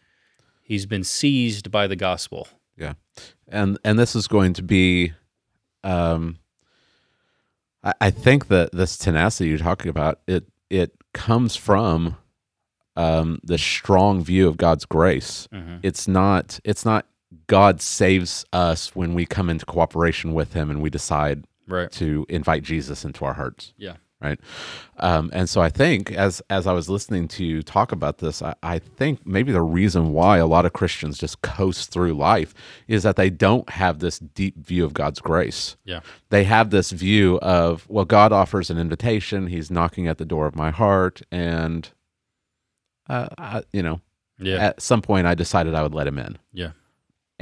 He's 0.62 0.86
been 0.86 1.03
seized 1.03 1.71
by 1.71 1.88
the 1.88 1.95
gospel. 1.95 2.47
Yeah. 2.77 2.93
And 3.47 3.77
and 3.84 3.99
this 3.99 4.15
is 4.15 4.27
going 4.27 4.53
to 4.53 4.63
be 4.63 5.13
um 5.84 6.38
I, 7.84 7.93
I 8.01 8.10
think 8.12 8.47
that 8.47 8.71
this 8.73 8.97
tenacity 8.97 9.49
you're 9.49 9.58
talking 9.60 9.89
about 9.89 10.19
it 10.27 10.45
it 10.69 10.91
comes 11.13 11.56
from 11.56 12.17
um 12.95 13.39
the 13.43 13.58
strong 13.58 14.23
view 14.23 14.47
of 14.47 14.58
God's 14.58 14.86
grace 14.86 15.47
Mm-hmm. 15.53 15.77
it's 15.84 16.08
not 16.08 16.60
it's 16.63 16.86
not 16.86 17.06
God 17.47 17.82
saves 17.82 18.45
us 18.53 18.95
when 18.95 19.13
we 19.13 19.25
come 19.25 19.49
into 19.49 19.65
cooperation 19.65 20.34
with 20.34 20.53
him 20.53 20.69
and 20.69 20.82
we 20.82 20.89
decide 20.89 21.45
Right. 21.67 21.91
to 21.93 22.26
invite 22.30 22.63
Jesus 22.63 23.06
into 23.06 23.23
our 23.26 23.34
hearts 23.34 23.73
Yeah. 23.78 23.95
right 24.21 24.39
um, 24.97 25.30
and 25.34 25.49
so 25.49 25.61
i 25.61 25.70
think 25.70 26.11
as 26.11 26.41
as 26.49 26.66
i 26.68 26.74
was 26.74 26.89
listening 26.89 27.28
to 27.30 27.43
you 27.43 27.61
talk 27.64 27.91
about 27.91 28.18
this 28.20 28.41
I, 28.41 28.53
I 28.64 28.80
think 28.80 29.26
maybe 29.26 29.51
the 29.51 29.61
reason 29.61 30.11
why 30.14 30.38
a 30.38 30.45
lot 30.45 30.66
of 30.66 30.74
christians 30.74 31.18
just 31.18 31.41
coast 31.41 31.91
through 31.91 32.14
life 32.14 32.53
is 32.88 33.03
that 33.03 33.16
they 33.16 33.30
don't 33.30 33.70
have 33.70 33.99
this 33.99 34.20
deep 34.20 34.57
view 34.57 34.86
of 34.86 34.93
god's 34.93 35.20
grace 35.20 35.76
Yeah. 35.86 36.01
they 36.30 36.43
have 36.45 36.70
this 36.70 36.91
view 36.91 37.38
of 37.39 37.86
well 37.89 38.05
god 38.05 38.32
offers 38.32 38.70
an 38.70 38.78
invitation 38.78 39.47
he's 39.47 39.70
knocking 39.72 40.07
at 40.07 40.18
the 40.18 40.26
door 40.26 40.45
of 40.47 40.55
my 40.55 40.72
heart 40.72 41.22
and 41.32 41.89
uh, 43.09 43.28
I, 43.38 43.64
you 43.74 43.84
know 43.84 43.99
Yeah. 44.39 44.57
at 44.68 44.82
some 44.82 45.01
point 45.01 45.28
i 45.28 45.36
decided 45.36 45.76
i 45.76 45.82
would 45.84 45.93
let 45.95 46.07
him 46.07 46.18
in 46.20 46.38
Yeah. 46.53 46.72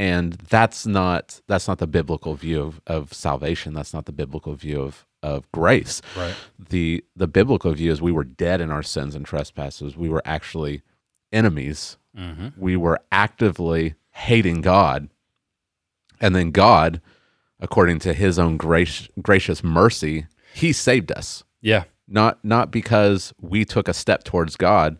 And 0.09 0.33
that's 0.55 0.85
not 0.85 1.41
that's 1.47 1.67
not 1.67 1.77
the 1.77 1.87
biblical 1.97 2.33
view 2.35 2.59
of, 2.61 2.81
of 2.87 3.13
salvation 3.13 3.73
that's 3.73 3.93
not 3.93 4.05
the 4.05 4.11
biblical 4.21 4.53
view 4.55 4.81
of 4.81 5.05
of 5.23 5.39
grace 5.51 6.01
Right. 6.17 6.35
the 6.73 7.03
the 7.15 7.27
biblical 7.27 7.71
view 7.73 7.91
is 7.91 8.01
we 8.01 8.11
were 8.11 8.23
dead 8.45 8.59
in 8.61 8.69
our 8.71 8.83
sins 8.83 9.13
and 9.15 9.25
trespasses 9.25 9.95
we 9.95 10.09
were 10.09 10.23
actually 10.25 10.81
enemies 11.31 11.97
Mm-hmm. 12.17 12.47
we 12.67 12.75
were 12.75 12.99
actively 13.11 13.95
hating 14.09 14.59
god 14.61 15.07
and 16.19 16.35
then 16.35 16.51
god 16.51 16.99
according 17.59 17.99
to 17.99 18.13
his 18.13 18.37
own 18.39 18.57
grace, 18.57 19.07
gracious 19.21 19.63
mercy 19.63 20.25
he 20.53 20.73
saved 20.73 21.11
us 21.11 21.43
Yeah. 21.61 21.83
not 22.07 22.43
not 22.43 22.71
because 22.71 23.33
we 23.39 23.63
took 23.65 23.87
a 23.87 23.93
step 23.93 24.23
towards 24.25 24.55
God. 24.57 24.97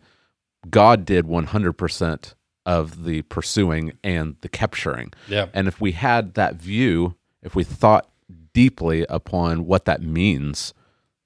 God 0.70 1.04
did 1.04 1.26
100% 1.26 2.34
of 2.64 3.04
the 3.04 3.22
pursuing 3.22 3.92
and 4.04 4.36
the 4.40 4.48
capturing. 4.48 5.12
Yeah. 5.28 5.46
And 5.52 5.66
if 5.68 5.80
we 5.80 5.92
had 5.92 6.34
that 6.34 6.54
view, 6.56 7.16
if 7.42 7.54
we 7.54 7.64
thought 7.64 8.08
deeply 8.52 9.04
upon 9.08 9.66
what 9.66 9.84
that 9.86 10.02
means, 10.02 10.72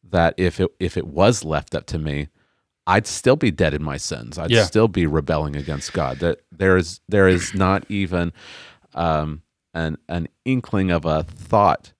that 0.02 0.34
if 0.36 0.60
it 0.60 0.70
if 0.80 0.96
it 0.96 1.06
was 1.06 1.44
left 1.44 1.74
up 1.74 1.86
to 1.86 1.98
me, 1.98 2.28
I'd 2.86 3.06
still 3.06 3.36
be 3.36 3.50
dead 3.50 3.74
in 3.74 3.82
my 3.82 3.96
sins. 3.96 4.38
I'd 4.38 4.50
Yeah. 4.50 4.64
still 4.64 4.88
be 4.88 5.06
rebelling 5.06 5.56
against 5.56 5.92
God. 5.92 6.18
That 6.20 6.40
there 6.52 6.76
is 6.76 7.00
there 7.08 7.28
is 7.28 7.52
not 7.54 7.84
even 7.90 8.32
um, 8.94 9.42
an 9.74 9.98
an 10.08 10.28
inkling 10.44 10.90
of 10.90 11.04
a 11.04 11.22
thought 11.24 11.92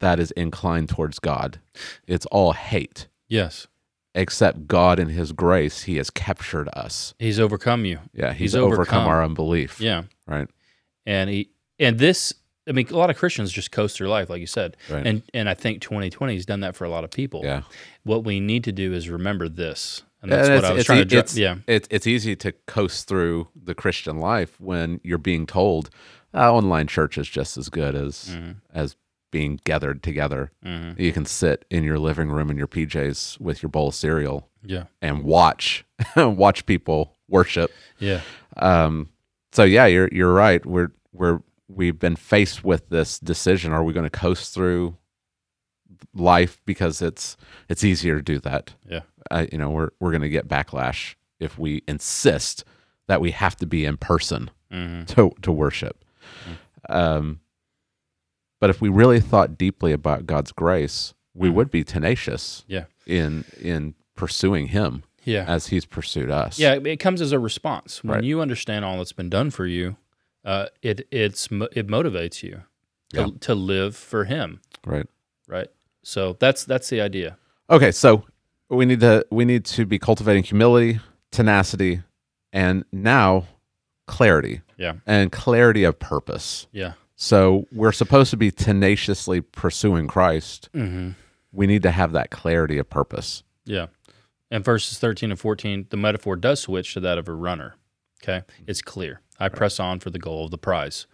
that 0.00 0.18
is 0.18 0.30
inclined 0.32 0.88
towards 0.90 1.18
God. 1.18 1.60
It's 2.06 2.26
all 2.26 2.52
hate. 2.52 3.06
Yes. 3.28 3.66
Except 4.14 4.66
God 4.68 5.00
in 5.00 5.08
His 5.08 5.32
grace, 5.32 5.82
He 5.82 5.96
has 5.96 6.08
captured 6.10 6.68
us. 6.74 7.14
He's 7.18 7.40
overcome 7.40 7.84
you. 7.84 7.98
Yeah, 8.12 8.32
He's, 8.32 8.52
He's 8.52 8.56
overcome, 8.56 8.74
overcome. 8.80 9.08
our 9.08 9.24
unbelief. 9.24 9.80
Yeah. 9.80 10.04
Right. 10.26 10.48
And 11.06 11.28
he 11.30 11.50
and 11.78 11.98
this 11.98 12.32
I 12.68 12.72
mean 12.72 12.86
a 12.88 12.96
lot 12.96 13.10
of 13.10 13.16
Christians 13.16 13.52
just 13.52 13.70
coast 13.72 13.96
through 13.96 14.08
life 14.08 14.30
like 14.30 14.40
you 14.40 14.46
said. 14.46 14.76
Right. 14.88 15.06
And 15.06 15.22
and 15.34 15.48
I 15.48 15.54
think 15.54 15.80
2020 15.82 16.34
has 16.34 16.46
done 16.46 16.60
that 16.60 16.74
for 16.76 16.84
a 16.84 16.88
lot 16.88 17.04
of 17.04 17.10
people. 17.10 17.42
Yeah. 17.44 17.62
What 18.04 18.24
we 18.24 18.40
need 18.40 18.64
to 18.64 18.72
do 18.72 18.94
is 18.94 19.08
remember 19.10 19.48
this. 19.48 20.02
And 20.22 20.32
that's 20.32 20.48
And 20.48 20.54
what 20.56 20.64
I 20.64 20.72
was 20.72 20.86
trying 20.86 21.00
e- 21.00 21.02
to 21.02 21.08
dri- 21.08 21.18
it's- 21.18 21.36
yeah. 21.36 21.56
It's 21.66 21.88
it's 21.90 22.06
easy 22.06 22.36
to 22.36 22.52
coast 22.66 23.06
through 23.08 23.48
the 23.54 23.74
Christian 23.74 24.18
life 24.18 24.58
when 24.60 25.00
you're 25.02 25.18
being 25.18 25.44
told 25.46 25.90
uh, 26.32 26.50
online 26.52 26.86
church 26.86 27.18
is 27.18 27.28
just 27.28 27.58
as 27.58 27.68
good 27.68 27.94
as 27.94 28.30
Mm-hmm. 28.32 28.52
as 28.72 28.96
being 29.34 29.58
gathered 29.64 30.00
together. 30.02 30.52
You 30.96 31.12
can 31.12 31.24
sit 31.26 31.64
in 31.70 31.82
your 31.82 31.98
living 31.98 32.30
room 32.30 32.50
in 32.50 32.56
your 32.56 32.68
PJs 32.68 33.40
with 33.40 33.62
your 33.62 33.70
bowl 33.70 33.88
of 33.88 33.94
cereal 33.94 34.48
Yeah. 34.62 34.84
and 35.02 35.24
watch 35.24 35.84
watch 36.16 36.64
people 36.66 37.16
worship. 37.28 37.70
Yeah. 37.98 38.20
Um, 38.56 39.08
so 39.52 39.64
yeah, 39.64 39.86
you're 39.86 40.08
you're 40.12 40.32
right. 40.32 40.64
We're 40.64 40.92
we're 41.12 41.40
we've 41.68 41.98
been 41.98 42.16
faced 42.16 42.62
with 42.64 42.88
this 42.90 43.18
decision: 43.18 43.72
Are 43.72 43.82
we 43.82 43.92
going 43.92 44.08
to 44.10 44.18
coast 44.20 44.54
through 44.54 44.96
life 46.14 46.60
because 46.64 47.02
it's 47.02 47.36
it's 47.68 47.82
easier 47.84 48.16
to 48.16 48.22
do 48.22 48.38
that? 48.40 48.74
Yeah. 48.88 49.00
uh, 49.32 49.46
you 49.50 49.58
know, 49.58 49.70
we're 49.70 49.90
we're 50.00 50.10
going 50.12 50.22
to 50.22 50.28
get 50.38 50.48
backlash 50.48 51.16
if 51.40 51.58
we 51.58 51.82
insist 51.88 52.64
that 53.08 53.20
we 53.20 53.32
have 53.32 53.56
to 53.56 53.66
be 53.66 53.84
in 53.84 53.96
person 53.96 54.50
Mm-hmm. 54.72 55.04
to 55.14 55.30
to 55.42 55.52
worship. 55.52 56.04
Um, 56.88 57.40
but 58.60 58.70
if 58.70 58.80
we 58.80 58.88
really 58.88 59.20
thought 59.20 59.58
deeply 59.58 59.92
about 59.92 60.26
God's 60.26 60.52
grace, 60.52 61.14
we 61.34 61.48
would 61.50 61.70
be 61.70 61.84
tenacious 61.84 62.64
Yeah. 62.68 62.84
in 63.06 63.44
in 63.60 63.94
pursuing 64.14 64.68
Him 64.68 65.02
Yeah. 65.24 65.44
as 65.46 65.68
He's 65.68 65.84
pursued 65.84 66.30
us. 66.30 66.58
Yeah, 66.58 66.74
it 66.74 66.98
comes 66.98 67.20
as 67.20 67.32
a 67.32 67.38
response 67.38 68.02
when 68.04 68.14
Right. 68.16 68.24
you 68.24 68.40
understand 68.40 68.84
all 68.84 68.98
that's 68.98 69.12
been 69.12 69.30
done 69.30 69.50
for 69.50 69.66
you. 69.66 69.96
Uh, 70.44 70.66
it 70.82 71.06
it's 71.10 71.46
it 71.72 71.86
motivates 71.88 72.42
you 72.42 72.62
to, 73.14 73.20
Yeah. 73.20 73.26
to 73.40 73.54
live 73.54 73.96
for 73.96 74.24
Him, 74.24 74.60
Right. 74.86 75.06
right? 75.48 75.68
So 76.02 76.36
that's 76.38 76.64
that's 76.64 76.88
the 76.90 77.00
idea. 77.00 77.38
Okay. 77.70 77.90
So 77.92 78.24
we 78.68 78.84
need 78.86 79.00
to 79.00 79.26
we 79.30 79.44
need 79.44 79.64
to 79.66 79.86
be 79.86 79.98
cultivating 79.98 80.42
humility, 80.44 81.00
tenacity, 81.30 82.02
and 82.52 82.84
now 82.92 83.46
clarity 84.06 84.60
Yeah, 84.76 84.94
and 85.06 85.32
clarity 85.32 85.82
of 85.84 85.98
purpose. 85.98 86.66
yeah, 86.72 86.92
So 87.24 87.66
we're 87.72 87.92
supposed 87.92 88.28
to 88.32 88.36
be 88.36 88.50
tenaciously 88.50 89.40
pursuing 89.40 90.08
Christ. 90.08 90.68
mm-hmm. 90.74 91.12
We 91.52 91.66
need 91.66 91.82
to 91.84 91.90
have 91.90 92.12
that 92.12 92.30
clarity 92.30 92.76
of 92.76 92.90
purpose. 92.90 93.44
yeah. 93.64 93.86
And 94.50 94.62
verses 94.62 94.98
thirteen 94.98 95.30
and 95.30 95.40
fourteen, 95.40 95.86
the 95.88 95.96
metaphor 95.96 96.36
does 96.36 96.60
switch 96.60 96.92
to 96.94 97.00
that 97.00 97.16
of 97.16 97.26
a 97.26 97.32
runner. 97.32 97.76
Okay, 98.22 98.42
it's 98.66 98.82
clear. 98.82 99.22
I 99.40 99.48
press 99.48 99.80
on 99.80 100.00
for 100.00 100.10
the 100.10 100.18
goal 100.18 100.44
of 100.44 100.50
the 100.50 100.58
prize. 100.58 101.06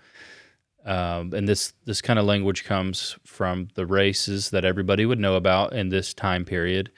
Um, 0.84 1.32
and 1.32 1.48
this 1.48 1.74
this 1.84 2.02
kind 2.02 2.18
of 2.18 2.24
language 2.24 2.64
comes 2.64 3.16
from 3.24 3.68
the 3.76 3.86
races 3.86 4.50
that 4.50 4.64
everybody 4.64 5.06
would 5.06 5.20
know 5.20 5.36
about 5.36 5.72
in 5.74 5.90
this 5.90 6.12
time 6.12 6.44
period. 6.44 6.90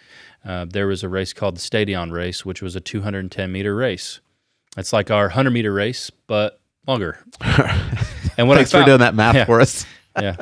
Uh, 0.43 0.65
there 0.65 0.87
was 0.87 1.03
a 1.03 1.09
race 1.09 1.35
called 1.35 1.57
the 1.57 1.61
Stadion 1.61 2.13
race, 2.13 2.47
which 2.47 2.63
was 2.63 2.75
a 2.75 2.81
210 2.81 3.53
meter 3.53 3.75
race. 3.75 4.21
It's 4.79 4.93
like 4.93 5.11
our 5.11 5.25
100 5.25 5.51
meter 5.51 5.73
race, 5.73 6.11
but 6.27 6.61
longer. 6.87 7.19
And 8.39 8.49
what 8.49 8.57
Thanks 8.57 8.75
I 8.75 8.81
for 8.81 8.87
doing 8.87 8.99
that 9.01 9.15
math 9.15 9.35
Yeah. 9.35 9.45
for 9.45 9.61
us. 9.61 9.85
yeah. 10.21 10.37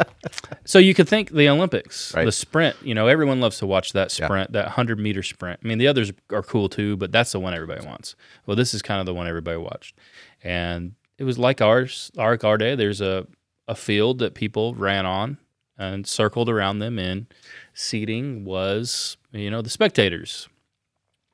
So 0.64 0.78
you 0.78 0.94
could 0.94 1.08
think 1.08 1.30
the 1.30 1.48
Olympics, 1.48 2.12
Right. 2.14 2.24
the 2.24 2.32
sprint. 2.32 2.76
You 2.82 2.94
know, 2.94 3.06
everyone 3.06 3.40
loves 3.40 3.58
to 3.58 3.66
watch 3.66 3.92
that 3.92 4.16
Yeah. 4.18 4.26
sprint, 4.26 4.52
that 4.52 4.68
hundred 4.68 4.98
meter 4.98 5.22
sprint. 5.22 5.60
I 5.64 5.68
mean, 5.68 5.78
the 5.78 5.86
others 5.88 6.12
are 6.32 6.42
cool 6.42 6.68
too, 6.68 6.96
but 6.96 7.12
that's 7.12 7.32
the 7.32 7.40
one 7.40 7.54
everybody 7.54 7.84
wants. 7.86 8.16
Well, 8.46 8.56
this 8.56 8.74
is 8.74 8.82
kind 8.82 9.00
of 9.00 9.06
the 9.06 9.14
one 9.14 9.26
everybody 9.28 9.58
watched, 9.58 9.96
and 10.42 10.92
it 11.18 11.24
was 11.24 11.38
like 11.38 11.60
ours. 11.60 12.10
Our 12.18 12.38
our 12.42 12.58
day, 12.58 12.74
there's 12.74 13.00
a 13.00 13.26
a 13.68 13.74
field 13.76 14.18
that 14.18 14.34
people 14.34 14.74
ran 14.74 15.06
on 15.06 15.38
and 15.78 16.04
circled 16.06 16.48
around 16.48 16.80
them, 16.80 16.98
and 16.98 17.26
seating 17.74 18.44
was 18.44 19.16
you 19.32 19.50
know 19.50 19.62
the 19.62 19.70
spectators. 19.70 20.48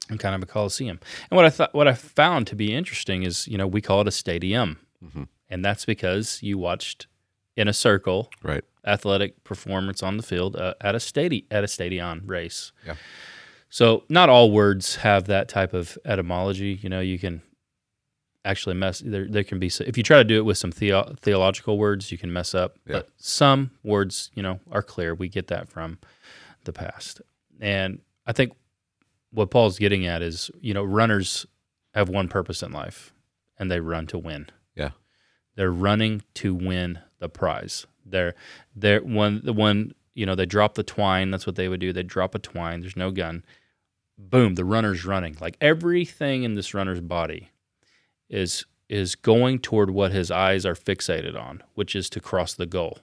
And 0.09 0.21
kind 0.21 0.37
of 0.37 0.43
a 0.43 0.47
coliseum. 0.47 1.01
And 1.31 1.37
what 1.37 1.45
I 1.47 1.51
thought, 1.51 1.75
what 1.75 1.89
I 1.89 1.95
found 1.95 2.47
to 2.47 2.55
be 2.55 2.73
interesting 2.73 3.25
is, 3.25 3.49
you 3.49 3.59
know, 3.59 3.67
we 3.67 3.81
call 3.81 4.03
it 4.03 4.07
a 4.07 4.13
stadium, 4.13 4.79
Mhm. 5.05 5.27
And 5.49 5.65
that's 5.65 5.85
because 5.85 6.43
you 6.43 6.59
watched 6.59 7.07
in 7.57 7.69
a 7.69 7.73
circle 7.73 8.31
Right. 8.43 8.65
athletic 8.87 9.43
performance 9.45 10.03
on 10.03 10.17
the 10.17 10.23
field 10.23 10.57
uh, 10.57 10.75
at 10.81 10.95
a 10.95 10.99
stadi- 10.99 11.45
at 11.51 11.65
a 11.65 11.69
stadion 11.69 12.23
race. 12.27 12.73
Yeah. 12.87 12.97
So 13.69 14.05
not 14.09 14.29
all 14.29 14.51
words 14.51 14.97
have 14.97 15.25
that 15.27 15.49
type 15.49 15.73
of 15.75 15.99
etymology. 16.05 16.79
You 16.83 16.89
know, 16.89 17.01
you 17.01 17.19
can 17.19 17.43
actually 18.45 18.77
mess. 18.77 19.01
There, 19.05 19.27
there 19.29 19.43
can 19.45 19.59
be 19.59 19.67
if 19.81 19.97
you 19.97 20.03
try 20.03 20.19
to 20.19 20.25
do 20.25 20.37
it 20.37 20.45
with 20.45 20.57
some 20.59 20.71
theo- 20.71 21.15
theological 21.21 21.79
words, 21.79 22.13
you 22.13 22.19
can 22.19 22.33
mess 22.33 22.55
up. 22.55 22.79
Yeah. 22.87 22.93
But 22.95 23.09
some 23.17 23.71
words, 23.83 24.31
you 24.35 24.43
know, 24.43 24.61
are 24.71 24.83
clear. 24.83 25.15
We 25.15 25.29
get 25.29 25.49
that 25.49 25.69
from 25.69 25.99
the 26.65 26.73
past, 26.73 27.21
and 27.61 28.01
I 28.27 28.33
think 28.33 28.53
what 29.33 29.51
Paul's 29.51 29.79
getting 29.79 30.07
at 30.07 30.23
is, 30.23 30.51
you 30.61 30.73
know, 30.75 30.83
runners 30.85 31.45
have 31.95 32.09
one 32.09 32.29
purpose 32.29 32.63
in 32.63 32.73
life, 32.73 33.13
and 33.59 33.71
they 33.71 33.81
run 33.81 34.07
to 34.09 34.19
win. 34.19 34.49
Yeah. 34.75 34.91
They're 35.57 35.73
running 35.73 36.23
to 36.35 36.55
win 36.55 37.01
the 37.19 37.29
prize. 37.29 37.87
They're 38.05 38.35
they're 38.75 39.01
when 39.01 39.41
the 39.43 39.53
one 39.53 39.93
you 40.15 40.25
know 40.27 40.35
they 40.35 40.47
drop 40.47 40.75
the 40.75 40.83
twine. 40.85 41.31
That's 41.31 41.47
what 41.47 41.57
they 41.57 41.69
would 41.69 41.81
do. 41.81 41.93
They 41.93 42.03
drop 42.05 42.35
a 42.35 42.39
twine. 42.39 42.81
There's 42.81 42.97
no 42.97 43.11
gun. 43.11 43.45
Boom! 44.19 44.55
The 44.55 44.65
runner's 44.65 45.05
running. 45.05 45.37
Like 45.41 45.57
everything 45.61 46.43
in 46.45 46.55
this 46.55 46.73
runner's 46.73 47.01
body 47.01 47.51
is 48.29 48.65
is 48.89 49.15
going 49.17 49.59
toward 49.59 49.91
what 49.91 50.13
his 50.13 50.31
eyes 50.31 50.65
are 50.65 50.75
fixated 50.77 51.37
on, 51.39 51.63
which 51.75 51.97
is 51.97 52.09
to 52.11 52.21
cross 52.21 52.55
the 52.55 52.67
goal. 52.67 52.99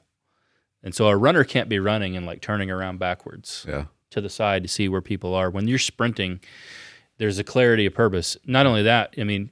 And 0.81 0.95
so 0.95 1.07
a 1.07 1.17
runner 1.17 1.43
can't 1.43 1.67
be 1.69 1.79
running 1.79 2.15
and 2.15 2.25
like 2.25 2.41
turning 2.41 2.71
around 2.71 2.99
backwards 2.99 3.65
Yeah. 3.67 3.85
to 4.11 4.21
the 4.21 4.29
side 4.29 4.63
to 4.63 4.69
see 4.69 4.87
where 4.87 5.01
people 5.01 5.33
are. 5.35 5.49
When 5.49 5.67
you're 5.67 5.79
sprinting, 5.79 6.39
there's 7.17 7.37
a 7.39 7.43
clarity 7.43 7.85
of 7.85 7.93
purpose. 7.93 8.37
Not 8.45 8.65
only 8.65 8.83
that, 8.83 9.13
I 9.17 9.23
mean, 9.25 9.49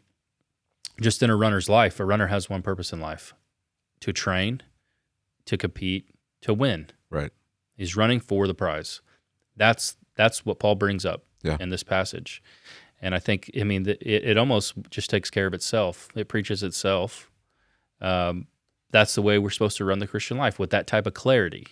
just 1.00 1.22
in 1.24 1.30
a 1.30 1.36
runner's 1.36 1.70
life, 1.70 2.00
a 2.00 2.06
runner 2.06 2.28
has 2.28 2.50
one 2.50 2.62
purpose 2.62 2.92
in 2.92 3.00
life 3.00 3.34
to 4.02 4.12
train, 4.12 4.62
to 5.46 5.58
compete, 5.58 6.10
to 6.42 6.54
win. 6.54 6.88
Right. 7.10 7.32
He's 7.76 7.96
running 7.96 8.20
for 8.20 8.48
the 8.48 8.54
prize. 8.54 9.02
That's 9.56 9.98
that's 10.16 10.46
what 10.46 10.60
Paul 10.60 10.76
brings 10.76 11.06
up 11.06 11.24
Yeah. 11.44 11.58
in 11.60 11.70
this 11.70 11.84
passage. 11.84 12.44
And 13.02 13.16
I 13.16 13.20
think, 13.20 13.50
I 13.60 13.64
mean, 13.64 13.88
it, 13.88 14.02
it 14.02 14.38
almost 14.38 14.74
just 14.92 15.10
takes 15.10 15.30
care 15.32 15.48
of 15.48 15.54
itself. 15.54 16.10
It 16.16 16.28
preaches 16.28 16.62
itself. 16.62 17.32
Um, 18.00 18.48
that's 18.92 19.16
the 19.16 19.22
way 19.24 19.40
we're 19.40 19.50
supposed 19.50 19.78
to 19.78 19.86
run 19.86 20.00
the 20.00 20.06
Christian 20.08 20.38
life 20.38 20.60
with 20.60 20.70
that 20.72 20.86
type 20.86 21.08
of 21.08 21.14
clarity. 21.16 21.66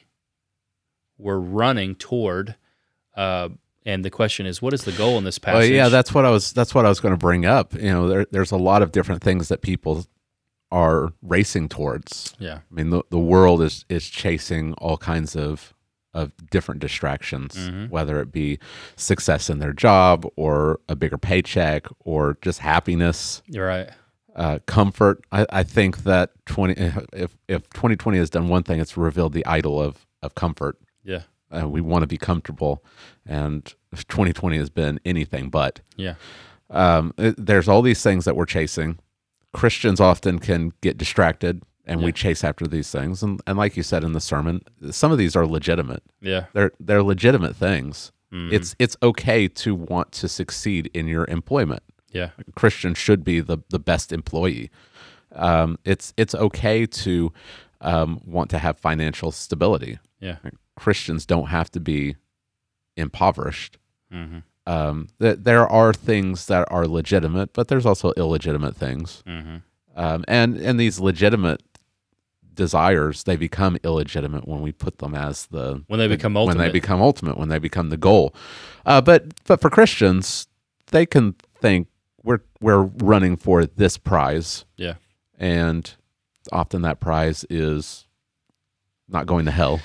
We're 1.17 1.38
running 1.39 1.95
toward, 1.95 2.55
uh, 3.15 3.49
and 3.93 4.05
the 4.05 4.09
question 4.09 4.45
is, 4.45 4.61
what 4.61 4.73
is 4.73 4.83
the 4.83 4.91
goal 4.91 5.17
in 5.17 5.23
this 5.23 5.39
Well, 5.45 5.55
passage? 5.55 5.71
yeah, 5.71 5.89
that's 5.89 6.13
what 6.13 6.25
I 6.25 6.29
was. 6.29 6.53
That's 6.53 6.73
what 6.75 6.85
I 6.85 6.89
was 6.89 6.99
going 6.99 7.13
to 7.13 7.17
bring 7.17 7.45
up. 7.45 7.73
You 7.73 7.91
know, 7.91 8.07
there, 8.07 8.25
there's 8.31 8.51
a 8.51 8.57
lot 8.57 8.81
of 8.81 8.91
different 8.91 9.21
things 9.23 9.47
that 9.49 9.61
people 9.61 10.05
are 10.71 11.13
racing 11.21 11.67
towards. 11.69 12.35
yeah, 12.39 12.59
I 12.71 12.73
mean, 12.73 12.89
the, 12.91 13.01
the 13.09 13.19
world 13.19 13.61
is 13.61 13.85
is 13.89 14.07
chasing 14.09 14.73
all 14.75 14.97
kinds 14.97 15.35
of 15.35 15.73
of 16.13 16.31
different 16.49 16.81
distractions, 16.81 17.55
Mhm. 17.55 17.89
whether 17.89 18.19
it 18.19 18.31
be 18.31 18.57
success 18.95 19.47
in 19.49 19.59
their 19.59 19.73
job 19.73 20.25
or 20.35 20.79
a 20.89 20.95
bigger 20.95 21.17
paycheck 21.19 21.85
or 21.99 22.37
just 22.41 22.59
happiness, 22.59 23.43
you're 23.45 23.67
right. 23.67 23.89
uh, 24.35 24.57
comfort. 24.65 25.23
I, 25.31 25.45
I 25.51 25.63
think 25.63 26.03
that 26.03 26.31
twenty 26.45 26.73
if 27.13 27.37
if 27.47 27.69
2020 27.71 28.17
has 28.17 28.29
done 28.29 28.47
one 28.47 28.63
thing, 28.63 28.79
it's 28.79 28.97
revealed 28.97 29.33
the 29.33 29.45
idol 29.45 29.81
of 29.81 30.05
of 30.23 30.33
comfort. 30.35 30.77
Yeah, 31.03 31.21
Uh, 31.51 31.67
we 31.67 31.81
want 31.81 32.01
to 32.03 32.07
be 32.07 32.17
comfortable, 32.17 32.83
and 33.25 33.73
2020 33.95 34.57
has 34.57 34.69
been 34.69 34.99
anything 35.05 35.49
but. 35.49 35.81
yeah, 35.95 36.15
Um, 36.69 37.13
it- 37.17 37.43
there's 37.43 37.67
all 37.67 37.81
these 37.81 38.03
things 38.03 38.25
that 38.25 38.35
we're 38.35 38.45
chasing. 38.45 38.99
Christians 39.53 39.99
often 39.99 40.37
can 40.39 40.71
get 40.81 40.97
distracted, 40.97 41.63
and 41.85 42.03
we 42.03 42.11
chase 42.11 42.43
after 42.43 42.67
these 42.67 42.91
things. 42.91 43.23
And, 43.23 43.41
and 43.47 43.57
like 43.57 43.75
you 43.75 43.81
said 43.81 44.03
in 44.03 44.13
the 44.13 44.21
sermon, 44.21 44.61
some 44.91 45.11
of 45.11 45.17
these 45.17 45.35
are 45.35 45.47
legitimate. 45.47 46.03
yeah, 46.21 46.45
They're 46.53 46.71
they're 46.79 47.01
legitimate 47.01 47.55
things. 47.55 48.11
Mhm. 48.31 48.53
It's 48.53 48.75
it's 48.77 48.95
okay 49.01 49.47
to 49.47 49.73
want 49.73 50.11
to 50.11 50.27
succeed 50.27 50.91
in 50.93 51.07
your 51.07 51.25
employment. 51.25 51.81
yeah, 52.11 52.29
Christian 52.55 52.93
should 52.93 53.23
be 53.23 53.39
the 53.39 53.57
the 53.69 53.79
best 53.79 54.11
employee. 54.13 54.69
Um, 55.35 55.79
it's 55.83 56.13
it's 56.17 56.35
okay 56.35 56.85
to 56.85 57.33
um, 57.81 58.21
want 58.25 58.49
to 58.51 58.59
have 58.59 58.77
financial 58.77 59.31
stability. 59.31 59.97
yeah, 60.19 60.37
Christians 60.75 61.25
don't 61.25 61.47
have 61.47 61.71
to 61.71 61.79
be 61.79 62.17
impoverished. 62.99 63.77
mm-hmm. 64.13 64.39
Um, 64.67 65.07
th- 65.19 65.39
there 65.41 65.67
are 65.67 65.93
things 65.93 66.45
that 66.45 66.67
are 66.69 66.85
legitimate, 66.87 67.53
but 67.53 67.69
there's 67.69 67.87
also 67.87 68.11
illegitimate 68.17 68.75
things. 68.75 69.23
Mm-hmm. 69.25 69.55
Um, 69.95 70.23
and 70.27 70.57
and 70.57 70.79
these 70.79 70.99
legitimate 70.99 71.63
desires 72.53 73.23
they 73.23 73.35
become 73.37 73.77
illegitimate 73.83 74.47
when 74.47 74.61
we 74.61 74.71
put 74.71 74.97
them 74.99 75.15
as 75.15 75.45
the 75.47 75.83
When 75.87 75.97
they 75.99 76.07
the- 76.07 76.15
become 76.17 76.33
when 76.35 76.45
they 76.57 76.65
ultimate. 76.65 76.73
become 76.73 77.01
ultimate 77.01 77.37
when 77.37 77.49
they 77.49 77.57
become 77.59 77.89
the 77.89 77.97
goal. 77.97 78.35
Uh, 78.85 79.01
but 79.01 79.25
but 79.45 79.59
for 79.61 79.69
Christians, 79.69 80.47
they 80.87 81.05
can 81.05 81.33
think 81.61 81.87
we're 82.23 82.41
we're 82.61 82.83
running 82.83 83.37
for 83.37 83.65
this 83.65 83.97
prize, 83.97 84.65
yeah, 84.77 84.95
and 85.39 85.95
often 86.51 86.81
that 86.83 86.99
prize 86.99 87.45
is 87.49 88.05
not 89.07 89.25
going 89.25 89.45
to 89.45 89.51
hell. 89.51 89.79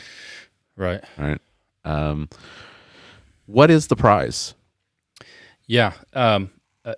right, 0.76 1.02
Right? 1.16 1.40
Um, 1.84 2.28
what 3.47 3.70
is 3.70 3.86
the 3.88 3.97
prize? 3.97 4.55
yeah. 5.66 5.92
Um, 6.12 6.51
uh, 6.84 6.95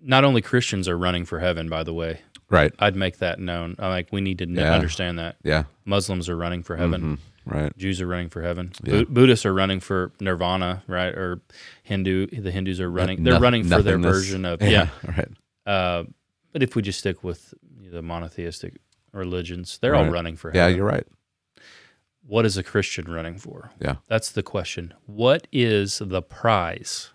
not 0.00 0.24
only 0.24 0.40
Christians 0.42 0.88
are 0.88 0.96
running 0.98 1.24
for 1.24 1.40
heaven, 1.40 1.68
by 1.68 1.82
the 1.82 1.92
way. 1.94 2.20
Right? 2.50 2.72
I'd 2.78 2.94
make 2.94 3.18
that 3.18 3.40
known. 3.40 3.74
I 3.78 3.88
like 3.88 4.08
we 4.12 4.20
need 4.20 4.38
to 4.38 4.46
Yeah. 4.48 4.72
understand 4.74 5.18
that 5.18 5.36
Yeah. 5.42 5.64
Muslims 5.84 6.28
are 6.28 6.36
running 6.36 6.62
for 6.62 6.76
heaven. 6.76 7.02
Mhm. 7.02 7.18
Right. 7.46 7.76
Jews 7.76 8.00
are 8.00 8.06
running 8.06 8.28
for 8.28 8.42
heaven. 8.42 8.72
Yeah. 8.84 9.00
Bu- 9.02 9.06
Buddhists 9.06 9.44
are 9.44 9.52
running 9.52 9.80
for 9.80 10.12
nirvana, 10.20 10.82
right? 10.86 11.12
Or 11.14 11.40
Hindu, 11.82 12.26
the 12.28 12.50
Hindus 12.50 12.80
are 12.80 12.90
running. 12.90 13.24
They're 13.24 13.34
Noth- 13.34 13.42
running 13.42 13.64
for 13.64 13.82
their 13.82 13.98
version 13.98 14.44
of 14.44 14.62
yeah. 14.62 14.88
Right. 15.06 15.28
Uh, 15.66 16.04
but 16.52 16.62
if 16.62 16.76
we 16.76 16.82
just 16.82 17.00
stick 17.00 17.24
with 17.24 17.52
the 17.90 18.02
monotheistic 18.02 18.74
religions, 19.12 19.78
they're 19.82 19.94
all 19.96 20.08
running 20.10 20.36
for 20.36 20.50
heaven. 20.52 20.70
Yeah, 20.70 20.76
you're 20.76 20.86
right. 20.86 21.06
What 22.26 22.46
is 22.46 22.56
a 22.56 22.62
Christian 22.62 23.10
running 23.12 23.36
for? 23.38 23.70
Yeah. 23.80 23.96
That's 24.08 24.30
the 24.30 24.42
question. 24.42 24.94
What 25.06 25.46
is 25.52 25.98
the 25.98 26.22
prize? 26.22 27.10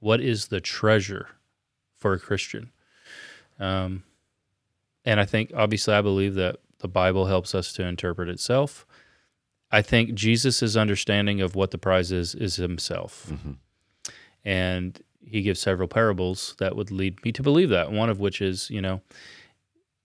What 0.00 0.20
is 0.20 0.48
the 0.48 0.60
treasure 0.60 1.28
for 1.96 2.12
a 2.12 2.18
Christian? 2.18 2.70
Um, 3.58 4.02
and 5.04 5.18
I 5.20 5.24
think, 5.24 5.52
obviously, 5.54 5.94
I 5.94 6.00
believe 6.02 6.34
that 6.34 6.56
the 6.80 6.88
Bible 6.88 7.26
helps 7.26 7.54
us 7.54 7.72
to 7.74 7.84
interpret 7.84 8.28
itself. 8.28 8.86
I 9.70 9.80
think 9.80 10.14
Jesus' 10.14 10.76
understanding 10.76 11.40
of 11.40 11.54
what 11.54 11.70
the 11.70 11.78
prize 11.78 12.12
is 12.12 12.34
is 12.34 12.56
himself. 12.56 13.28
Mhm. 13.30 13.56
And 14.44 15.00
he 15.24 15.42
gives 15.42 15.60
several 15.60 15.88
parables 15.88 16.54
that 16.58 16.76
would 16.76 16.90
lead 16.90 17.24
me 17.24 17.32
to 17.32 17.42
believe 17.42 17.70
that. 17.70 17.90
One 17.92 18.10
of 18.10 18.18
which 18.20 18.42
is, 18.42 18.68
you 18.68 18.82
know, 18.82 19.00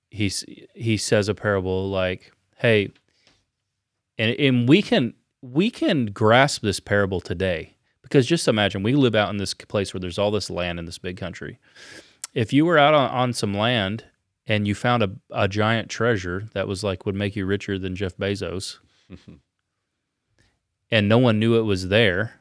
he's, 0.09 0.45
he 0.73 0.95
says 0.95 1.27
a 1.27 1.33
parable 1.35 1.89
like, 1.89 2.31
hey, 2.57 2.91
and, 4.17 4.31
and 4.39 4.67
we 4.69 4.81
can 4.81 5.13
we 5.41 5.69
can 5.69 6.07
grasp 6.07 6.61
this 6.61 6.79
parable 6.79 7.19
today. 7.21 7.73
Because 8.01 8.25
just 8.25 8.47
imagine 8.47 8.83
we 8.83 8.93
live 8.93 9.15
out 9.15 9.29
in 9.29 9.37
this 9.37 9.53
place 9.53 9.93
where 9.93 9.99
there's 9.99 10.17
all 10.17 10.31
this 10.31 10.49
land 10.49 10.79
in 10.79 10.85
this 10.85 10.97
big 10.97 11.17
country. 11.17 11.59
If 12.33 12.53
you 12.53 12.65
were 12.65 12.77
out 12.77 12.93
on, 12.93 13.09
on 13.09 13.33
some 13.33 13.53
land 13.53 14.05
and 14.45 14.65
you 14.67 14.75
found 14.75 15.03
a, 15.03 15.11
a 15.31 15.47
giant 15.49 15.89
treasure 15.89 16.45
that 16.53 16.67
was 16.69 16.83
like 16.83 17.05
would 17.05 17.15
make 17.15 17.35
you 17.35 17.45
richer 17.45 17.77
than 17.77 17.95
jeff 17.97 18.15
bezos 18.15 18.77
and 20.91 21.09
no 21.09 21.17
one 21.17 21.39
knew 21.39 21.57
it 21.57 21.61
was 21.63 21.89
there 21.89 22.33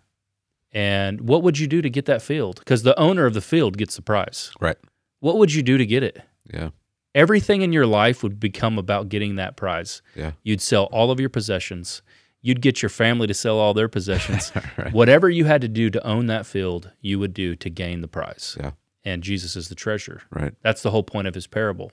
and 0.73 1.23
what 1.23 1.43
would 1.43 1.59
you 1.59 1.67
do 1.67 1.81
to 1.81 1.89
get 1.89 2.05
that 2.05 2.21
field? 2.23 2.59
Because 2.59 2.83
the 2.83 2.99
owner 2.99 3.25
of 3.25 3.33
the 3.35 3.41
field 3.41 3.79
gets 3.79 3.97
the 3.97 4.03
prize 4.03 4.53
Right. 4.61 4.77
what 5.21 5.39
would 5.39 5.53
you 5.55 5.63
do 5.63 5.79
to 5.79 5.87
get 5.87 6.03
it? 6.03 6.21
Yeah. 6.53 6.71
Everything 7.17 7.63
in 7.63 7.73
your 7.73 7.87
life 7.87 8.23
would 8.23 8.39
become 8.39 8.79
about 8.79 9.09
getting 9.09 9.35
that 9.37 9.57
prize 9.57 10.03
Yeah. 10.15 10.33
You'd 10.45 10.61
sell 10.61 10.85
all 10.93 11.11
of 11.11 11.19
your 11.19 11.31
possessions. 11.31 12.03
You'd 12.43 12.61
get 12.61 12.83
your 12.83 12.91
family 12.91 13.27
to 13.27 13.35
sell 13.35 13.59
all 13.59 13.75
their 13.75 13.89
possessions. 13.89 14.53
Right. 14.79 14.93
Whatever 14.93 15.29
you 15.31 15.47
had 15.47 15.63
to 15.63 15.69
do 15.69 15.91
to 15.91 16.07
own 16.07 16.27
that 16.27 16.47
field, 16.47 16.93
you 17.01 17.19
would 17.19 17.33
do 17.35 17.57
to 17.57 17.71
gain 17.71 18.03
the 18.03 18.09
prize. 18.09 18.57
Yeah. 18.61 18.73
And 19.05 19.23
Jesus 19.23 19.57
is 19.57 19.69
the 19.69 19.75
treasure. 19.75 20.21
Right. 20.31 20.55
That's 20.63 20.83
the 20.83 20.91
whole 20.91 21.03
point 21.03 21.27
of 21.27 21.35
his 21.35 21.47
parable. 21.47 21.91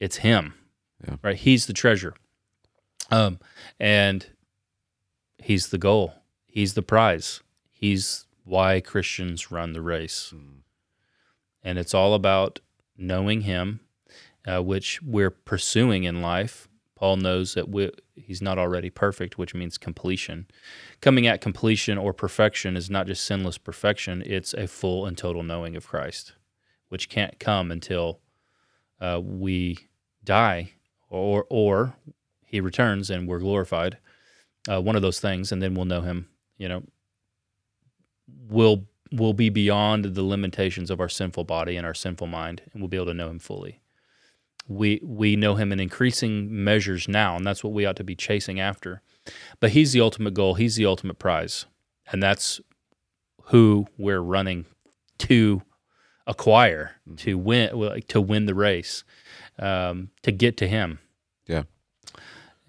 It's 0.00 0.16
him. 0.16 0.54
Yeah. 1.06 1.16
Right? 1.22 1.36
He's 1.36 1.66
the 1.66 1.72
treasure. 1.74 2.14
Um 3.10 3.38
and 3.78 4.26
he's 5.38 5.68
the 5.68 5.78
goal. 5.78 6.14
He's 6.46 6.74
the 6.74 6.82
prize. 6.82 7.42
He's 7.70 8.26
why 8.44 8.80
Christians 8.80 9.50
run 9.50 9.72
the 9.74 9.82
race. 9.82 10.32
Mm. 10.34 10.62
And 11.62 11.78
it's 11.78 11.94
all 11.94 12.14
about 12.14 12.60
knowing 12.96 13.42
him, 13.42 13.80
uh, 14.48 14.62
which 14.62 15.02
we're 15.02 15.30
pursuing 15.30 16.04
in 16.04 16.22
life. 16.22 16.68
Paul 16.94 17.18
knows 17.18 17.54
that 17.54 17.68
we, 17.68 17.90
he's 18.16 18.42
not 18.42 18.58
already 18.58 18.90
perfect, 18.90 19.36
which 19.36 19.54
means 19.54 19.78
completion. 19.78 20.46
Coming 21.00 21.26
at 21.26 21.40
completion 21.40 21.98
or 21.98 22.12
perfection 22.12 22.76
is 22.76 22.88
not 22.90 23.06
just 23.06 23.24
sinless 23.24 23.58
perfection, 23.58 24.22
it's 24.26 24.54
a 24.54 24.66
full 24.66 25.06
and 25.06 25.16
total 25.16 25.42
knowing 25.42 25.76
of 25.76 25.86
Christ, 25.86 26.32
which 26.88 27.08
can't 27.08 27.38
come 27.38 27.70
until 27.70 28.20
uh, 29.00 29.20
we 29.22 29.78
die 30.24 30.72
or, 31.10 31.46
or 31.50 31.94
he 32.44 32.60
returns 32.60 33.10
and 33.10 33.28
we're 33.28 33.38
glorified. 33.38 33.98
Uh, 34.68 34.80
one 34.80 34.96
of 34.96 35.02
those 35.02 35.20
things, 35.20 35.52
and 35.52 35.62
then 35.62 35.74
we'll 35.74 35.84
know 35.84 36.02
him, 36.02 36.28
you 36.56 36.68
know, 36.68 36.82
will 38.48 38.84
will 39.10 39.32
be 39.32 39.48
beyond 39.48 40.04
the 40.04 40.22
limitations 40.22 40.90
of 40.90 41.00
our 41.00 41.08
sinful 41.08 41.44
body 41.44 41.76
and 41.76 41.86
our 41.86 41.94
sinful 41.94 42.26
mind, 42.26 42.60
and 42.72 42.82
we'll 42.82 42.88
be 42.88 42.96
able 42.98 43.06
to 43.06 43.14
know 43.14 43.30
him 43.30 43.38
fully 43.38 43.80
we 44.68 45.00
we 45.02 45.34
know 45.36 45.54
him 45.56 45.72
in 45.72 45.80
increasing 45.80 46.62
measures 46.64 47.08
now, 47.08 47.36
and 47.36 47.44
that's 47.46 47.64
what 47.64 47.72
we 47.72 47.86
ought 47.86 47.96
to 47.96 48.04
be 48.04 48.14
chasing 48.14 48.60
after. 48.60 49.02
But 49.60 49.70
he's 49.70 49.92
the 49.92 50.00
ultimate 50.00 50.34
goal. 50.34 50.54
He's 50.54 50.76
the 50.76 50.86
ultimate 50.86 51.18
prize, 51.18 51.66
and 52.12 52.22
that's 52.22 52.60
who 53.44 53.86
we're 53.96 54.20
running 54.20 54.66
to 55.18 55.62
acquire 56.26 56.92
to 57.16 57.38
win 57.38 58.02
to 58.08 58.20
win 58.20 58.46
the 58.46 58.54
race 58.54 59.04
um, 59.58 60.10
to 60.22 60.30
get 60.30 60.56
to 60.58 60.68
him. 60.68 60.98
Yeah. 61.46 61.62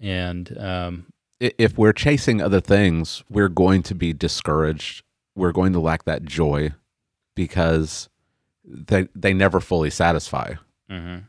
and 0.00 0.56
um, 0.58 1.06
If 1.38 1.76
we're 1.76 1.92
chasing 1.92 2.40
other 2.40 2.60
things, 2.60 3.22
we're 3.28 3.48
going 3.50 3.82
to 3.84 3.94
be 3.94 4.12
discouraged. 4.14 5.02
We're 5.34 5.52
going 5.52 5.72
to 5.74 5.80
lack 5.80 6.04
that 6.04 6.24
joy 6.24 6.70
because 7.34 8.08
they 8.64 9.08
they 9.14 9.32
never 9.34 9.60
fully 9.60 9.90
satisfy. 9.90 10.54
mhm. 10.90 11.24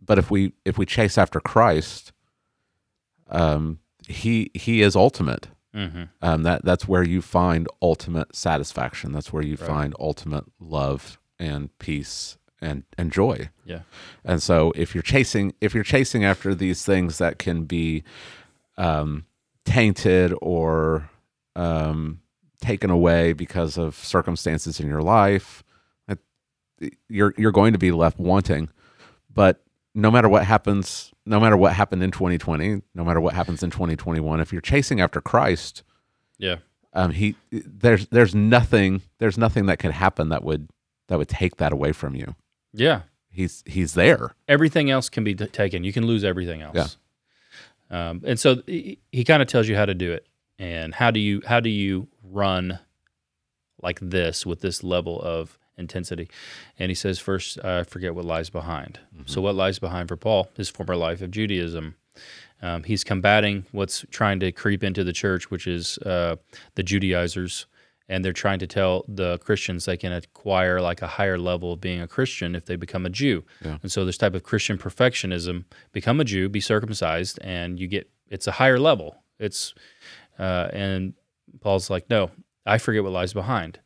But 0.00 0.18
if 0.18 0.30
we 0.30 0.52
if 0.64 0.78
we 0.78 0.86
chase 0.86 1.18
after 1.18 1.40
Christ, 1.40 2.12
um, 3.28 3.80
he 4.08 4.50
he 4.54 4.82
is 4.82 4.94
ultimate. 4.96 5.48
Mhm. 5.74 6.08
Um, 6.22 6.42
that 6.44 6.64
that's 6.64 6.88
where 6.88 7.02
you 7.02 7.20
find 7.20 7.68
ultimate 7.82 8.34
satisfaction. 8.34 9.12
That's 9.12 9.32
where 9.32 9.42
you 9.42 9.56
Right. 9.56 9.66
find 9.68 9.94
ultimate 9.98 10.44
love 10.58 11.18
and 11.38 11.76
peace 11.78 12.38
and 12.62 12.84
and 12.96 13.12
joy. 13.12 13.50
Yeah. 13.64 13.80
And 14.24 14.42
so 14.42 14.72
if 14.76 14.94
you're 14.94 15.02
chasing 15.02 15.54
if 15.60 15.74
you're 15.74 15.84
chasing 15.84 16.24
after 16.24 16.54
these 16.54 16.84
things 16.84 17.18
that 17.18 17.38
can 17.38 17.64
be 17.64 18.04
um, 18.78 19.24
tainted 19.64 20.32
or 20.40 21.10
um, 21.56 22.20
taken 22.60 22.90
away 22.90 23.32
because 23.32 23.76
of 23.76 23.94
circumstances 23.96 24.78
in 24.80 24.86
your 24.88 25.02
life, 25.02 25.62
it, 26.08 26.18
you're 27.08 27.34
you're 27.38 27.52
going 27.52 27.72
to 27.72 27.78
be 27.78 27.90
left 27.90 28.18
wanting. 28.18 28.68
But 29.32 29.62
no 29.96 30.10
matter 30.10 30.28
what 30.28 30.44
happens, 30.44 31.10
no 31.24 31.40
matter 31.40 31.56
what 31.56 31.72
happened 31.72 32.02
in 32.02 32.10
2020, 32.10 32.82
no 32.94 33.02
matter 33.02 33.20
what 33.20 33.32
happens 33.32 33.62
in 33.62 33.70
2021, 33.70 34.40
if 34.40 34.52
you're 34.52 34.60
chasing 34.60 35.00
after 35.00 35.22
Christ, 35.22 35.82
yeah, 36.38 36.56
um, 36.92 37.10
he 37.10 37.34
there's 37.50 38.06
there's 38.08 38.34
nothing 38.34 39.00
there's 39.18 39.38
nothing 39.38 39.66
that 39.66 39.78
could 39.78 39.92
happen 39.92 40.28
that 40.28 40.44
would 40.44 40.68
that 41.08 41.18
would 41.18 41.28
take 41.28 41.56
that 41.56 41.72
away 41.72 41.92
from 41.92 42.14
you. 42.14 42.36
yeah. 42.72 43.02
He's 43.30 43.62
he's 43.66 43.92
there. 43.92 44.34
everything 44.48 44.90
else 44.90 45.10
can 45.10 45.22
be 45.22 45.34
t- 45.34 45.44
taken. 45.46 45.84
You 45.84 45.92
can 45.92 46.06
lose 46.06 46.24
everything 46.24 46.62
else. 46.62 46.96
Um, 47.90 48.22
and 48.24 48.40
so 48.40 48.62
he, 48.66 48.98
he 49.12 49.24
kind 49.24 49.42
of 49.42 49.48
tells 49.48 49.68
you 49.68 49.76
how 49.76 49.84
to 49.84 49.92
do 49.92 50.10
it 50.12 50.26
and 50.58 50.94
how 50.94 51.10
do 51.10 51.20
you 51.20 51.42
how 51.46 51.60
do 51.60 51.68
you 51.68 52.08
run 52.22 52.78
like 53.82 54.00
this 54.00 54.46
with 54.46 54.62
this 54.62 54.82
level 54.82 55.20
of 55.20 55.58
intensity. 55.78 56.28
And 56.78 56.90
he 56.90 56.94
says 56.94 57.18
first, 57.18 57.62
I 57.64 57.84
forget 57.84 58.14
what 58.14 58.24
lies 58.24 58.50
behind. 58.50 59.00
So 59.26 59.40
what 59.40 59.54
lies 59.54 59.78
behind 59.78 60.08
for 60.08 60.16
Paul? 60.16 60.48
His 60.56 60.68
former 60.68 60.96
life 60.96 61.22
of 61.22 61.30
Judaism. 61.30 61.94
Um, 62.62 62.84
he's 62.84 63.04
combating 63.04 63.66
what's 63.72 64.04
trying 64.10 64.40
to 64.40 64.50
creep 64.52 64.82
into 64.82 65.04
the 65.04 65.12
church, 65.12 65.50
which 65.50 65.66
is 65.66 65.98
uh, 65.98 66.36
the 66.74 66.82
Judaizers, 66.82 67.66
and 68.08 68.24
they're 68.24 68.32
trying 68.32 68.58
to 68.60 68.66
tell 68.66 69.04
the 69.08 69.36
Christians 69.38 69.84
they 69.84 69.96
can 69.96 70.12
acquire 70.12 70.80
like 70.80 71.02
a 71.02 71.06
higher 71.06 71.38
level 71.38 71.74
of 71.74 71.80
being 71.80 72.00
a 72.00 72.08
Christian 72.08 72.54
if 72.54 72.64
they 72.64 72.76
become 72.76 73.04
a 73.04 73.10
Jew. 73.10 73.44
Yeah. 73.62 73.76
And 73.82 73.92
so 73.92 74.04
this 74.06 74.16
type 74.16 74.34
of 74.34 74.42
Christian 74.42 74.78
perfectionism: 74.78 75.64
become 75.92 76.20
a 76.20 76.24
Jew, 76.24 76.48
be 76.48 76.60
circumcised, 76.60 77.38
and 77.42 77.78
you 77.78 77.88
get 77.88 78.08
it's 78.30 78.46
a 78.46 78.52
higher 78.52 78.78
level. 78.78 79.16
It's 79.38 79.74
uh, 80.38 80.68
and 80.72 81.14
Paul's 81.60 81.90
like, 81.90 82.08
no, 82.08 82.30
I 82.64 82.78
forget 82.78 83.02
what 83.02 83.12
lies 83.12 83.34
behind. 83.34 83.80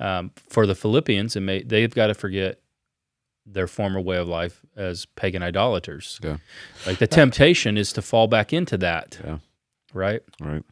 Um, 0.00 0.30
for 0.48 0.66
the 0.66 0.74
Philippians, 0.74 1.34
it 1.36 1.40
may, 1.40 1.62
they've 1.62 1.92
got 1.94 2.06
to 2.08 2.14
forget 2.14 2.60
their 3.44 3.66
former 3.66 4.00
way 4.00 4.16
of 4.18 4.28
life 4.28 4.60
as 4.76 5.06
pagan 5.16 5.42
idolaters. 5.42 6.20
Yeah. 6.22 6.36
Like 6.86 6.98
the 6.98 7.06
temptation 7.06 7.76
is 7.78 7.92
to 7.94 8.02
fall 8.02 8.26
back 8.28 8.52
into 8.52 8.76
that. 8.78 9.18
Yeah. 9.24 9.38
Right. 9.94 10.20
Right. 10.40 10.62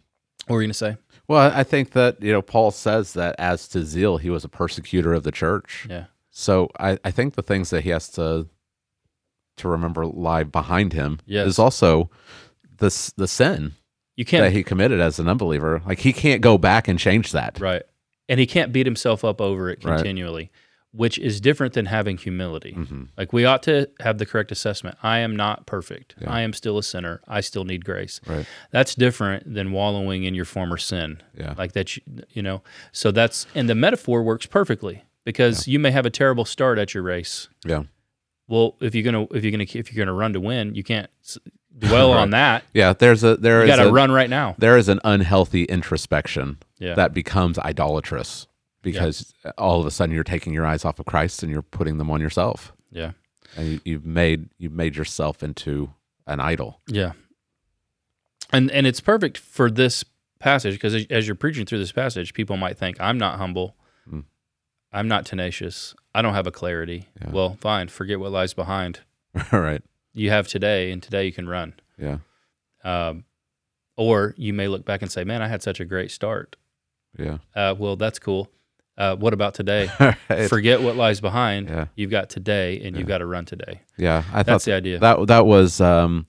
What 0.47 0.55
were 0.55 0.63
you 0.63 0.67
going 0.67 0.71
to 0.71 0.75
say? 0.75 0.97
Well, 1.27 1.51
I 1.53 1.65
think 1.65 1.91
that 1.93 2.23
you 2.23 2.31
know 2.33 2.43
Paul 2.43 2.71
says 2.71 3.15
that 3.15 3.35
as 3.39 3.67
to 3.69 3.85
zeal, 3.85 4.19
he 4.19 4.31
was 4.31 4.45
a 4.45 4.49
persecutor 4.49 5.13
of 5.13 5.25
the 5.25 5.33
church. 5.33 5.87
Yeah. 5.91 6.05
So 6.31 6.69
I, 6.79 6.99
I 7.05 7.11
think 7.11 7.35
the 7.35 7.43
things 7.43 7.71
that 7.71 7.83
he 7.83 7.91
has 7.91 8.09
to 8.11 8.47
to 9.57 9.69
remember 9.69 10.07
lie 10.07 10.45
behind 10.45 10.93
him 10.93 11.19
Yes. 11.27 11.49
is 11.49 11.59
also 11.59 12.11
the 12.77 12.87
s- 12.87 13.13
the 13.17 13.27
sin 13.27 13.73
You 14.17 14.25
can't. 14.27 14.53
he 14.53 14.63
committed 14.63 15.01
as 15.01 15.19
an 15.19 15.29
unbeliever. 15.29 15.83
Like 15.87 15.99
he 16.01 16.13
can't 16.13 16.43
go 16.43 16.59
back 16.59 16.87
and 16.89 16.99
change 16.99 17.33
that. 17.33 17.59
right. 17.59 17.83
And 18.29 18.41
he 18.41 18.47
can't 18.47 18.73
beat 18.73 18.87
himself 18.87 19.25
up 19.25 19.41
over 19.41 19.71
it 19.71 19.85
Right. 19.85 19.97
continually, 19.97 20.51
which 20.93 21.19
is 21.19 21.41
different 21.41 21.75
than 21.75 21.87
having 21.87 22.17
humility. 22.17 22.73
hmm 22.73 23.05
Like 23.17 23.33
we 23.33 23.45
ought 23.45 23.63
to 23.65 23.89
have 24.01 24.19
the 24.19 24.27
correct 24.27 24.51
assessment. 24.51 24.97
I 25.03 25.19
am 25.19 25.37
not 25.37 25.67
perfect. 25.67 26.15
Yeah. 26.21 26.31
I 26.33 26.41
am 26.41 26.53
still 26.53 26.77
a 26.79 26.83
sinner. 26.83 27.21
I 27.29 27.41
still 27.41 27.65
need 27.65 27.85
grace. 27.85 28.21
Right. 28.27 28.47
That's 28.73 28.95
different 28.95 29.53
than 29.55 29.73
wallowing 29.73 30.25
in 30.25 30.35
your 30.35 30.45
former 30.45 30.77
sin. 30.77 31.23
Yeah. 31.39 31.55
Like 31.57 31.73
that, 31.73 31.97
you, 31.97 32.03
you 32.31 32.43
know. 32.43 32.63
So 32.93 33.11
that's 33.13 33.47
and 33.55 33.69
the 33.69 33.75
metaphor 33.75 34.23
works 34.23 34.47
perfectly 34.47 35.05
because 35.25 35.69
you 35.69 35.79
may 35.79 35.91
have 35.91 36.07
a 36.07 36.11
terrible 36.11 36.45
start 36.45 36.79
at 36.79 36.95
your 36.95 37.03
race. 37.03 37.49
Yeah. 37.65 37.85
Well, 38.49 38.77
if 38.81 38.95
you're 38.95 39.05
gonna 39.05 39.27
if 39.33 39.45
you're 39.45 39.53
gonna 39.53 39.65
if 39.73 39.93
you're 39.93 40.05
gonna 40.05 40.17
run 40.17 40.33
to 40.33 40.41
win, 40.41 40.75
you 40.75 40.83
can't 40.85 41.11
dwell 41.79 42.11
Right. 42.15 42.21
on 42.23 42.31
that. 42.31 42.65
Yeah. 42.73 42.93
There's 42.93 43.23
a 43.25 43.37
there 43.37 43.59
You 43.67 43.71
is 43.73 43.77
got 43.77 43.83
to 43.83 43.89
a, 43.91 43.93
run 43.93 44.11
right 44.11 44.31
now. 44.31 44.55
there 44.59 44.77
is 44.79 44.89
an 44.89 45.01
unhealthy 45.05 45.65
introspection 45.65 46.59
Yeah. 46.79 46.95
that 46.95 47.15
becomes 47.15 47.59
idolatrous 47.59 48.47
because 48.83 49.35
all 49.59 49.81
of 49.81 49.87
a 49.87 49.91
sudden 49.91 50.15
you're 50.15 50.25
taking 50.25 50.53
your 50.53 50.65
eyes 50.65 50.85
off 50.85 50.99
of 50.99 51.07
Christ 51.07 51.43
and 51.43 51.51
you're 51.51 51.63
putting 51.63 51.99
them 51.99 52.11
on 52.11 52.21
yourself, 52.21 52.73
yeah. 52.91 53.13
and 53.57 53.67
you, 53.69 53.81
you've 53.85 54.07
made 54.07 54.49
you've 54.59 54.73
made 54.73 54.95
yourself 54.97 55.43
into 55.43 55.91
an 56.27 56.41
idol. 56.41 56.81
Yeah. 56.87 57.13
And 58.53 58.71
and 58.71 58.87
it's 58.87 59.01
perfect 59.01 59.39
for 59.39 59.71
this 59.71 60.05
passage 60.39 60.75
because 60.75 60.95
as, 60.95 61.07
as 61.11 61.27
you're 61.27 61.35
preaching 61.35 61.67
through 61.67 61.79
this 61.79 61.93
passage, 61.93 62.35
people 62.35 62.57
might 62.57 62.79
think 62.79 63.01
I'm 63.01 63.19
not 63.19 63.39
humble. 63.39 63.75
Mm. 64.09 64.25
I'm 64.93 65.09
not 65.09 65.27
tenacious. 65.27 65.95
I 66.15 66.23
don't 66.23 66.35
have 66.35 66.47
a 66.47 66.53
clarity. 66.53 67.09
Yeah. 67.21 67.31
Well, 67.31 67.57
fine. 67.61 67.89
Forget 67.89 68.21
what 68.21 68.33
lies 68.33 68.55
behind. 68.55 69.01
All 69.53 69.61
right. 69.61 69.83
You 70.15 70.31
have 70.31 70.49
today, 70.49 70.93
and 70.93 71.03
today 71.03 71.27
you 71.27 71.33
can 71.33 71.49
run. 71.49 71.75
Yeah. 71.99 72.19
Um, 72.85 73.25
or 73.97 74.35
you 74.37 74.53
may 74.53 74.69
look 74.69 74.85
back 74.85 75.03
and 75.03 75.11
say, 75.11 75.25
"Man, 75.25 75.43
I 75.43 75.49
had 75.49 75.63
such 75.63 75.81
a 75.81 75.85
great 75.85 76.11
start." 76.11 76.57
Yeah. 77.19 77.39
Uh, 77.55 77.75
well, 77.79 77.97
that's 77.97 78.19
cool. 78.19 78.51
Uh, 78.99 79.15
what 79.17 79.33
about 79.35 79.55
today? 79.55 79.91
Right. 80.29 80.49
Forget 80.49 80.81
what 80.83 80.97
lies 80.97 81.21
behind. 81.21 81.69
Yeah. 81.69 81.87
You've 81.97 82.11
got 82.11 82.29
today, 82.31 82.81
and 82.83 82.97
you've 82.97 83.07
got 83.09 83.19
to 83.19 83.27
run 83.27 83.45
today. 83.45 83.83
Yeah. 83.97 84.25
I 84.33 84.43
That's 84.43 84.65
the 84.65 84.73
idea. 84.73 84.99
that 84.99 85.27
that 85.29 85.47
was 85.47 85.81
um 85.81 86.27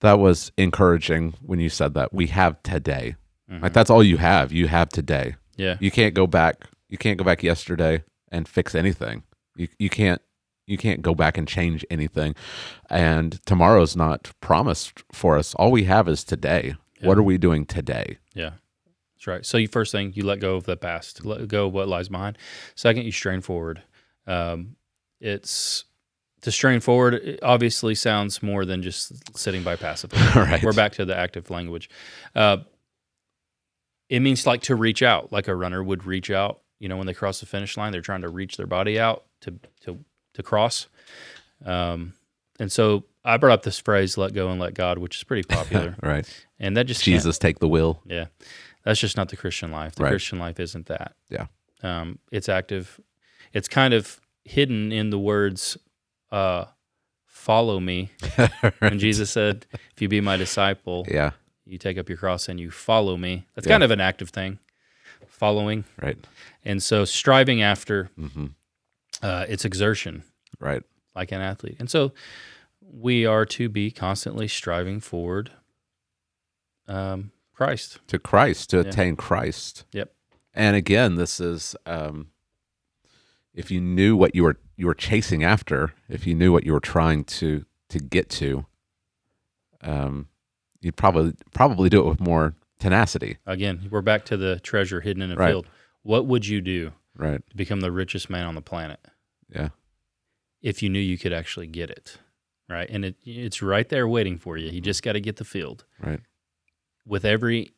that 0.00 0.18
was 0.18 0.52
encouraging 0.58 1.34
when 1.42 1.58
you 1.60 1.68
said 1.68 1.94
that 1.94 2.12
we 2.12 2.26
have 2.28 2.62
today. 2.62 3.16
Mhm. 3.50 3.62
Like 3.62 3.72
that's 3.72 3.88
all 3.90 4.02
you 4.02 4.16
have. 4.18 4.52
You 4.52 4.68
have 4.68 4.88
today. 4.90 5.36
yeah. 5.56 5.76
You 5.80 5.90
can't 5.90 6.14
go 6.14 6.26
back. 6.26 6.66
You 6.88 6.98
can't 6.98 7.18
go 7.18 7.24
back 7.24 7.42
yesterday 7.42 8.02
and 8.30 8.46
fix 8.48 8.74
anything. 8.74 9.22
You 9.56 9.68
you 9.78 9.88
can't 9.88 10.20
you 10.66 10.76
can't 10.76 11.00
go 11.02 11.14
back 11.14 11.38
and 11.38 11.46
change 11.48 11.84
anything. 11.90 12.34
And 12.90 13.40
tomorrow's 13.46 13.96
not 13.96 14.32
promised 14.40 15.04
for 15.12 15.38
us. 15.38 15.54
All 15.54 15.70
we 15.70 15.84
have 15.84 16.08
is 16.08 16.24
today. 16.24 16.74
Yeah. 17.00 17.08
What 17.08 17.18
are 17.18 17.22
we 17.22 17.38
doing 17.38 17.64
today? 17.66 18.18
Yeah, 18.34 18.50
that's 19.26 19.36
right. 19.36 19.46
So 19.46 19.58
you 19.58 19.68
first 19.68 19.92
thing 19.92 20.12
you 20.14 20.24
let 20.24 20.40
go 20.40 20.56
of 20.56 20.64
the 20.64 20.76
past, 20.76 21.24
let 21.24 21.46
go 21.48 21.66
of 21.66 21.72
what 21.72 21.88
lies 21.88 22.08
behind. 22.08 22.38
Second, 22.74 23.04
you 23.04 23.12
strain 23.12 23.40
forward. 23.40 23.82
Um, 24.26 24.76
it's 25.20 25.84
to 26.42 26.52
strain 26.52 26.80
forward. 26.80 27.14
It 27.14 27.40
obviously 27.42 27.94
sounds 27.94 28.42
more 28.42 28.64
than 28.64 28.82
just 28.82 29.36
sitting 29.36 29.62
by 29.62 29.76
passively. 29.76 30.18
right. 30.36 30.62
We're 30.62 30.72
back 30.72 30.92
to 30.92 31.04
the 31.04 31.16
active 31.16 31.50
language. 31.50 31.90
Uh, 32.34 32.58
it 34.08 34.20
means 34.20 34.46
like 34.46 34.62
to 34.62 34.76
reach 34.76 35.02
out, 35.02 35.32
like 35.32 35.48
a 35.48 35.54
runner 35.54 35.82
would 35.82 36.06
reach 36.06 36.30
out. 36.30 36.60
You 36.78 36.88
know, 36.88 36.96
when 36.96 37.06
they 37.06 37.14
cross 37.14 37.40
the 37.40 37.46
finish 37.46 37.76
line, 37.76 37.90
they're 37.90 38.02
trying 38.02 38.22
to 38.22 38.28
reach 38.28 38.56
their 38.56 38.66
body 38.66 39.00
out 39.00 39.24
to 39.42 39.54
to 39.80 39.98
to 40.34 40.42
cross. 40.42 40.86
Um, 41.64 42.12
and 42.58 42.70
so 42.70 43.04
I 43.24 43.38
brought 43.38 43.52
up 43.52 43.62
this 43.62 43.78
phrase 43.78 44.16
"let 44.16 44.34
go 44.34 44.50
and 44.50 44.60
let 44.60 44.74
God," 44.74 44.98
which 44.98 45.16
is 45.16 45.24
pretty 45.24 45.42
popular, 45.42 45.96
right. 46.02 46.26
and 46.60 46.76
that 46.76 46.86
just 46.86 47.02
Jesus 47.02 47.38
take 47.38 47.58
the 47.58 47.68
will. 47.68 48.00
yeah, 48.06 48.26
that's 48.86 49.00
just 49.00 49.16
not 49.18 49.28
the 49.28 49.36
Christian 49.36 49.70
life. 49.70 49.94
The 49.96 50.04
Right. 50.04 50.10
Christian 50.10 50.38
life 50.38 50.58
isn't 50.60 50.86
that. 50.86 51.14
Yeah. 51.28 51.46
um, 51.82 52.18
it's 52.32 52.48
active. 52.48 52.98
It's 53.52 53.68
kind 53.68 53.92
of 53.92 54.18
hidden 54.44 54.92
in 54.92 55.10
the 55.10 55.18
words, 55.18 55.76
uh, 56.32 56.64
"Follow 57.26 57.80
me." 57.80 58.10
And 58.80 58.98
Jesus 58.98 59.30
said, 59.30 59.66
"If 59.92 60.00
you 60.00 60.08
be 60.08 60.20
my 60.22 60.36
disciple, 60.38 61.04
Yeah. 61.08 61.32
you 61.66 61.76
take 61.78 61.98
up 61.98 62.08
your 62.08 62.16
cross 62.18 62.48
and 62.48 62.58
you 62.58 62.70
follow 62.70 63.16
me." 63.18 63.46
That's 63.54 63.66
Yeah. 63.66 63.74
kind 63.74 63.82
of 63.82 63.90
an 63.90 64.00
active 64.00 64.30
thing, 64.30 64.58
following. 65.28 65.84
Right. 66.00 66.16
And 66.64 66.82
so, 66.82 67.04
striving 67.04 67.60
after 67.62 68.10
hmm 68.16 68.46
uh, 69.22 69.44
it's 69.48 69.64
exertion, 69.64 70.22
Right. 70.60 70.82
like 71.14 71.32
an 71.32 71.40
athlete. 71.40 71.76
And 71.78 71.90
so, 71.90 72.12
we 72.80 73.26
are 73.26 73.44
to 73.46 73.68
be 73.68 73.90
constantly 73.90 74.48
striving 74.48 75.00
forward. 75.00 75.50
Um, 76.88 77.32
Christ. 77.56 77.98
To 78.08 78.18
Christ, 78.18 78.70
to 78.70 78.76
Yeah. 78.76 78.82
attain 78.84 79.16
Christ. 79.16 79.84
Yep. 79.92 80.12
And 80.54 80.76
again, 80.76 81.16
this 81.16 81.40
is 81.40 81.74
um, 81.86 82.28
if 83.54 83.70
you 83.70 83.80
knew 83.80 84.16
what 84.16 84.34
you 84.34 84.44
were 84.44 84.58
you 84.76 84.86
were 84.86 84.94
chasing 84.94 85.42
after, 85.42 85.92
if 86.08 86.26
you 86.26 86.34
knew 86.34 86.52
what 86.52 86.64
you 86.64 86.72
were 86.72 86.80
trying 86.80 87.24
to 87.24 87.64
to 87.88 87.98
get 87.98 88.28
to, 88.30 88.66
um, 89.82 90.28
you'd 90.80 90.96
probably 90.96 91.34
probably 91.52 91.88
do 91.88 92.00
it 92.00 92.08
with 92.08 92.20
more 92.20 92.54
tenacity. 92.78 93.38
Again, 93.46 93.88
we're 93.90 94.02
back 94.02 94.24
to 94.26 94.36
the 94.36 94.60
treasure 94.60 95.00
hidden 95.00 95.22
in 95.22 95.30
a 95.32 95.36
Right. 95.36 95.50
field. 95.50 95.66
What 96.02 96.26
would 96.26 96.46
you 96.46 96.60
do 96.60 96.92
Right. 97.16 97.40
to 97.50 97.56
become 97.56 97.80
the 97.80 97.90
richest 97.92 98.28
man 98.30 98.46
on 98.46 98.54
the 98.54 98.60
planet 98.62 99.00
Yeah. 99.48 99.70
if 100.60 100.82
you 100.82 100.88
knew 100.90 101.00
you 101.00 101.16
could 101.18 101.32
actually 101.32 101.66
get 101.66 101.90
it? 101.90 102.18
Right. 102.68 102.88
And 102.90 103.04
it, 103.04 103.16
it's 103.24 103.62
right 103.62 103.88
there 103.88 104.06
waiting 104.08 104.38
for 104.38 104.56
you. 104.56 104.68
You 104.70 104.80
just 104.80 105.02
got 105.02 105.12
to 105.12 105.20
get 105.20 105.36
the 105.36 105.44
field. 105.44 105.84
Right. 106.00 106.20
With 107.06 107.24
every 107.24 107.72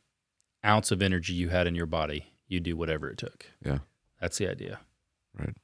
ounce 0.65 0.91
of 0.91 1.01
energy 1.01 1.33
you 1.33 1.49
had 1.49 1.67
in 1.67 1.75
your 1.75 1.85
body, 1.85 2.33
you 2.47 2.59
do 2.59 2.75
whatever 2.75 3.09
it 3.09 3.17
took. 3.17 3.45
Yeah. 3.63 3.79
That's 4.19 4.37
the 4.37 4.49
idea. 4.49 4.79
Right. 5.37 5.55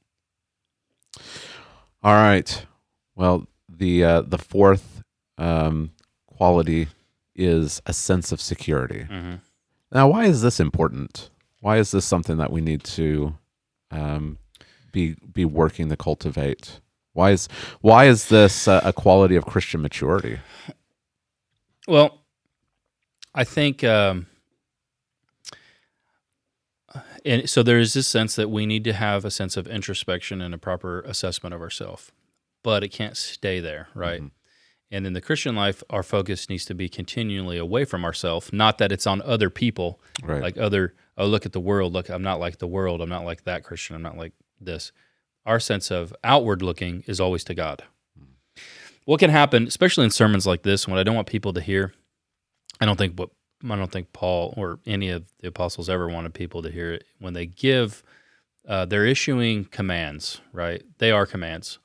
All 2.02 2.14
right. 2.14 2.66
Well, 3.14 3.46
the 3.68 4.04
uh, 4.04 4.20
the 4.22 4.38
fourth 4.38 5.02
um, 5.38 5.90
quality 6.26 6.88
is 7.34 7.82
a 7.86 7.92
sense 7.92 8.32
of 8.32 8.40
security. 8.40 9.02
hmm 9.04 9.34
Now, 9.92 10.08
why 10.08 10.24
is 10.26 10.42
this 10.42 10.60
important? 10.60 11.30
Why 11.60 11.78
is 11.78 11.90
this 11.90 12.04
something 12.04 12.36
that 12.36 12.52
we 12.52 12.60
need 12.60 12.84
to 12.84 13.36
um, 13.90 14.38
be 14.92 15.16
be 15.32 15.44
working 15.44 15.88
to 15.88 15.96
cultivate? 15.96 16.80
Why 17.12 17.32
is 17.32 17.48
why 17.80 18.04
is 18.06 18.28
this 18.28 18.68
uh, 18.68 18.80
a 18.84 18.92
quality 18.92 19.36
of 19.36 19.46
Christian 19.46 19.82
maturity? 19.82 20.38
Well, 21.88 22.25
I 23.36 23.44
think, 23.44 23.84
um, 23.84 24.26
and 27.24 27.48
so 27.48 27.62
there 27.62 27.78
is 27.78 27.92
this 27.92 28.08
sense 28.08 28.34
that 28.36 28.48
we 28.48 28.64
need 28.66 28.84
to 28.84 28.92
have 28.92 29.24
a 29.24 29.30
sense 29.30 29.56
of 29.56 29.66
introspection 29.66 30.40
and 30.40 30.54
a 30.54 30.58
proper 30.58 31.00
assessment 31.02 31.54
of 31.54 31.60
ourselves, 31.60 32.10
but 32.62 32.82
it 32.82 32.88
can't 32.88 33.16
stay 33.16 33.60
there, 33.60 33.88
right? 33.94 34.22
Mhm. 34.22 34.30
And 34.90 35.06
in 35.06 35.12
the 35.12 35.20
Christian 35.20 35.56
life, 35.56 35.82
our 35.90 36.02
focus 36.04 36.48
needs 36.48 36.64
to 36.66 36.74
be 36.74 36.88
continually 36.88 37.58
away 37.58 37.84
from 37.84 38.04
ourselves. 38.04 38.52
Not 38.52 38.78
that 38.78 38.92
it's 38.92 39.06
on 39.06 39.20
other 39.22 39.50
people, 39.50 40.00
Right. 40.22 40.40
like 40.40 40.56
other. 40.56 40.94
Oh, 41.18 41.26
look 41.26 41.44
at 41.44 41.52
the 41.52 41.60
world. 41.60 41.92
Look, 41.92 42.08
I'm 42.08 42.22
not 42.22 42.38
like 42.38 42.58
the 42.58 42.66
world. 42.68 43.00
I'm 43.02 43.08
not 43.08 43.24
like 43.24 43.44
that 43.44 43.64
Christian. 43.64 43.96
I'm 43.96 44.02
not 44.02 44.16
like 44.16 44.32
this. 44.60 44.92
Our 45.44 45.58
sense 45.60 45.90
of 45.90 46.14
outward 46.22 46.62
looking 46.62 47.02
is 47.06 47.20
always 47.20 47.42
to 47.44 47.54
God. 47.54 47.82
What 49.04 49.18
can 49.20 49.30
happen, 49.30 49.66
especially 49.66 50.04
in 50.04 50.10
sermons 50.10 50.46
like 50.46 50.62
this, 50.62 50.86
when 50.88 50.98
I 50.98 51.02
don't 51.02 51.14
want 51.16 51.28
people 51.28 51.52
to 51.52 51.60
hear 51.60 51.92
I 52.80 52.86
don't 52.86 52.96
think 52.96 53.18
what 53.18 53.30
I 53.64 53.76
don't 53.76 53.90
think 53.90 54.12
Paul 54.12 54.54
or 54.56 54.78
any 54.86 55.08
of 55.08 55.24
the 55.40 55.48
apostles 55.48 55.88
ever 55.88 56.08
wanted 56.08 56.34
people 56.34 56.62
to 56.62 56.70
hear 56.70 56.92
it. 56.92 57.04
When 57.18 57.32
they 57.32 57.46
give, 57.46 58.02
uh, 58.68 58.84
they're 58.84 59.06
issuing 59.06 59.64
commands, 59.66 60.40
right? 60.52 60.82
They 60.98 61.10
are 61.10 61.26
commands, 61.26 61.78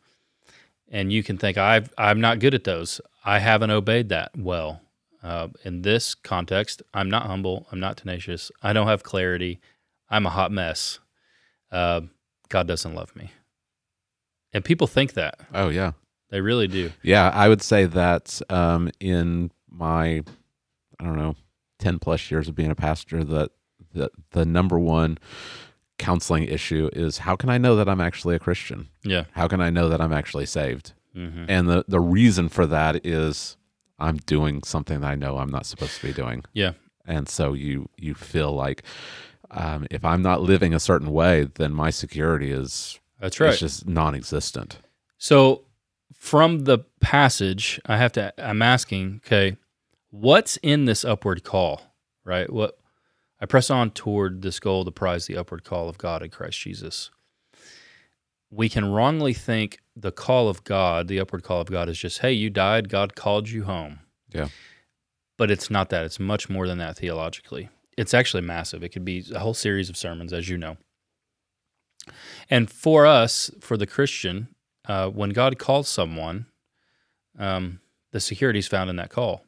and 0.89 1.11
you 1.11 1.23
can 1.23 1.37
think 1.37 1.57
I've 1.57 1.93
I'm 1.97 2.19
not 2.19 2.39
good 2.39 2.53
at 2.53 2.63
those. 2.65 2.99
I 3.23 3.39
haven't 3.39 3.71
obeyed 3.71 4.09
that 4.09 4.31
well. 4.37 4.81
Uh, 5.23 5.49
in 5.63 5.83
this 5.83 6.15
context, 6.15 6.81
I'm 6.93 7.09
not 7.09 7.27
humble. 7.27 7.67
I'm 7.71 7.79
not 7.79 7.97
tenacious. 7.97 8.51
I 8.63 8.73
don't 8.73 8.87
have 8.87 9.03
clarity. 9.03 9.59
I'm 10.09 10.25
a 10.25 10.31
hot 10.31 10.51
mess. 10.51 10.99
Uh, 11.71 12.01
God 12.49 12.67
doesn't 12.67 12.95
love 12.95 13.15
me, 13.15 13.31
and 14.51 14.65
people 14.65 14.87
think 14.87 15.13
that 15.13 15.39
oh 15.53 15.69
yeah, 15.69 15.93
they 16.31 16.41
really 16.41 16.67
do. 16.67 16.91
yeah. 17.01 17.29
I 17.33 17.47
would 17.47 17.61
say 17.61 17.85
that 17.85 18.41
um, 18.49 18.89
in 18.99 19.51
my 19.69 20.23
I 21.01 21.05
don't 21.05 21.17
know 21.17 21.35
ten 21.79 21.99
plus 21.99 22.29
years 22.31 22.47
of 22.47 22.55
being 22.55 22.71
a 22.71 22.75
pastor 22.75 23.23
that 23.23 23.51
the 23.93 24.11
the 24.31 24.45
number 24.45 24.79
one 24.79 25.17
counseling 25.97 26.45
issue 26.45 26.89
is 26.93 27.19
how 27.19 27.35
can 27.35 27.49
I 27.49 27.57
know 27.57 27.75
that 27.75 27.89
I'm 27.89 28.01
actually 28.01 28.35
a 28.35 28.39
Christian? 28.39 28.87
Yeah. 29.03 29.25
How 29.33 29.47
can 29.47 29.61
I 29.61 29.69
know 29.69 29.89
that 29.89 30.01
I'm 30.01 30.13
actually 30.13 30.45
saved? 30.45 30.93
Mm-hmm. 31.15 31.45
And 31.49 31.69
the 31.69 31.85
the 31.87 31.99
reason 31.99 32.49
for 32.49 32.65
that 32.67 33.05
is 33.05 33.57
I'm 33.99 34.17
doing 34.17 34.63
something 34.63 35.01
that 35.01 35.07
I 35.07 35.15
know 35.15 35.37
I'm 35.37 35.49
not 35.49 35.65
supposed 35.65 35.99
to 35.99 36.07
be 36.07 36.13
doing. 36.13 36.43
Yeah. 36.53 36.73
And 37.05 37.27
so 37.27 37.53
you 37.53 37.89
you 37.97 38.13
feel 38.13 38.53
like 38.53 38.83
um, 39.51 39.85
if 39.91 40.05
I'm 40.05 40.21
not 40.21 40.41
living 40.41 40.73
a 40.73 40.79
certain 40.79 41.11
way, 41.11 41.47
then 41.55 41.73
my 41.73 41.89
security 41.89 42.51
is 42.51 42.99
That's 43.19 43.39
right. 43.39 43.53
is 43.53 43.59
just 43.59 43.87
non-existent. 43.87 44.77
So 45.17 45.63
from 46.13 46.59
the 46.59 46.79
passage, 46.99 47.79
I 47.85 47.97
have 47.97 48.13
to 48.13 48.33
I'm 48.37 48.61
asking, 48.61 49.21
okay, 49.25 49.57
what's 50.11 50.57
in 50.57 50.85
this 50.85 51.03
upward 51.03 51.43
call? 51.43 51.81
Right? 52.23 52.51
What 52.51 52.77
I 53.41 53.47
press 53.47 53.71
on 53.71 53.89
toward 53.89 54.43
this 54.43 54.59
goal 54.59 54.85
to 54.85 54.91
prize 54.91 55.25
the 55.25 55.35
upward 55.35 55.63
call 55.63 55.89
of 55.89 55.97
God 55.97 56.21
in 56.21 56.29
Christ 56.29 56.59
Jesus. 56.59 57.09
We 58.51 58.69
can 58.69 58.91
wrongly 58.91 59.33
think 59.33 59.79
the 59.95 60.11
call 60.11 60.47
of 60.47 60.63
God, 60.63 61.07
the 61.07 61.19
upward 61.19 61.43
call 61.43 61.61
of 61.61 61.71
God, 61.71 61.89
is 61.89 61.97
just, 61.97 62.19
hey, 62.19 62.33
you 62.33 62.49
died, 62.49 62.89
God 62.89 63.15
called 63.15 63.49
you 63.49 63.63
home. 63.63 64.01
Yeah. 64.29 64.49
But 65.37 65.49
it's 65.49 65.71
not 65.71 65.89
that. 65.89 66.05
It's 66.05 66.19
much 66.19 66.49
more 66.49 66.67
than 66.67 66.77
that 66.77 66.97
theologically. 66.97 67.69
It's 67.97 68.13
actually 68.13 68.41
massive. 68.41 68.83
It 68.83 68.89
could 68.89 69.05
be 69.05 69.25
a 69.33 69.39
whole 69.39 69.53
series 69.53 69.89
of 69.89 69.97
sermons, 69.97 70.33
as 70.33 70.49
you 70.49 70.57
know. 70.57 70.77
And 72.49 72.69
for 72.69 73.07
us, 73.07 73.49
for 73.59 73.77
the 73.77 73.87
Christian, 73.87 74.49
uh, 74.87 75.09
when 75.09 75.31
God 75.31 75.57
calls 75.57 75.87
someone, 75.87 76.45
um, 77.39 77.79
the 78.11 78.19
security 78.19 78.59
is 78.59 78.67
found 78.67 78.89
in 78.89 78.97
that 78.97 79.09
call. 79.09 79.45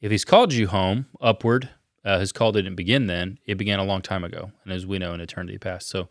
If 0.00 0.10
He's 0.10 0.24
called 0.24 0.52
you 0.52 0.68
home, 0.68 1.06
upward, 1.20 1.70
uh, 2.04 2.18
His 2.18 2.32
call 2.32 2.52
didn't 2.52 2.74
begin 2.74 3.06
then; 3.06 3.38
it 3.46 3.56
began 3.56 3.78
a 3.78 3.84
long 3.84 4.02
time 4.02 4.24
ago, 4.24 4.52
and 4.64 4.72
as 4.72 4.86
we 4.86 4.98
know, 4.98 5.14
in 5.14 5.20
eternity 5.20 5.58
past. 5.58 5.88
So, 5.88 6.08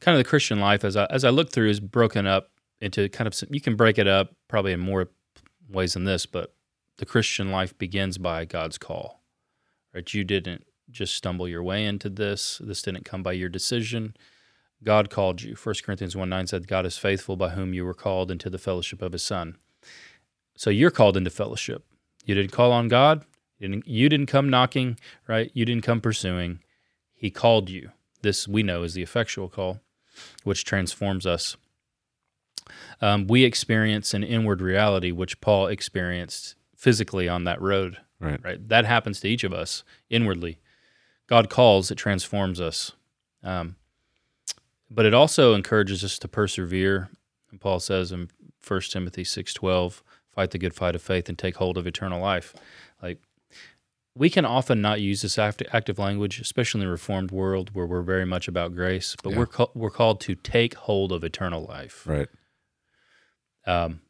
kind 0.00 0.16
of 0.16 0.24
the 0.24 0.28
Christian 0.28 0.60
life, 0.60 0.84
as 0.84 0.96
I 0.96 1.06
as 1.06 1.24
I 1.24 1.30
look 1.30 1.50
through, 1.50 1.70
is 1.70 1.80
broken 1.80 2.26
up 2.26 2.50
into 2.80 3.08
kind 3.08 3.26
of 3.26 3.34
some, 3.34 3.48
you 3.52 3.60
can 3.60 3.76
break 3.76 3.98
it 3.98 4.06
up 4.06 4.34
probably 4.48 4.72
in 4.72 4.80
more 4.80 5.08
ways 5.68 5.94
than 5.94 6.04
this, 6.04 6.26
but 6.26 6.54
the 6.98 7.06
Christian 7.06 7.50
life 7.50 7.76
begins 7.78 8.18
by 8.18 8.44
God's 8.44 8.78
call. 8.78 9.22
Right? 9.94 10.12
You 10.12 10.24
didn't 10.24 10.64
just 10.90 11.14
stumble 11.14 11.48
your 11.48 11.62
way 11.62 11.84
into 11.84 12.08
this. 12.08 12.60
This 12.62 12.82
didn't 12.82 13.04
come 13.04 13.22
by 13.22 13.32
your 13.32 13.48
decision. 13.48 14.14
God 14.84 15.10
called 15.10 15.42
you. 15.42 15.54
1 15.54 15.74
Corinthians 15.84 16.16
1 16.16 16.28
9 16.28 16.46
said, 16.46 16.68
God 16.68 16.86
is 16.86 16.98
faithful 16.98 17.36
by 17.36 17.50
whom 17.50 17.74
you 17.74 17.84
were 17.84 17.94
called 17.94 18.30
into 18.30 18.50
the 18.50 18.58
fellowship 18.58 19.02
of 19.02 19.12
his 19.12 19.22
Son. 19.22 19.56
So 20.56 20.70
you're 20.70 20.90
called 20.90 21.16
into 21.16 21.30
fellowship. 21.30 21.84
You 22.26 22.34
didn't 22.34 22.52
call 22.52 22.72
on 22.72 22.88
God. 22.88 23.24
You 23.58 23.68
didn't, 23.68 23.88
you 23.88 24.08
didn't 24.10 24.26
come 24.26 24.50
knocking, 24.50 24.98
right? 25.26 25.50
You 25.54 25.64
didn't 25.64 25.84
come 25.84 26.02
pursuing. 26.02 26.58
He 27.14 27.30
called 27.30 27.70
you. 27.70 27.92
This 28.20 28.46
we 28.46 28.62
know 28.62 28.82
is 28.82 28.92
the 28.92 29.02
effectual 29.02 29.48
call, 29.48 29.80
which 30.44 30.64
transforms 30.64 31.24
us. 31.24 31.56
Um, 33.00 33.26
we 33.28 33.44
experience 33.44 34.12
an 34.12 34.24
inward 34.24 34.60
reality, 34.60 35.12
which 35.12 35.40
Paul 35.40 35.68
experienced 35.68 36.56
physically 36.76 37.28
on 37.28 37.44
that 37.44 37.62
road. 37.62 37.98
Right. 38.20 38.42
Right. 38.42 38.68
That 38.68 38.86
happens 38.86 39.20
to 39.20 39.28
each 39.28 39.44
of 39.44 39.52
us 39.52 39.84
inwardly. 40.10 40.58
God 41.26 41.48
calls, 41.48 41.90
it 41.90 41.96
transforms 41.96 42.60
us. 42.60 42.92
Um, 43.42 43.76
but 44.90 45.06
it 45.06 45.14
also 45.14 45.54
encourages 45.54 46.02
us 46.02 46.18
to 46.18 46.28
persevere. 46.28 47.08
And 47.50 47.60
Paul 47.60 47.80
says 47.80 48.10
in 48.12 48.30
1 48.66 48.80
Timothy 48.90 49.22
6:12, 49.24 50.02
fight 50.36 50.50
the 50.52 50.58
good 50.58 50.74
fight 50.74 50.94
of 50.94 51.02
faith 51.02 51.28
and 51.28 51.36
take 51.38 51.56
hold 51.56 51.76
of 51.78 51.86
eternal 51.86 52.20
life. 52.20 52.54
Like 53.02 53.18
we 54.14 54.30
can 54.30 54.44
often 54.44 54.80
not 54.80 55.00
use 55.00 55.22
this 55.22 55.38
active 55.38 55.98
language, 55.98 56.40
especially 56.40 56.80
in 56.82 56.86
the 56.86 56.90
reformed 56.92 57.30
world 57.32 57.70
where 57.74 57.86
we're 57.86 58.02
very 58.02 58.24
much 58.24 58.46
about 58.48 58.74
grace, 58.74 59.16
but 59.22 59.30
Yeah. 59.32 59.38
we're 59.38 59.46
ca- 59.46 59.72
we're 59.74 59.90
called 59.90 60.20
to 60.22 60.34
take 60.34 60.74
hold 60.74 61.10
of 61.12 61.24
eternal 61.24 61.64
life, 61.64 62.06
Right. 62.06 62.28
um, 63.66 64.00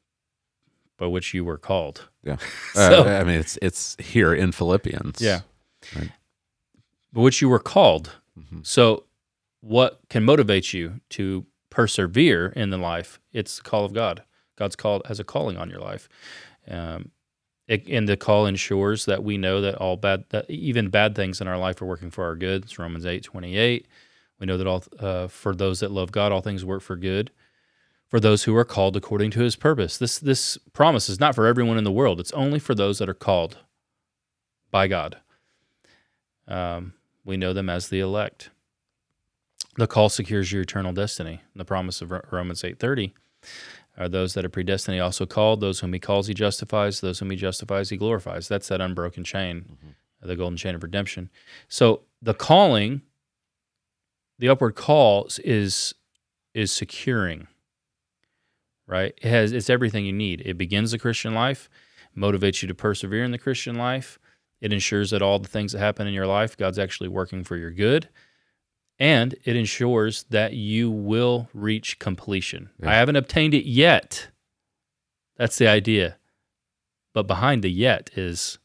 by 0.98 1.06
which 1.06 1.32
you 1.34 1.44
were 1.44 1.58
called. 1.58 2.08
Yeah. 2.22 2.36
So- 2.74 3.04
uh, 3.06 3.20
I 3.20 3.24
mean, 3.24 3.38
it's 3.40 3.58
it's 3.62 3.96
here 4.00 4.34
in 4.34 4.52
Philippians. 4.52 5.20
Yeah. 5.20 5.40
Right. 5.94 6.10
By 7.12 7.20
which 7.22 7.40
you 7.40 7.48
were 7.48 7.58
called. 7.60 8.16
Mhm. 8.38 8.66
So, 8.66 9.04
what 9.60 10.00
can 10.10 10.22
motivate 10.24 10.72
you 10.74 11.00
to 11.10 11.46
persevere 11.70 12.48
in 12.48 12.70
the 12.70 12.78
life? 12.78 13.18
It's 13.32 13.56
the 13.58 13.62
call 13.62 13.84
of 13.84 13.92
God. 13.94 14.22
God's 14.56 14.76
call 14.76 15.02
has 15.06 15.20
a 15.20 15.24
calling 15.24 15.56
on 15.56 15.70
your 15.70 15.80
life, 15.80 16.08
um, 16.68 17.10
it, 17.68 17.86
and 17.88 18.08
the 18.08 18.16
call 18.16 18.46
ensures 18.46 19.04
that 19.06 19.24
we 19.24 19.38
know 19.38 19.60
that 19.60 19.76
all 19.76 19.96
bad, 19.96 20.24
that 20.30 20.48
even 20.50 20.88
bad 20.88 21.14
things 21.14 21.40
in 21.40 21.48
our 21.48 21.58
life 21.58 21.82
are 21.82 21.86
working 21.86 22.10
for 22.10 22.24
our 22.24 22.36
good. 22.36 22.64
It's 22.64 22.78
Romans 22.78 23.06
eight 23.06 23.24
twenty 23.24 23.56
eight. 23.56 23.86
We 24.38 24.46
know 24.46 24.58
that 24.58 24.66
all 24.66 24.84
uh, 25.00 25.28
for 25.28 25.54
those 25.54 25.80
that 25.80 25.90
love 25.90 26.12
God, 26.12 26.32
all 26.32 26.42
things 26.42 26.64
work 26.64 26.82
for 26.82 26.96
good. 26.96 27.30
For 28.08 28.20
those 28.20 28.44
who 28.44 28.54
are 28.56 28.64
called 28.64 28.96
according 28.96 29.32
to 29.32 29.40
His 29.40 29.56
purpose. 29.56 29.98
This 29.98 30.18
this 30.18 30.58
promise 30.72 31.08
is 31.08 31.18
not 31.18 31.34
for 31.34 31.46
everyone 31.46 31.78
in 31.78 31.84
the 31.84 31.92
world. 31.92 32.20
It's 32.20 32.32
only 32.32 32.58
for 32.60 32.74
those 32.74 32.98
that 32.98 33.08
are 33.08 33.14
called 33.14 33.58
by 34.70 34.86
God. 34.86 35.18
Um, 36.46 36.94
we 37.24 37.36
know 37.36 37.52
them 37.52 37.68
as 37.68 37.88
the 37.88 38.00
elect. 38.00 38.50
The 39.76 39.88
call 39.88 40.08
secures 40.08 40.52
your 40.52 40.62
eternal 40.62 40.92
destiny. 40.92 41.42
The 41.54 41.64
promise 41.64 42.00
of 42.00 42.12
Ro- 42.12 42.22
Romans 42.30 42.62
8:30 42.62 43.12
are 43.96 44.08
those 44.08 44.34
that 44.34 44.44
are 44.44 44.50
predestined 44.50 44.94
he 44.94 45.00
also 45.00 45.26
called, 45.26 45.60
those 45.60 45.80
whom 45.80 45.92
he 45.92 45.98
calls 45.98 46.26
he 46.26 46.34
justifies, 46.34 47.00
those 47.00 47.18
whom 47.18 47.30
he 47.30 47.36
justifies 47.36 47.90
he 47.90 47.96
glorifies. 47.96 48.48
That's 48.48 48.68
that 48.68 48.80
unbroken 48.80 49.24
chain, 49.24 49.64
mm-hmm. 49.64 50.28
the 50.28 50.36
golden 50.36 50.56
chain 50.56 50.74
of 50.74 50.82
redemption. 50.82 51.30
So 51.68 52.02
the 52.20 52.34
calling, 52.34 53.02
the 54.38 54.48
upward 54.48 54.74
call 54.74 55.28
is 55.44 55.94
is 56.54 56.72
securing. 56.72 57.48
Right? 58.86 59.14
It 59.20 59.28
has 59.28 59.52
it's 59.52 59.70
everything 59.70 60.04
you 60.04 60.12
need. 60.12 60.42
It 60.44 60.58
begins 60.58 60.92
the 60.92 60.98
Christian 60.98 61.34
life, 61.34 61.68
motivates 62.16 62.62
you 62.62 62.68
to 62.68 62.74
persevere 62.74 63.24
in 63.24 63.32
the 63.32 63.38
Christian 63.38 63.76
life. 63.76 64.18
It 64.60 64.72
ensures 64.72 65.10
that 65.10 65.22
all 65.22 65.38
the 65.38 65.48
things 65.48 65.72
that 65.72 65.80
happen 65.80 66.06
in 66.06 66.14
your 66.14 66.26
life, 66.26 66.56
God's 66.56 66.78
actually 66.78 67.08
working 67.08 67.44
for 67.44 67.56
your 67.56 67.70
good. 67.70 68.08
And 68.98 69.34
it 69.44 69.56
ensures 69.56 70.22
that 70.30 70.54
you 70.54 70.90
will 70.90 71.48
reach 71.52 71.98
completion. 71.98 72.70
Yeah. 72.80 72.90
I 72.90 72.94
haven't 72.94 73.16
obtained 73.16 73.52
it 73.54 73.66
yet. 73.66 74.28
That's 75.36 75.58
the 75.58 75.68
idea. 75.68 76.16
But 77.12 77.26
behind 77.26 77.62
the 77.62 77.70
yet 77.70 78.10
is 78.16 78.58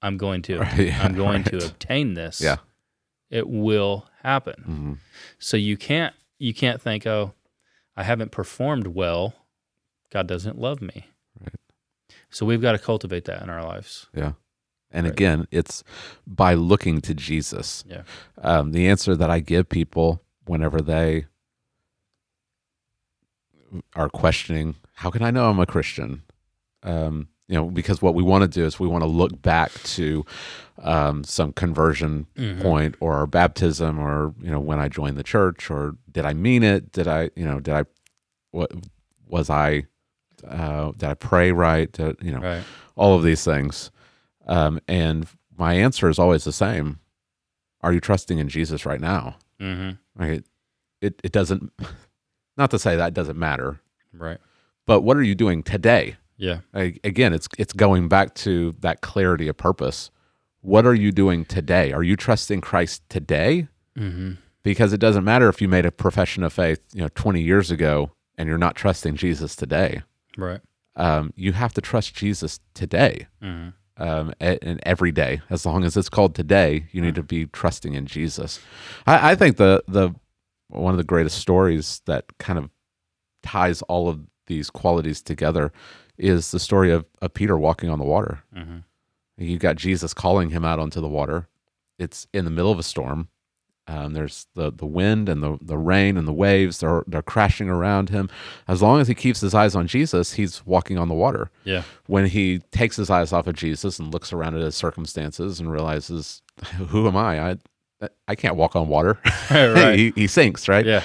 I'm 0.00 0.16
going 0.16 0.42
to 0.42 0.58
Right, 0.60 0.78
yeah, 0.86 1.02
I'm 1.02 1.14
going 1.14 1.42
to 1.44 1.56
obtain 1.66 2.14
this. 2.14 2.40
Yeah. 2.40 2.56
It 3.30 3.48
will 3.48 4.06
happen. 4.22 4.64
Mhm. 4.66 4.98
So 5.38 5.56
you 5.56 5.76
can't 5.76 6.14
you 6.38 6.54
can't 6.54 6.80
think, 6.80 7.04
oh, 7.04 7.34
I 7.96 8.04
haven't 8.04 8.30
performed 8.30 8.86
well. 8.88 9.34
God 10.12 10.28
doesn't 10.28 10.56
love 10.56 10.80
me. 10.80 11.08
Right. 11.40 11.54
So 12.30 12.46
we've 12.46 12.62
got 12.62 12.72
to 12.72 12.78
cultivate 12.78 13.24
that 13.24 13.42
in 13.42 13.50
our 13.50 13.62
lives. 13.64 14.06
Yeah. 14.14 14.32
And 14.98 15.06
Right. 15.06 15.12
again, 15.12 15.46
it's 15.52 15.84
by 16.26 16.54
looking 16.54 17.00
to 17.02 17.14
Jesus. 17.14 17.84
Yeah. 17.88 18.02
Um, 18.42 18.72
the 18.72 18.88
answer 18.88 19.14
that 19.14 19.30
I 19.30 19.38
give 19.38 19.68
people 19.68 20.20
whenever 20.44 20.80
they 20.82 21.26
are 23.94 24.08
questioning, 24.08 24.74
how 24.94 25.10
can 25.10 25.22
I 25.22 25.30
know 25.30 25.48
I'm 25.50 25.60
a 25.60 25.66
Christian? 25.66 26.22
Um, 26.82 27.28
you 27.46 27.54
know, 27.54 27.66
because 27.66 28.02
what 28.02 28.14
we 28.14 28.22
want 28.24 28.42
to 28.42 28.48
do 28.48 28.64
is 28.66 28.80
we 28.80 28.88
want 28.88 29.02
to 29.02 29.08
look 29.08 29.40
back 29.40 29.72
to 29.96 30.24
um, 30.82 31.22
some 31.24 31.52
conversion 31.52 32.26
Mhm. 32.36 32.60
point 32.60 32.94
or 33.00 33.14
our 33.14 33.26
baptism 33.26 33.98
or 33.98 34.34
you 34.40 34.50
know 34.50 34.60
when 34.60 34.78
I 34.80 34.88
joined 34.88 35.16
the 35.16 35.22
church 35.22 35.70
or 35.70 35.96
did 36.10 36.24
I 36.24 36.34
mean 36.34 36.62
it? 36.62 36.90
Did 36.92 37.06
I 37.08 37.30
you 37.36 37.44
know 37.44 37.60
did 37.60 37.74
I 37.74 37.84
what 38.50 38.72
was 39.26 39.48
I 39.50 39.86
uh, 40.46 40.92
did 40.92 41.04
I 41.08 41.14
pray 41.14 41.52
right? 41.52 41.90
Did, 41.92 42.16
you 42.20 42.32
know 42.32 42.40
Right. 42.40 42.64
all 42.96 43.14
of 43.16 43.22
these 43.22 43.44
things. 43.44 43.90
Um, 44.48 44.80
and 44.88 45.26
my 45.56 45.74
answer 45.74 46.08
is 46.08 46.18
always 46.18 46.44
the 46.44 46.52
same. 46.52 46.98
Are 47.82 47.92
you 47.92 48.00
trusting 48.00 48.38
in 48.38 48.48
Jesus 48.48 48.86
right 48.86 49.00
now? 49.00 49.36
Mm-hmm. 49.60 49.90
Right? 50.20 50.44
It, 51.00 51.20
it 51.22 51.32
doesn't, 51.32 51.72
not 52.56 52.70
to 52.72 52.78
say 52.78 52.96
that 52.96 53.14
doesn't 53.14 53.38
matter, 53.38 53.80
Right. 54.12 54.38
but 54.86 55.02
what 55.02 55.16
are 55.16 55.22
you 55.22 55.34
doing 55.34 55.62
today? 55.62 56.16
Yeah. 56.36 56.60
Like, 56.72 57.00
Again, 57.04 57.32
it's, 57.32 57.48
it's 57.58 57.72
going 57.72 58.08
back 58.08 58.34
to 58.36 58.74
that 58.80 59.00
clarity 59.00 59.48
of 59.48 59.56
purpose. 59.56 60.10
What 60.60 60.86
are 60.86 60.94
you 60.94 61.12
doing 61.12 61.44
today? 61.44 61.92
Are 61.92 62.02
you 62.02 62.16
trusting 62.16 62.60
Christ 62.62 63.02
today? 63.08 63.68
Mm-hmm. 63.96 64.32
Because 64.64 64.92
it 64.92 64.98
doesn't 64.98 65.24
matter 65.24 65.48
if 65.48 65.60
you 65.62 65.68
made 65.68 65.86
a 65.86 65.92
profession 65.92 66.42
of 66.42 66.52
faith, 66.52 66.80
you 66.92 67.00
know, 67.00 67.08
20 67.14 67.40
years 67.40 67.70
ago 67.70 68.10
and 68.36 68.48
you're 68.48 68.58
not 68.58 68.74
trusting 68.74 69.16
Jesus 69.16 69.54
today. 69.56 70.02
Right. 70.36 70.60
Um, 70.96 71.32
you 71.36 71.52
have 71.52 71.72
to 71.74 71.80
trust 71.80 72.14
Jesus 72.14 72.58
today. 72.74 73.28
Mm-hmm. 73.42 73.70
Um, 73.98 74.32
and 74.40 74.80
every 74.84 75.12
day. 75.12 75.40
As 75.50 75.66
long 75.66 75.84
as 75.84 75.96
it's 75.96 76.08
called 76.08 76.34
today, 76.34 76.86
you 76.92 77.00
need 77.00 77.14
to 77.16 77.22
be 77.22 77.46
trusting 77.46 77.94
in 77.94 78.06
Jesus. 78.06 78.60
I, 79.06 79.32
I 79.32 79.34
think 79.34 79.56
the 79.56 79.82
the 79.86 80.14
one 80.68 80.92
of 80.92 80.98
the 80.98 81.04
greatest 81.04 81.38
stories 81.38 82.02
that 82.06 82.24
kind 82.38 82.58
of 82.58 82.70
ties 83.42 83.82
all 83.82 84.08
of 84.08 84.20
these 84.46 84.70
qualities 84.70 85.22
together 85.22 85.72
is 86.16 86.50
the 86.50 86.58
story 86.58 86.90
of, 86.90 87.06
of 87.22 87.32
Peter 87.32 87.56
walking 87.56 87.90
on 87.90 87.98
the 87.98 88.04
water. 88.04 88.40
Mm-hmm. 88.54 88.78
You 89.38 89.58
got 89.58 89.76
Jesus 89.76 90.12
calling 90.12 90.50
him 90.50 90.64
out 90.64 90.78
onto 90.78 91.00
the 91.00 91.08
water, 91.08 91.48
it's 91.98 92.26
in 92.32 92.44
the 92.44 92.50
middle 92.50 92.72
of 92.72 92.78
a 92.78 92.82
storm. 92.82 93.28
Um, 93.88 94.12
there's 94.12 94.46
the 94.54 94.70
the 94.70 94.86
wind 94.86 95.28
and 95.28 95.42
the 95.42 95.58
the 95.62 95.78
rain 95.78 96.16
and 96.16 96.28
the 96.28 96.32
waves. 96.32 96.78
They're 96.80 97.02
they're 97.06 97.22
crashing 97.22 97.68
around 97.70 98.10
him. 98.10 98.28
As 98.68 98.82
long 98.82 99.00
as 99.00 99.08
he 99.08 99.14
keeps 99.14 99.40
his 99.40 99.54
eyes 99.54 99.74
on 99.74 99.86
Jesus, 99.86 100.34
he's 100.34 100.64
walking 100.66 100.98
on 100.98 101.08
the 101.08 101.14
water. 101.14 101.50
Yeah. 101.64 101.82
When 102.06 102.26
he 102.26 102.58
takes 102.70 102.96
his 102.96 103.08
eyes 103.10 103.32
off 103.32 103.46
of 103.46 103.56
Jesus 103.56 103.98
and 103.98 104.12
looks 104.12 104.32
around 104.32 104.56
at 104.56 104.60
his 104.62 104.76
circumstances 104.76 105.58
and 105.58 105.70
realizes, 105.72 106.42
"Who 106.88 107.08
am 107.08 107.16
I? 107.16 107.52
I 108.02 108.08
I 108.28 108.34
can't 108.34 108.56
walk 108.56 108.76
on 108.76 108.88
water." 108.88 109.18
right. 109.50 109.98
he, 109.98 110.12
he 110.14 110.26
sinks, 110.26 110.68
right? 110.68 110.84
Yeah. 110.84 111.02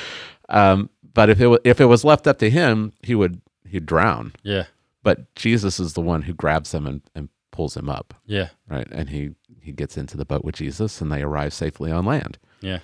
Um, 0.49 0.89
but 1.13 1.29
if 1.29 1.39
it 1.39 1.61
if 1.63 1.79
it 1.79 1.86
was 1.86 2.03
left 2.03 2.27
up 2.27 2.38
to 2.39 2.49
him, 2.49 2.91
he 3.01 3.15
would 3.15 3.39
he'd 3.67 3.86
drown. 3.86 4.34
Yeah. 4.43 4.65
But 5.03 5.34
Jesus 5.36 5.79
is 5.79 5.93
the 5.93 6.01
one 6.01 6.21
who 6.23 6.34
grabs 6.34 6.73
him 6.73 6.86
and, 6.88 7.01
and 7.15 7.29
pulls 7.51 7.75
him 7.75 7.89
up, 7.89 8.13
Yeah. 8.25 8.49
right? 8.69 8.88
And 8.91 9.09
he 9.09 9.31
he 9.61 9.71
gets 9.71 9.97
into 9.97 10.17
the 10.17 10.25
boat 10.25 10.43
with 10.43 10.55
Jesus, 10.55 10.99
and 11.01 11.11
they 11.11 11.21
arrive 11.21 11.53
safely 11.53 11.91
on 11.91 12.05
land. 12.05 12.38
Yeah. 12.64 12.80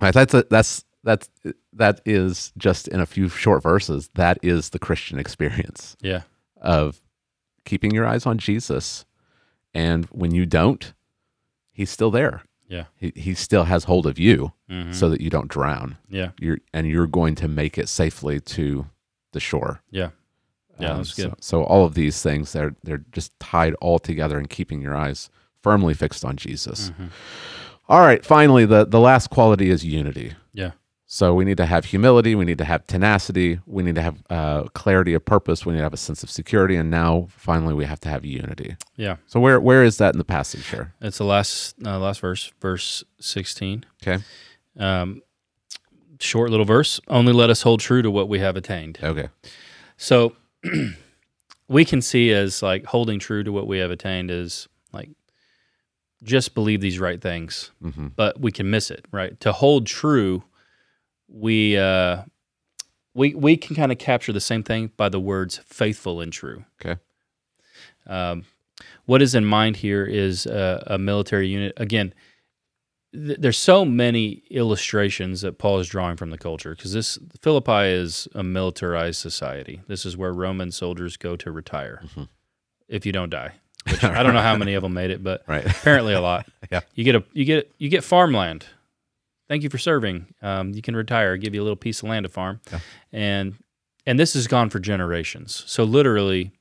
Right, 0.00 0.14
that's 0.14 0.34
a, 0.34 0.44
that's 0.50 0.84
that's 1.02 1.28
that 1.72 2.00
is 2.04 2.52
just 2.58 2.88
in 2.88 3.00
a 3.00 3.06
few 3.06 3.28
short 3.28 3.62
verses. 3.62 4.08
That 4.14 4.38
is 4.42 4.70
the 4.70 4.78
Christian 4.78 5.18
experience 5.18 5.96
Yeah. 6.00 6.22
of 6.60 7.00
keeping 7.64 7.90
your 7.92 8.06
eyes 8.06 8.26
on 8.26 8.38
Jesus, 8.38 9.04
and 9.74 10.04
when 10.06 10.32
you 10.34 10.46
don't, 10.46 10.92
he's 11.72 11.90
still 11.90 12.10
there. 12.10 12.42
Yeah. 12.68 12.84
He 12.96 13.12
he 13.16 13.34
still 13.34 13.64
has 13.64 13.84
hold 13.84 14.06
of 14.06 14.18
you, 14.18 14.52
Mhm. 14.70 14.94
so 14.94 15.08
that 15.10 15.20
you 15.20 15.28
don't 15.30 15.48
drown. 15.48 15.96
Yeah. 16.08 16.30
You're 16.38 16.58
and 16.72 16.86
you're 16.86 17.06
going 17.06 17.34
to 17.36 17.48
make 17.48 17.76
it 17.78 17.88
safely 17.88 18.40
to 18.40 18.86
the 19.32 19.40
shore. 19.40 19.82
Yeah. 19.90 20.10
Yeah, 20.78 20.92
Um, 20.94 21.04
so-. 21.04 21.34
So, 21.40 21.62
all 21.64 21.84
of 21.84 21.94
these 21.94 22.22
things 22.22 22.52
they're 22.52 22.74
they're 22.84 23.04
just 23.12 23.38
tied 23.40 23.74
all 23.82 23.98
together 23.98 24.38
and 24.38 24.48
keeping 24.48 24.80
your 24.80 24.96
eyes 24.96 25.28
firmly 25.62 25.92
fixed 25.94 26.24
on 26.24 26.36
Jesus. 26.36 26.90
Mhm. 26.90 27.10
All 27.90 28.00
right, 28.00 28.24
finally 28.24 28.64
the 28.64 28.86
the 28.86 29.00
last 29.00 29.30
quality 29.30 29.68
is 29.68 29.84
unity. 29.84 30.34
Yeah. 30.52 30.70
So 31.12 31.34
we 31.34 31.44
need 31.44 31.56
to 31.56 31.66
have 31.66 31.86
humility, 31.86 32.36
we 32.36 32.44
need 32.44 32.58
to 32.58 32.64
have 32.64 32.86
tenacity, 32.86 33.58
we 33.66 33.82
need 33.82 33.96
to 33.96 34.02
have 34.02 34.22
uh, 34.30 34.62
clarity 34.74 35.12
of 35.12 35.24
purpose, 35.24 35.66
we 35.66 35.72
need 35.72 35.80
to 35.80 35.82
have 35.82 35.92
a 35.92 35.96
sense 35.96 36.22
of 36.22 36.30
security, 36.30 36.76
and 36.76 36.88
now 36.88 37.26
finally 37.30 37.74
we 37.74 37.84
have 37.84 37.98
to 38.00 38.08
have 38.08 38.24
unity. 38.24 38.76
Yeah. 38.94 39.16
So 39.26 39.40
where 39.40 39.58
where 39.60 39.82
is 39.82 39.98
that 39.98 40.14
in 40.14 40.18
the 40.18 40.24
passage 40.24 40.68
here? 40.68 40.94
It's 41.00 41.18
the 41.18 41.24
last 41.24 41.74
uh, 41.84 41.98
last 41.98 42.20
verse, 42.20 42.52
verse 42.60 43.02
sixteen. 43.18 43.84
Okay. 44.00 44.22
Um, 44.78 45.22
short 46.20 46.50
little 46.50 46.64
verse. 46.64 47.00
Only 47.08 47.32
let 47.32 47.50
us 47.50 47.62
hold 47.62 47.80
true 47.80 48.02
to 48.02 48.10
what 48.10 48.28
we 48.28 48.38
have 48.38 48.54
attained. 48.56 49.00
Okay. 49.02 49.30
So 49.96 50.36
we 51.68 51.84
can 51.84 52.02
see 52.02 52.32
as 52.32 52.62
like 52.62 52.84
holding 52.84 53.18
true 53.18 53.42
to 53.42 53.50
what 53.50 53.66
we 53.66 53.78
have 53.78 53.90
attained 53.90 54.30
is 54.30 54.68
like 54.92 55.10
just 56.22 56.54
believe 56.54 56.80
these 56.80 56.98
right 56.98 57.20
things, 57.20 57.70
hmm 57.82 58.08
but 58.16 58.40
we 58.40 58.52
can 58.52 58.68
miss 58.70 58.90
it, 58.90 59.06
right? 59.12 59.38
To 59.40 59.52
hold 59.52 59.86
true, 59.86 60.44
we 61.28 61.76
uh 61.78 62.22
we 63.14 63.34
we 63.34 63.56
can 63.56 63.74
kind 63.76 63.90
of 63.92 63.98
capture 63.98 64.32
the 64.32 64.40
same 64.40 64.62
thing 64.62 64.90
by 64.96 65.08
the 65.08 65.20
words 65.20 65.58
faithful 65.66 66.20
and 66.20 66.32
true. 66.32 66.64
Okay. 66.80 67.00
Um, 68.06 68.44
what 69.06 69.22
is 69.22 69.34
in 69.34 69.44
mind 69.44 69.76
here 69.76 70.04
is 70.04 70.46
a, 70.46 70.82
a 70.86 70.98
military 70.98 71.48
unit. 71.48 71.72
Again, 71.76 72.14
th- 73.12 73.38
there's 73.38 73.58
so 73.58 73.84
many 73.84 74.42
illustrations 74.50 75.42
that 75.42 75.58
Paul 75.58 75.78
is 75.80 75.88
drawing 75.88 76.16
from 76.16 76.30
the 76.30 76.38
culture 76.38 76.74
because 76.74 76.92
this 76.92 77.18
Philippi 77.42 77.88
is 77.88 78.26
a 78.34 78.42
militarized 78.42 79.20
society. 79.20 79.82
This 79.86 80.06
is 80.06 80.16
where 80.16 80.32
Roman 80.32 80.70
soldiers 80.70 81.16
go 81.16 81.36
to 81.36 81.50
retire 81.50 82.02
Mhm. 82.16 82.28
if 82.88 83.04
you 83.04 83.12
don't 83.12 83.30
die. 83.30 83.54
Which 83.88 84.04
I 84.04 84.22
don't 84.22 84.34
know 84.34 84.42
how 84.42 84.56
many 84.56 84.74
of 84.74 84.82
them 84.82 84.92
made 84.92 85.10
it, 85.10 85.22
but 85.24 85.42
Right. 85.46 85.64
apparently 85.64 86.12
a 86.14 86.20
lot. 86.20 86.46
Yeah. 86.70 86.80
You 86.94 87.02
get 87.02 87.16
a 87.16 87.24
you 87.32 87.44
get 87.44 87.72
you 87.78 87.88
get 87.88 88.04
farmland. 88.04 88.66
Thank 89.48 89.64
you 89.64 89.70
for 89.70 89.78
serving. 89.78 90.26
Um, 90.42 90.72
you 90.72 90.82
can 90.82 90.94
retire. 90.94 91.36
Give 91.36 91.52
you 91.54 91.60
a 91.60 91.64
little 91.64 91.74
piece 91.76 92.00
of 92.02 92.08
land 92.08 92.22
to 92.24 92.28
farm, 92.28 92.60
Yeah. 92.70 92.78
and 93.12 93.54
and 94.06 94.20
this 94.20 94.34
has 94.34 94.46
gone 94.46 94.70
for 94.70 94.78
generations. 94.78 95.64
So 95.66 95.82
literally, 95.82 96.52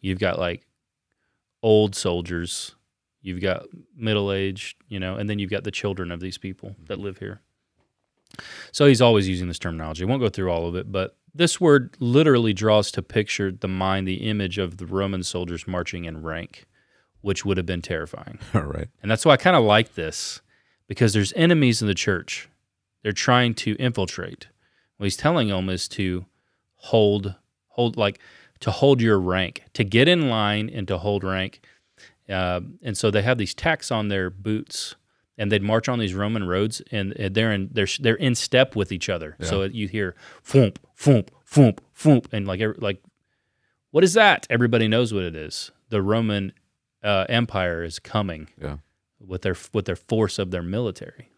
you've 0.00 0.18
got 0.20 0.38
like 0.38 0.66
old 1.62 1.94
soldiers, 1.94 2.74
you've 3.20 3.40
got 3.42 3.64
middle 3.96 4.32
aged, 4.32 4.76
you 4.88 4.98
know, 4.98 5.16
and 5.16 5.28
then 5.28 5.38
you've 5.38 5.50
got 5.50 5.64
the 5.64 5.70
children 5.70 6.10
of 6.10 6.20
these 6.20 6.38
people 6.38 6.74
that 6.86 6.98
live 6.98 7.18
here. 7.18 7.40
So 8.72 8.86
he's 8.86 9.02
always 9.02 9.28
using 9.28 9.48
this 9.48 9.58
terminology. 9.58 10.04
I 10.04 10.06
won't 10.06 10.22
go 10.22 10.28
through 10.28 10.50
all 10.50 10.66
of 10.68 10.76
it, 10.76 10.90
but 10.92 11.16
this 11.34 11.60
word 11.60 11.96
literally 11.98 12.52
draws 12.52 12.90
to 12.92 13.02
picture 13.02 13.50
the 13.50 13.68
mind 13.68 14.06
the 14.06 14.28
image 14.28 14.56
of 14.58 14.76
the 14.78 14.86
Roman 14.86 15.22
soldiers 15.22 15.66
marching 15.66 16.04
in 16.04 16.22
rank, 16.22 16.66
which 17.28 17.44
would 17.44 17.58
have 17.58 17.66
been 17.66 17.82
terrifying. 17.82 18.38
All 18.54 18.62
right. 18.62 18.88
And 19.02 19.10
that's 19.10 19.26
why 19.26 19.34
I 19.34 19.36
kind 19.36 19.54
of 19.54 19.62
like 19.62 19.96
this 19.96 20.40
because 20.86 21.12
there's 21.12 21.34
enemies 21.34 21.82
in 21.82 21.86
the 21.86 21.94
church. 21.94 22.48
They're 23.02 23.12
trying 23.12 23.52
to 23.56 23.76
infiltrate. 23.76 24.46
What 24.96 25.04
he's 25.04 25.16
telling 25.18 25.48
them 25.48 25.68
is 25.68 25.88
to 25.88 26.24
hold, 26.76 27.34
hold 27.66 27.98
like 27.98 28.18
to 28.60 28.70
hold 28.70 29.02
your 29.02 29.20
rank, 29.20 29.64
to 29.74 29.84
get 29.84 30.08
in 30.08 30.30
line 30.30 30.70
and 30.72 30.88
to 30.88 30.96
hold 30.96 31.22
rank. 31.22 31.60
Uh, 32.30 32.62
and 32.82 32.96
so 32.96 33.10
they 33.10 33.20
have 33.20 33.36
these 33.36 33.52
tacks 33.52 33.90
on 33.90 34.08
their 34.08 34.30
boots, 34.30 34.96
and 35.36 35.52
they'd 35.52 35.62
march 35.62 35.86
on 35.86 35.98
these 35.98 36.14
Roman 36.14 36.44
roads, 36.48 36.80
and 36.90 37.12
and 37.12 37.34
they're 37.34 37.52
in 37.52 37.68
they're 37.70 37.86
they're 38.00 38.14
in 38.14 38.34
step 38.34 38.74
with 38.74 38.90
each 38.90 39.10
other. 39.10 39.36
So 39.42 39.64
you 39.64 39.86
hear 39.86 40.16
foomp, 40.42 40.76
foomp, 40.98 41.28
foomp, 41.46 41.80
foomp, 41.94 42.32
and 42.32 42.46
like 42.48 42.62
like, 42.78 43.02
what 43.90 44.02
is 44.02 44.14
that? 44.14 44.46
Everybody 44.48 44.88
knows 44.88 45.12
what 45.12 45.24
it 45.24 45.36
is. 45.36 45.70
The 45.90 46.00
Roman 46.00 46.52
uh, 47.02 47.26
Empire 47.28 47.82
is 47.84 47.98
coming 47.98 48.48
Yeah. 48.60 48.78
with 49.20 49.42
their 49.42 49.56
with 49.72 49.84
their 49.86 49.96
force 49.96 50.38
of 50.38 50.50
their 50.50 50.62
military. 50.62 51.28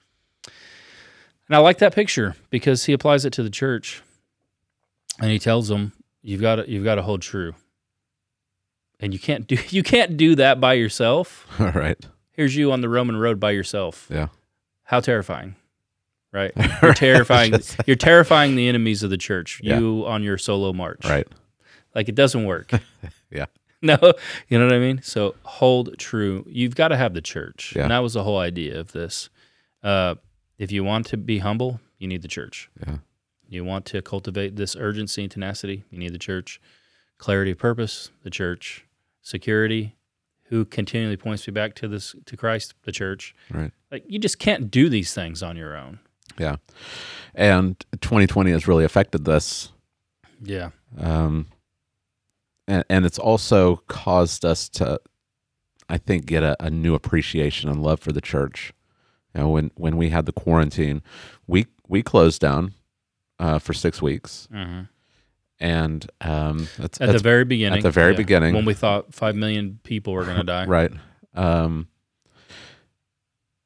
And 0.47 1.57
I 1.57 1.59
like 1.59 1.79
that 1.79 1.95
picture 1.95 2.37
because 2.51 2.85
he 2.85 2.93
applies 2.93 3.25
it 3.25 3.33
to 3.35 3.43
the 3.43 3.51
church, 3.51 4.03
and 5.21 5.31
he 5.31 5.39
tells 5.39 5.69
them 5.69 5.93
you've 6.23 6.41
got 6.41 6.57
to 6.57 6.71
you've 6.71 6.85
got 6.85 6.95
to 6.97 7.03
hold 7.03 7.23
true, 7.23 7.55
and 9.01 9.13
you 9.13 9.19
can't 9.19 9.47
do 9.47 9.57
you 9.71 9.83
can't 9.83 10.17
do 10.17 10.35
that 10.37 10.61
by 10.61 10.75
yourself. 10.75 11.47
All 11.61 11.73
right. 11.73 11.99
Here's 12.33 12.55
you 12.57 12.73
on 12.73 12.81
the 12.81 12.89
Roman 12.89 13.17
road 13.17 13.39
by 13.41 13.51
yourself. 13.51 14.07
Yeah. 14.11 14.29
How 14.85 15.01
terrifying, 15.01 15.57
right? 16.33 16.53
You're 16.83 16.95
terrifying. 16.95 17.53
You're 17.87 17.97
terrifying 17.97 18.57
the 18.57 18.67
enemies 18.69 19.03
of 19.03 19.11
the 19.11 19.19
church. 19.19 19.61
Yeah. 19.63 19.79
You 19.79 20.07
on 20.07 20.23
your 20.23 20.39
solo 20.39 20.73
march, 20.73 21.05
Right. 21.05 21.27
Like 21.95 22.09
it 22.09 22.15
doesn't 22.15 22.45
work. 22.45 22.71
Yeah. 23.31 23.47
No, 23.83 23.97
you 24.49 24.59
know 24.59 24.66
what 24.66 24.74
I 24.74 24.78
mean? 24.78 25.01
So 25.03 25.37
hold 25.43 25.97
true. 25.97 26.45
You've 26.47 26.74
got 26.74 26.89
to 26.89 26.99
have 26.99 27.14
the 27.14 27.22
church. 27.22 27.72
Yeah. 27.74 27.83
And 27.83 27.91
that 27.91 28.01
was 28.01 28.12
the 28.12 28.24
whole 28.24 28.39
idea 28.39 28.78
of 28.78 28.93
this. 28.93 29.31
Uh, 29.83 30.16
if 30.59 30.70
you 30.70 30.85
want 30.85 31.07
to 31.07 31.16
be 31.16 31.39
humble, 31.39 31.81
you 31.99 32.07
need 32.07 32.20
the 32.20 32.28
church. 32.28 32.68
Yeah. 32.87 32.99
You 33.49 33.64
want 33.64 33.87
to 33.87 34.03
cultivate 34.03 34.57
this 34.57 34.76
urgency 34.76 35.22
and 35.22 35.31
tenacity, 35.31 35.85
you 35.91 35.99
need 35.99 36.12
the 36.12 36.18
church. 36.18 36.61
Clarity 37.16 37.53
of 37.53 37.59
purpose, 37.59 38.11
the 38.22 38.31
church. 38.31 38.85
Security, 39.22 39.97
who 40.45 40.64
continually 40.64 41.16
points 41.16 41.47
me 41.47 41.53
back 41.53 41.74
to 41.76 41.89
this 41.89 42.14
to 42.26 42.37
Christ, 42.37 42.74
the 42.83 42.93
church. 42.93 43.35
Right. 43.51 43.72
Like 43.91 44.05
you 44.07 44.18
just 44.18 44.39
can't 44.39 44.70
do 44.70 44.89
these 44.89 45.14
things 45.14 45.43
on 45.43 45.57
your 45.57 45.76
own. 45.76 46.01
Yeah. 46.39 46.57
And 47.35 47.78
2020 48.01 48.51
has 48.51 48.68
really 48.68 48.85
affected 48.85 49.24
this. 49.24 49.72
Yeah. 50.43 50.70
Um, 50.99 51.47
and, 52.71 52.85
and 52.89 53.05
it's 53.05 53.18
also 53.18 53.83
caused 53.89 54.45
us 54.45 54.68
to, 54.71 55.01
I 55.89 55.99
think, 55.99 56.27
get 56.27 56.43
a, 56.43 56.57
a 56.61 56.71
new 56.71 56.95
appreciation 56.95 57.68
and 57.68 57.83
love 57.83 58.01
for 58.01 58.12
the 58.12 58.21
church. 58.21 58.73
You 59.35 59.41
know, 59.41 59.49
when, 59.49 59.71
when 59.77 59.97
we 59.97 60.11
had 60.11 60.27
the 60.27 60.33
quarantine, 60.33 61.03
we, 61.47 61.66
we 61.89 62.03
closed 62.03 62.41
down 62.41 62.75
uh, 63.39 63.59
for 63.59 63.73
six 63.73 64.01
weeks. 64.01 64.49
hmm 64.53 64.83
And 65.59 66.09
um, 66.21 66.68
that's, 66.79 67.01
At 67.01 67.07
that's 67.09 67.23
the 67.23 67.29
very 67.29 67.45
beginning. 67.45 67.79
At 67.79 67.83
the 67.83 67.91
very 67.91 68.14
beginning. 68.14 68.55
When 68.55 68.64
we 68.64 68.75
thought 68.75 69.12
five 69.12 69.35
million 69.35 69.81
people 69.83 70.12
were 70.12 70.25
going 70.25 70.37
to 70.39 70.45
die. 70.45 70.66
right. 70.66 70.93
Um, 71.35 71.89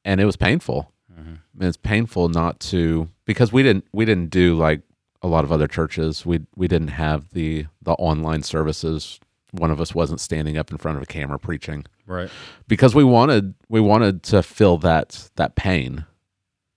and 0.03 0.19
it 0.19 0.25
was 0.25 0.35
painful. 0.35 0.91
Mhm. 1.19 1.39
it's 1.61 1.77
painful 1.77 2.27
not 2.29 2.59
to 2.59 3.07
because 3.23 3.53
we 3.53 3.63
didn't 3.63 3.85
we 3.93 4.03
didn't 4.03 4.29
do 4.29 4.55
like 4.57 4.81
a 5.25 5.27
lot 5.27 5.43
of 5.43 5.51
other 5.51 5.67
churches. 5.67 6.25
We 6.25 6.41
we 6.55 6.67
didn't 6.67 6.89
have 6.89 7.31
the 7.31 7.65
the 7.81 7.93
online 7.93 8.43
services. 8.43 9.19
One 9.51 9.71
of 9.71 9.79
us 9.81 9.95
wasn't 9.95 10.19
standing 10.19 10.57
up 10.57 10.69
in 10.71 10.77
front 10.77 10.97
of 10.97 11.03
a 11.03 11.05
camera 11.07 11.39
preaching 11.39 11.85
Right. 12.05 12.29
because 12.67 12.93
we 12.93 13.03
wanted 13.03 13.55
we 13.69 13.79
wanted 13.79 14.21
to 14.23 14.43
feel 14.43 14.77
that 14.79 15.29
that 15.35 15.55
pain, 15.55 16.05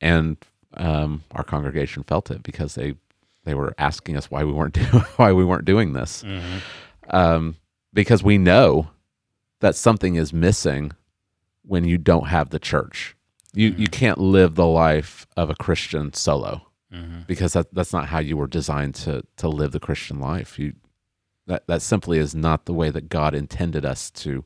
and 0.00 0.36
um, 0.76 1.24
our 1.32 1.44
congregation 1.44 2.02
felt 2.04 2.30
it 2.30 2.42
because 2.42 2.74
they 2.74 2.94
they 3.44 3.54
were 3.54 3.74
asking 3.78 4.16
us 4.16 4.30
why 4.30 4.44
we 4.44 4.52
weren't 4.52 4.74
do, 4.82 4.82
why 5.16 5.32
we 5.32 5.44
weren't 5.44 5.64
doing 5.64 5.92
this 5.92 6.22
hmm 6.22 6.58
um, 7.10 7.56
because 7.94 8.22
we 8.22 8.36
know 8.38 8.88
that 9.60 9.74
something 9.74 10.14
is 10.16 10.32
missing 10.32 10.92
when 11.62 11.84
you 11.84 11.98
don't 11.98 12.28
have 12.28 12.50
the 12.50 12.58
church. 12.58 13.16
You 13.54 13.74
you 13.76 13.88
can't 13.88 14.18
live 14.18 14.54
the 14.54 14.66
life 14.66 15.26
of 15.36 15.50
a 15.50 15.54
Christian 15.54 16.12
solo 16.12 16.62
hmm 16.92 17.20
because 17.26 17.52
that 17.52 17.72
that's 17.74 17.92
not 17.92 18.06
how 18.08 18.18
you 18.18 18.36
were 18.36 18.46
designed 18.46 18.94
to 18.94 19.22
to 19.36 19.48
live 19.48 19.72
the 19.72 19.80
Christian 19.80 20.18
life. 20.20 20.58
You 20.58 20.72
that 21.46 21.66
that 21.66 21.82
simply 21.82 22.18
is 22.18 22.34
not 22.34 22.64
the 22.66 22.72
way 22.74 22.90
that 22.90 23.08
God 23.08 23.34
intended 23.34 23.84
us 23.84 24.10
to 24.12 24.44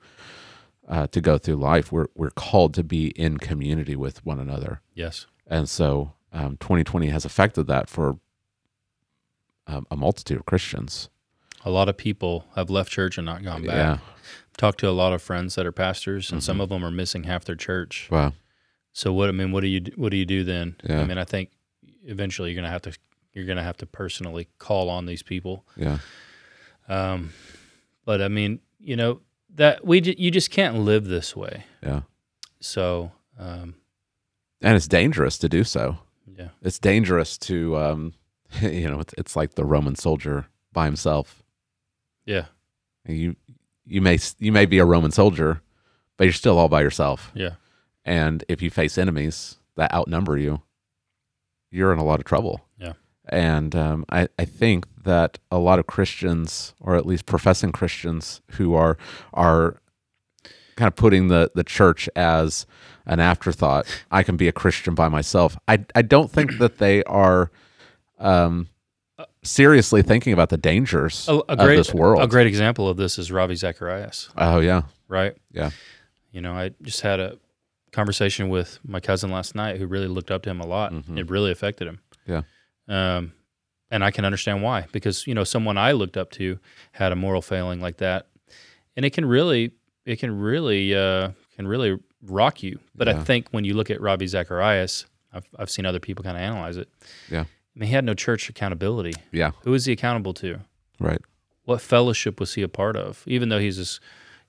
uh, 0.88 1.06
to 1.08 1.20
go 1.20 1.38
through 1.38 1.56
life. 1.56 1.92
We're 1.92 2.08
we're 2.14 2.30
called 2.30 2.74
to 2.74 2.84
be 2.84 3.08
in 3.08 3.38
community 3.38 3.94
with 3.96 4.24
one 4.26 4.38
another, 4.40 4.80
Yes. 4.94 5.26
and 5.46 5.68
so 5.68 6.12
um, 6.32 6.56
2020 6.58 7.08
has 7.08 7.24
affected 7.24 7.66
that 7.68 7.88
for 7.88 8.18
um, 9.66 9.86
a 9.90 9.96
multitude 9.96 10.38
of 10.38 10.46
Christians. 10.46 11.08
A 11.64 11.70
lot 11.70 11.88
of 11.88 11.96
people 11.96 12.44
have 12.56 12.70
left 12.70 12.90
church 12.90 13.16
and 13.18 13.24
not 13.26 13.44
gone 13.44 13.62
back. 13.64 13.74
Yeah, 13.76 13.98
Talked 14.56 14.80
to 14.80 14.88
a 14.88 14.90
lot 14.92 15.12
of 15.12 15.22
friends 15.22 15.54
that 15.54 15.66
are 15.66 15.72
pastors, 15.72 16.30
and 16.32 16.40
Mm-hmm. 16.40 16.46
some 16.46 16.60
of 16.60 16.68
them 16.70 16.84
are 16.84 16.90
missing 16.90 17.24
half 17.24 17.44
their 17.44 17.54
church. 17.56 18.08
wow, 18.10 18.32
So 18.92 19.12
what 19.12 19.28
I 19.28 19.32
mean, 19.32 19.52
what 19.52 19.60
do 19.60 19.68
you 19.68 19.80
do- 19.80 19.92
what 19.96 20.10
do 20.10 20.16
you 20.16 20.26
do 20.26 20.42
then? 20.42 20.74
Yeah. 20.82 21.00
I 21.00 21.04
mean, 21.04 21.18
I 21.18 21.24
think 21.24 21.50
eventually 22.04 22.50
you're 22.50 22.56
gonna 22.62 22.72
have 22.72 22.82
to 22.82 22.92
you're 23.32 23.46
gonna 23.46 23.62
have 23.62 23.76
to 23.78 23.86
personally 23.86 24.48
call 24.58 24.88
on 24.90 25.06
these 25.06 25.22
people. 25.22 25.64
yeah, 25.76 25.98
Um, 26.88 27.32
but 28.04 28.20
I 28.20 28.28
mean, 28.28 28.60
you 28.78 28.96
know 28.96 29.20
that 29.54 29.84
we 29.86 30.00
j- 30.00 30.16
you 30.18 30.30
just 30.30 30.50
can't 30.50 30.78
live 30.78 31.04
this 31.06 31.34
way. 31.36 31.64
yeah, 31.82 32.02
So 32.60 33.12
um, 33.38 33.74
and 34.60 34.76
it's 34.76 34.88
dangerous 34.88 35.38
to 35.38 35.48
do 35.48 35.64
so. 35.64 35.98
yeah, 36.38 36.48
It's 36.62 36.78
dangerous 36.78 37.36
to, 37.38 37.76
um, 37.76 38.14
you 38.62 38.88
know, 38.88 39.00
it's, 39.00 39.14
it's 39.18 39.36
like 39.36 39.54
the 39.54 39.64
Roman 39.64 39.94
soldier 39.96 40.46
by 40.72 40.84
himself. 40.86 41.42
yeah, 42.26 42.46
You 43.06 43.36
you 43.86 44.00
may 44.00 44.18
you 44.38 44.52
may 44.52 44.66
be 44.66 44.78
a 44.78 44.84
Roman 44.84 45.10
soldier, 45.10 45.60
but 46.16 46.24
you're 46.24 46.32
still 46.32 46.58
all 46.58 46.68
by 46.68 46.82
yourself. 46.82 47.30
yeah, 47.34 47.54
And 48.04 48.44
if 48.48 48.62
you 48.62 48.70
face 48.70 48.96
enemies 48.98 49.58
that 49.76 49.92
outnumber 49.94 50.36
you, 50.38 50.62
you're 51.72 51.92
in 51.92 51.98
a 51.98 52.04
lot 52.04 52.20
of 52.20 52.24
trouble. 52.24 52.60
Yeah. 52.78 52.92
And 53.28 53.74
um, 53.74 54.04
I, 54.10 54.28
I 54.38 54.44
think 54.44 54.86
that 55.04 55.38
a 55.50 55.58
lot 55.58 55.78
of 55.78 55.86
Christians, 55.86 56.74
or 56.80 56.96
at 56.96 57.06
least 57.06 57.26
professing 57.26 57.72
Christians, 57.72 58.40
who 58.52 58.74
are 58.74 58.98
are 59.32 59.78
kind 60.76 60.88
of 60.88 60.96
putting 60.96 61.28
the, 61.28 61.50
the 61.54 61.64
church 61.64 62.08
as 62.16 62.66
an 63.06 63.20
afterthought. 63.20 63.86
I 64.10 64.22
can 64.22 64.36
be 64.36 64.48
a 64.48 64.52
Christian 64.52 64.94
by 64.94 65.08
myself. 65.08 65.56
I, 65.68 65.84
I 65.94 66.02
don't 66.02 66.30
think 66.30 66.58
that 66.58 66.78
they 66.78 67.02
are 67.04 67.50
um, 68.18 68.68
seriously 69.42 70.02
thinking 70.02 70.32
about 70.32 70.48
the 70.48 70.56
dangers 70.56 71.28
a, 71.28 71.34
a 71.34 71.52
of 71.52 71.58
this 71.58 71.92
world. 71.92 72.22
a 72.22 72.26
great 72.26 72.46
example 72.46 72.88
of 72.88 72.96
this 72.96 73.18
is 73.18 73.32
Ravi 73.32 73.54
Zacharias, 73.54 74.30
oh 74.36 74.60
yeah, 74.60 74.82
right? 75.08 75.36
Yeah. 75.50 75.70
You 76.30 76.40
know, 76.40 76.54
I 76.54 76.70
just 76.82 77.02
had 77.02 77.20
a 77.20 77.38
conversation 77.92 78.48
with 78.48 78.78
my 78.84 79.00
cousin 79.00 79.30
last 79.30 79.54
night 79.54 79.76
who 79.78 79.86
really 79.86 80.08
looked 80.08 80.30
up 80.30 80.42
to 80.42 80.50
him 80.50 80.60
a 80.60 80.66
lot. 80.66 80.92
Mhm. 80.92 81.18
It 81.18 81.30
really 81.30 81.50
affected 81.52 81.86
him. 81.88 82.00
Yeah. 82.26 82.42
Um, 82.88 83.32
and 83.90 84.02
I 84.02 84.10
can 84.10 84.24
understand 84.24 84.62
why 84.62 84.86
because 84.92 85.26
you 85.26 85.34
know 85.34 85.44
someone 85.44 85.76
I 85.78 85.92
looked 85.92 86.16
up 86.16 86.30
to 86.32 86.58
had 86.92 87.12
a 87.12 87.16
moral 87.16 87.42
failing 87.42 87.80
like 87.80 87.98
that, 87.98 88.26
and 88.96 89.04
it 89.04 89.10
can 89.10 89.24
really 89.26 89.72
it 90.06 90.16
can 90.18 90.36
really 90.40 90.94
uh, 90.94 91.30
can 91.56 91.68
really 91.68 91.98
rock 92.22 92.62
you. 92.62 92.78
But 92.94 93.08
I 93.08 93.22
think 93.22 93.48
when 93.50 93.64
you 93.64 93.74
look 93.74 93.90
at 93.90 94.00
Ravi 94.00 94.26
Zacharias, 94.26 95.04
I've 95.32 95.46
I've 95.58 95.70
seen 95.70 95.84
other 95.86 96.00
people 96.00 96.24
kind 96.24 96.36
of 96.36 96.42
analyze 96.42 96.76
it. 96.78 96.88
Yeah. 97.30 97.42
I 97.44 97.78
mean, 97.78 97.88
he 97.88 97.94
had 97.94 98.04
no 98.04 98.14
church 98.14 98.48
accountability. 98.50 99.14
yeah, 99.30 99.52
Who 99.64 99.72
is 99.74 99.86
he 99.86 99.92
accountable 99.92 100.34
to? 100.34 100.60
right, 101.00 101.20
What 101.64 101.80
fellowship 101.80 102.38
was 102.38 102.52
he 102.54 102.60
a 102.62 102.68
part 102.68 102.96
of? 102.96 103.22
Even 103.26 103.48
though 103.48 103.58
he's 103.58 103.78
this, 103.78 103.98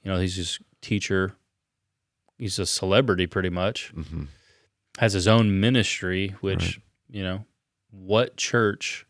you 0.03 0.11
know, 0.11 0.19
he's 0.19 0.35
this 0.35 0.59
teacher, 0.81 1.33
he's 2.43 2.59
a 2.59 2.65
celebrity 2.65 3.25
pretty 3.27 3.49
much, 3.49 3.91
hmm 3.95 4.23
has 4.99 5.13
his 5.13 5.27
own 5.27 5.59
ministry, 5.59 6.35
which, 6.41 6.63
Right. 6.63 6.77
you 7.09 7.23
know, 7.23 7.45
what 7.89 8.37
church 8.37 9.07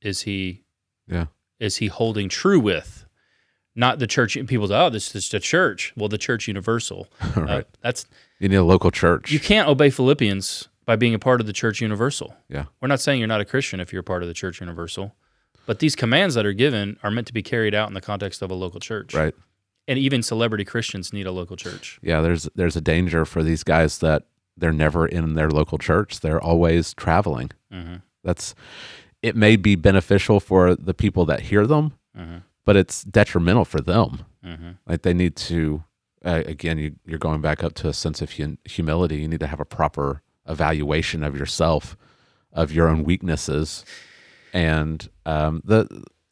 is 0.00 0.22
he 0.22 0.62
Yeah. 1.08 1.26
is 1.58 1.78
he 1.78 1.88
holding 1.88 2.28
true 2.28 2.60
with? 2.60 3.04
Not 3.74 3.98
the 3.98 4.06
church 4.06 4.36
people 4.46 4.68
say, 4.68 4.74
oh, 4.76 4.90
this 4.90 5.14
is 5.16 5.28
the 5.28 5.40
church. 5.40 5.92
Well, 5.96 6.08
the 6.08 6.18
church 6.18 6.46
universal. 6.46 7.08
Uh, 7.36 7.40
right. 7.42 7.66
that's 7.82 8.06
You 8.38 8.48
need 8.48 8.56
a 8.56 8.62
local 8.64 8.90
church. 8.92 9.32
you 9.32 9.40
can't 9.40 9.68
obey 9.68 9.90
Philippians 9.90 10.68
by 10.84 10.94
being 10.96 11.14
a 11.14 11.18
part 11.18 11.40
of 11.40 11.46
the 11.48 11.52
church 11.52 11.80
universal. 11.80 12.36
Yeah. 12.48 12.66
We're 12.80 12.88
not 12.88 13.00
saying 13.00 13.18
you're 13.18 13.28
not 13.28 13.40
a 13.40 13.44
Christian 13.44 13.80
if 13.80 13.92
you're 13.92 14.00
a 14.00 14.04
part 14.04 14.22
of 14.22 14.28
the 14.28 14.34
church 14.34 14.60
universal. 14.60 15.16
But 15.66 15.80
these 15.80 15.94
commands 15.96 16.34
that 16.36 16.46
are 16.46 16.52
given 16.54 16.96
are 17.02 17.10
meant 17.10 17.26
to 17.26 17.32
be 17.32 17.42
carried 17.42 17.74
out 17.74 17.88
in 17.88 17.94
the 17.94 18.00
context 18.00 18.40
of 18.40 18.50
a 18.50 18.54
local 18.54 18.78
church. 18.80 19.14
right. 19.14 19.34
And 19.88 19.98
even 19.98 20.22
celebrity 20.22 20.64
Christians 20.64 21.12
need 21.12 21.26
a 21.26 21.32
local 21.32 21.56
church. 21.56 21.98
yeah 22.02 22.20
there's 22.20 22.48
there's 22.54 22.76
a 22.76 22.80
danger 22.80 23.24
for 23.24 23.42
these 23.42 23.64
guys 23.64 23.98
that 23.98 24.24
they're 24.56 24.72
never 24.72 25.06
in 25.06 25.34
their 25.34 25.50
local 25.50 25.78
church. 25.78 26.20
They're 26.20 26.40
always 26.40 26.94
traveling. 26.94 27.50
Hmm 27.72 27.96
that's 28.24 28.54
it 29.22 29.34
may 29.34 29.56
be 29.56 29.74
beneficial 29.76 30.38
for 30.40 30.74
the 30.76 30.94
people 30.94 31.24
that 31.26 31.40
hear 31.40 31.66
them 31.66 31.92
hmm 32.14 32.38
but 32.64 32.76
it's 32.76 33.02
detrimental 33.04 33.64
for 33.64 33.80
them. 33.80 34.24
Hmm 34.44 34.72
like 34.86 35.02
they 35.02 35.14
need 35.14 35.34
to 35.36 35.82
uh, 36.24 36.42
again 36.46 36.78
you, 36.78 36.96
you're 37.06 37.18
going 37.18 37.40
back 37.40 37.64
up 37.64 37.72
to 37.74 37.88
a 37.88 37.92
sense 37.94 38.20
of 38.20 38.32
hum- 38.36 38.58
humility. 38.64 39.16
You 39.16 39.28
need 39.28 39.40
to 39.40 39.46
have 39.46 39.60
a 39.60 39.64
proper 39.64 40.20
evaluation 40.48 41.22
of 41.22 41.38
yourself 41.38 41.96
of 42.52 42.72
your 42.72 42.88
own 42.88 43.04
weaknesses. 43.04 43.84
And 44.52 45.08
um, 45.26 45.62
the 45.64 45.86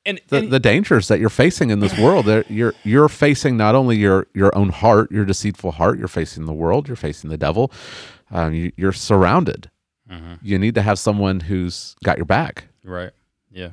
And, 0.06 0.20
the, 0.28 0.36
and 0.38 0.50
the 0.52 0.60
dangers 0.60 1.08
that 1.08 1.18
you're 1.18 1.28
facing 1.28 1.70
in 1.70 1.80
this 1.80 1.98
world 1.98 2.26
that 2.26 2.48
you're 2.50 2.74
you're 2.84 3.08
facing 3.08 3.56
not 3.56 3.74
only 3.74 3.96
your 3.96 4.26
your 4.34 4.56
own 4.56 4.68
heart 4.68 5.10
your 5.10 5.24
deceitful 5.24 5.72
heart 5.72 5.98
you're 5.98 6.06
facing 6.08 6.46
the 6.46 6.52
world 6.52 6.86
you're 6.86 6.96
facing 6.96 7.28
the 7.28 7.36
devil 7.36 7.72
um, 8.30 8.54
you, 8.54 8.70
you're 8.76 8.92
surrounded 8.92 9.70
Mhm. 10.08 10.38
you 10.42 10.56
need 10.58 10.76
to 10.76 10.82
have 10.82 10.98
someone 11.00 11.40
who's 11.40 11.96
got 12.04 12.16
your 12.16 12.24
back 12.26 12.68
right, 12.84 13.10
yeah, 13.50 13.70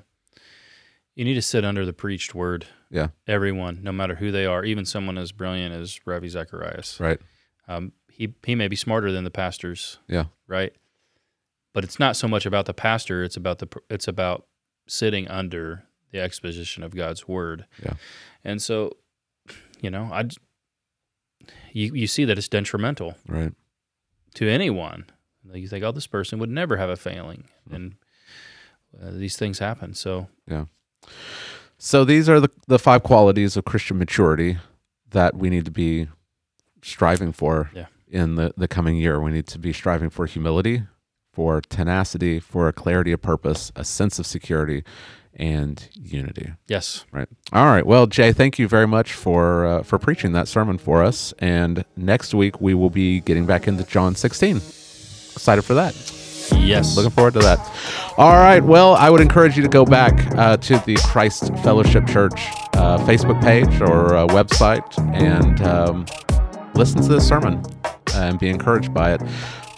you 1.16 1.24
need 1.24 1.36
to 1.36 1.42
sit 1.44 1.64
under 1.64 1.86
the 1.86 1.94
preached 1.94 2.34
word. 2.34 2.66
Yeah. 2.90 3.08
everyone, 3.28 3.80
no 3.84 3.92
matter 3.92 4.16
who 4.16 4.32
they 4.32 4.46
are, 4.46 4.64
even 4.66 4.86
someone 4.86 5.18
as 5.20 5.32
brilliant 5.32 5.74
as 5.76 6.00
Ravi 6.06 6.30
Zacharias. 6.30 7.00
right 7.00 7.20
Um, 7.68 7.92
he 8.12 8.34
he 8.46 8.56
may 8.56 8.68
be 8.68 8.76
smarter 8.76 9.12
than 9.12 9.24
the 9.24 9.32
pastors. 9.32 10.00
Yeah. 10.08 10.26
Right. 10.48 10.74
But 11.74 11.84
it's 11.84 12.00
not 12.00 12.16
so 12.16 12.28
much 12.28 12.46
about 12.46 12.66
the 12.66 12.74
pastor. 12.74 13.24
It's 13.24 13.38
about 13.38 13.60
the 13.60 13.68
it's 13.90 14.08
about 14.08 14.46
sitting 14.88 15.28
under 15.28 15.84
the 16.14 16.22
exposition 16.22 16.84
of 16.84 16.96
God's 16.96 17.28
word. 17.28 17.66
Yeah. 17.84 17.96
And 18.46 18.62
so, 18.62 18.96
you 19.82 19.90
know, 19.90 20.10
I 20.14 20.30
you 21.74 21.94
you 21.94 22.08
see 22.08 22.24
that 22.24 22.38
it's 22.38 22.48
detrimental 22.48 23.16
right 23.28 23.52
to 24.36 24.48
anyone. 24.48 25.06
You 25.54 25.68
think, 25.68 25.84
oh, 25.84 25.92
this 25.92 26.08
person 26.08 26.40
would 26.40 26.50
never 26.50 26.78
have 26.78 26.90
a 26.90 26.96
failing, 26.96 27.44
and 27.70 27.96
uh, 29.02 29.12
these 29.12 29.36
things 29.36 29.60
happen. 29.60 29.94
So, 29.94 30.30
yeah. 30.48 30.66
so 31.78 32.06
these 32.06 32.30
are 32.30 32.40
the, 32.40 32.50
the 32.68 32.80
five 32.80 33.04
qualities 33.04 33.58
of 33.58 33.66
christian 33.66 33.98
maturity 33.98 34.58
that 35.12 35.36
we 35.36 35.50
need 35.50 35.66
to 35.66 35.72
be 35.72 36.08
striving 36.82 37.34
for 37.34 37.70
Yeah. 37.76 37.88
in 38.08 38.36
the, 38.36 38.54
the 38.56 38.68
coming 38.70 38.96
year 38.96 39.20
we 39.20 39.32
need 39.32 39.48
to 39.48 39.60
be 39.60 39.74
striving 39.74 40.10
for 40.10 40.26
humility 40.26 40.84
for 41.34 41.60
tenacity 41.62 42.40
for 42.40 42.68
a 42.68 42.74
clarity 42.74 43.12
of 43.12 43.22
purpose 43.22 43.72
a 43.76 43.84
sense 43.84 44.20
of 44.20 44.26
security 44.26 44.84
and 45.36 45.90
unity 45.96 46.54
yes, 46.68 47.06
Right. 47.12 47.28
All 47.52 47.66
right. 47.66 47.84
Well, 47.86 48.06
Jay, 48.06 48.32
thank 48.34 48.60
you 48.60 48.68
very 48.68 48.86
much 48.86 49.14
for 49.14 49.66
uh, 49.66 49.82
for 49.84 49.98
preaching 49.98 50.32
that 50.34 50.48
sermon 50.48 50.78
for 50.78 51.02
us. 51.04 51.34
And 51.40 51.86
next 51.98 52.36
week 52.36 52.62
we 52.62 52.76
will 52.76 52.92
be 52.92 53.20
getting 53.20 53.48
back 53.48 53.68
into 53.68 53.84
John 53.84 54.14
16. 54.14 54.58
Excited 54.58 55.64
for 55.64 55.74
that. 55.74 55.96
yes, 56.56 56.96
Looking 56.96 57.10
forward 57.12 57.34
to 57.34 57.40
that. 57.40 57.58
All 58.18 58.34
right. 58.34 58.64
Well, 58.64 58.94
I 58.94 59.10
would 59.10 59.22
encourage 59.22 59.58
you 59.58 59.64
to 59.64 59.70
go 59.70 59.86
back 59.86 60.14
uh, 60.38 60.58
to 60.58 60.78
the 60.86 60.96
Christ 61.04 61.52
Fellowship 61.64 62.06
Church 62.06 62.40
uh, 62.74 63.00
Facebook 63.00 63.42
page 63.42 63.82
or 63.82 64.16
uh, 64.16 64.28
website 64.28 64.86
and 65.16 65.60
um, 65.64 66.06
listen 66.76 67.02
to 67.02 67.08
this 67.08 67.28
sermon 67.28 67.64
and 68.14 68.38
be 68.40 68.50
encouraged 68.50 68.94
by 68.94 69.14
it. 69.16 69.22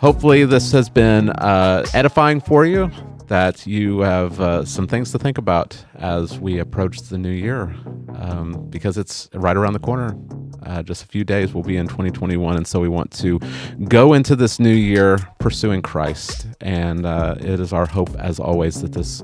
Hopefully, 0.05 0.45
this 0.45 0.71
has 0.71 0.87
been 0.87 1.31
uh, 1.31 1.83
edifying 1.95 2.39
for 2.39 2.63
you. 2.63 2.91
That 3.25 3.65
you 3.65 4.01
have 4.01 4.39
uh, 4.39 4.63
some 4.63 4.85
things 4.85 5.11
to 5.13 5.17
think 5.17 5.39
about 5.39 5.83
as 5.95 6.37
we 6.37 6.59
approach 6.59 7.01
the 7.01 7.17
new 7.17 7.31
year, 7.31 7.73
um, 8.13 8.67
because 8.69 8.99
it's 8.99 9.27
right 9.33 9.57
around 9.57 9.73
the 9.73 9.79
corner. 9.79 10.15
Uh, 10.61 10.83
just 10.83 11.01
a 11.01 11.07
few 11.07 11.23
days, 11.23 11.55
we'll 11.55 11.63
be 11.63 11.75
in 11.75 11.87
2021, 11.87 12.55
and 12.55 12.67
so 12.67 12.79
we 12.79 12.87
want 12.87 13.09
to 13.13 13.39
go 13.85 14.13
into 14.13 14.35
this 14.35 14.59
new 14.59 14.75
year 14.75 15.17
pursuing 15.39 15.81
Christ. 15.81 16.45
And 16.61 17.07
uh, 17.07 17.37
it 17.39 17.59
is 17.59 17.73
our 17.73 17.87
hope, 17.87 18.15
as 18.19 18.39
always, 18.39 18.83
that 18.83 18.91
this 18.93 19.23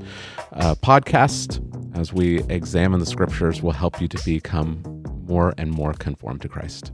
uh, 0.54 0.74
podcast, 0.74 1.62
as 1.96 2.12
we 2.12 2.40
examine 2.46 3.00
the 3.00 3.06
scriptures, 3.06 3.62
will 3.62 3.72
help 3.72 4.02
you 4.02 4.08
to 4.08 4.26
become 4.26 4.82
more 5.28 5.54
and 5.60 5.70
more 5.70 5.94
conformed 5.94 6.42
to 6.42 6.50
Christ. 6.50 6.92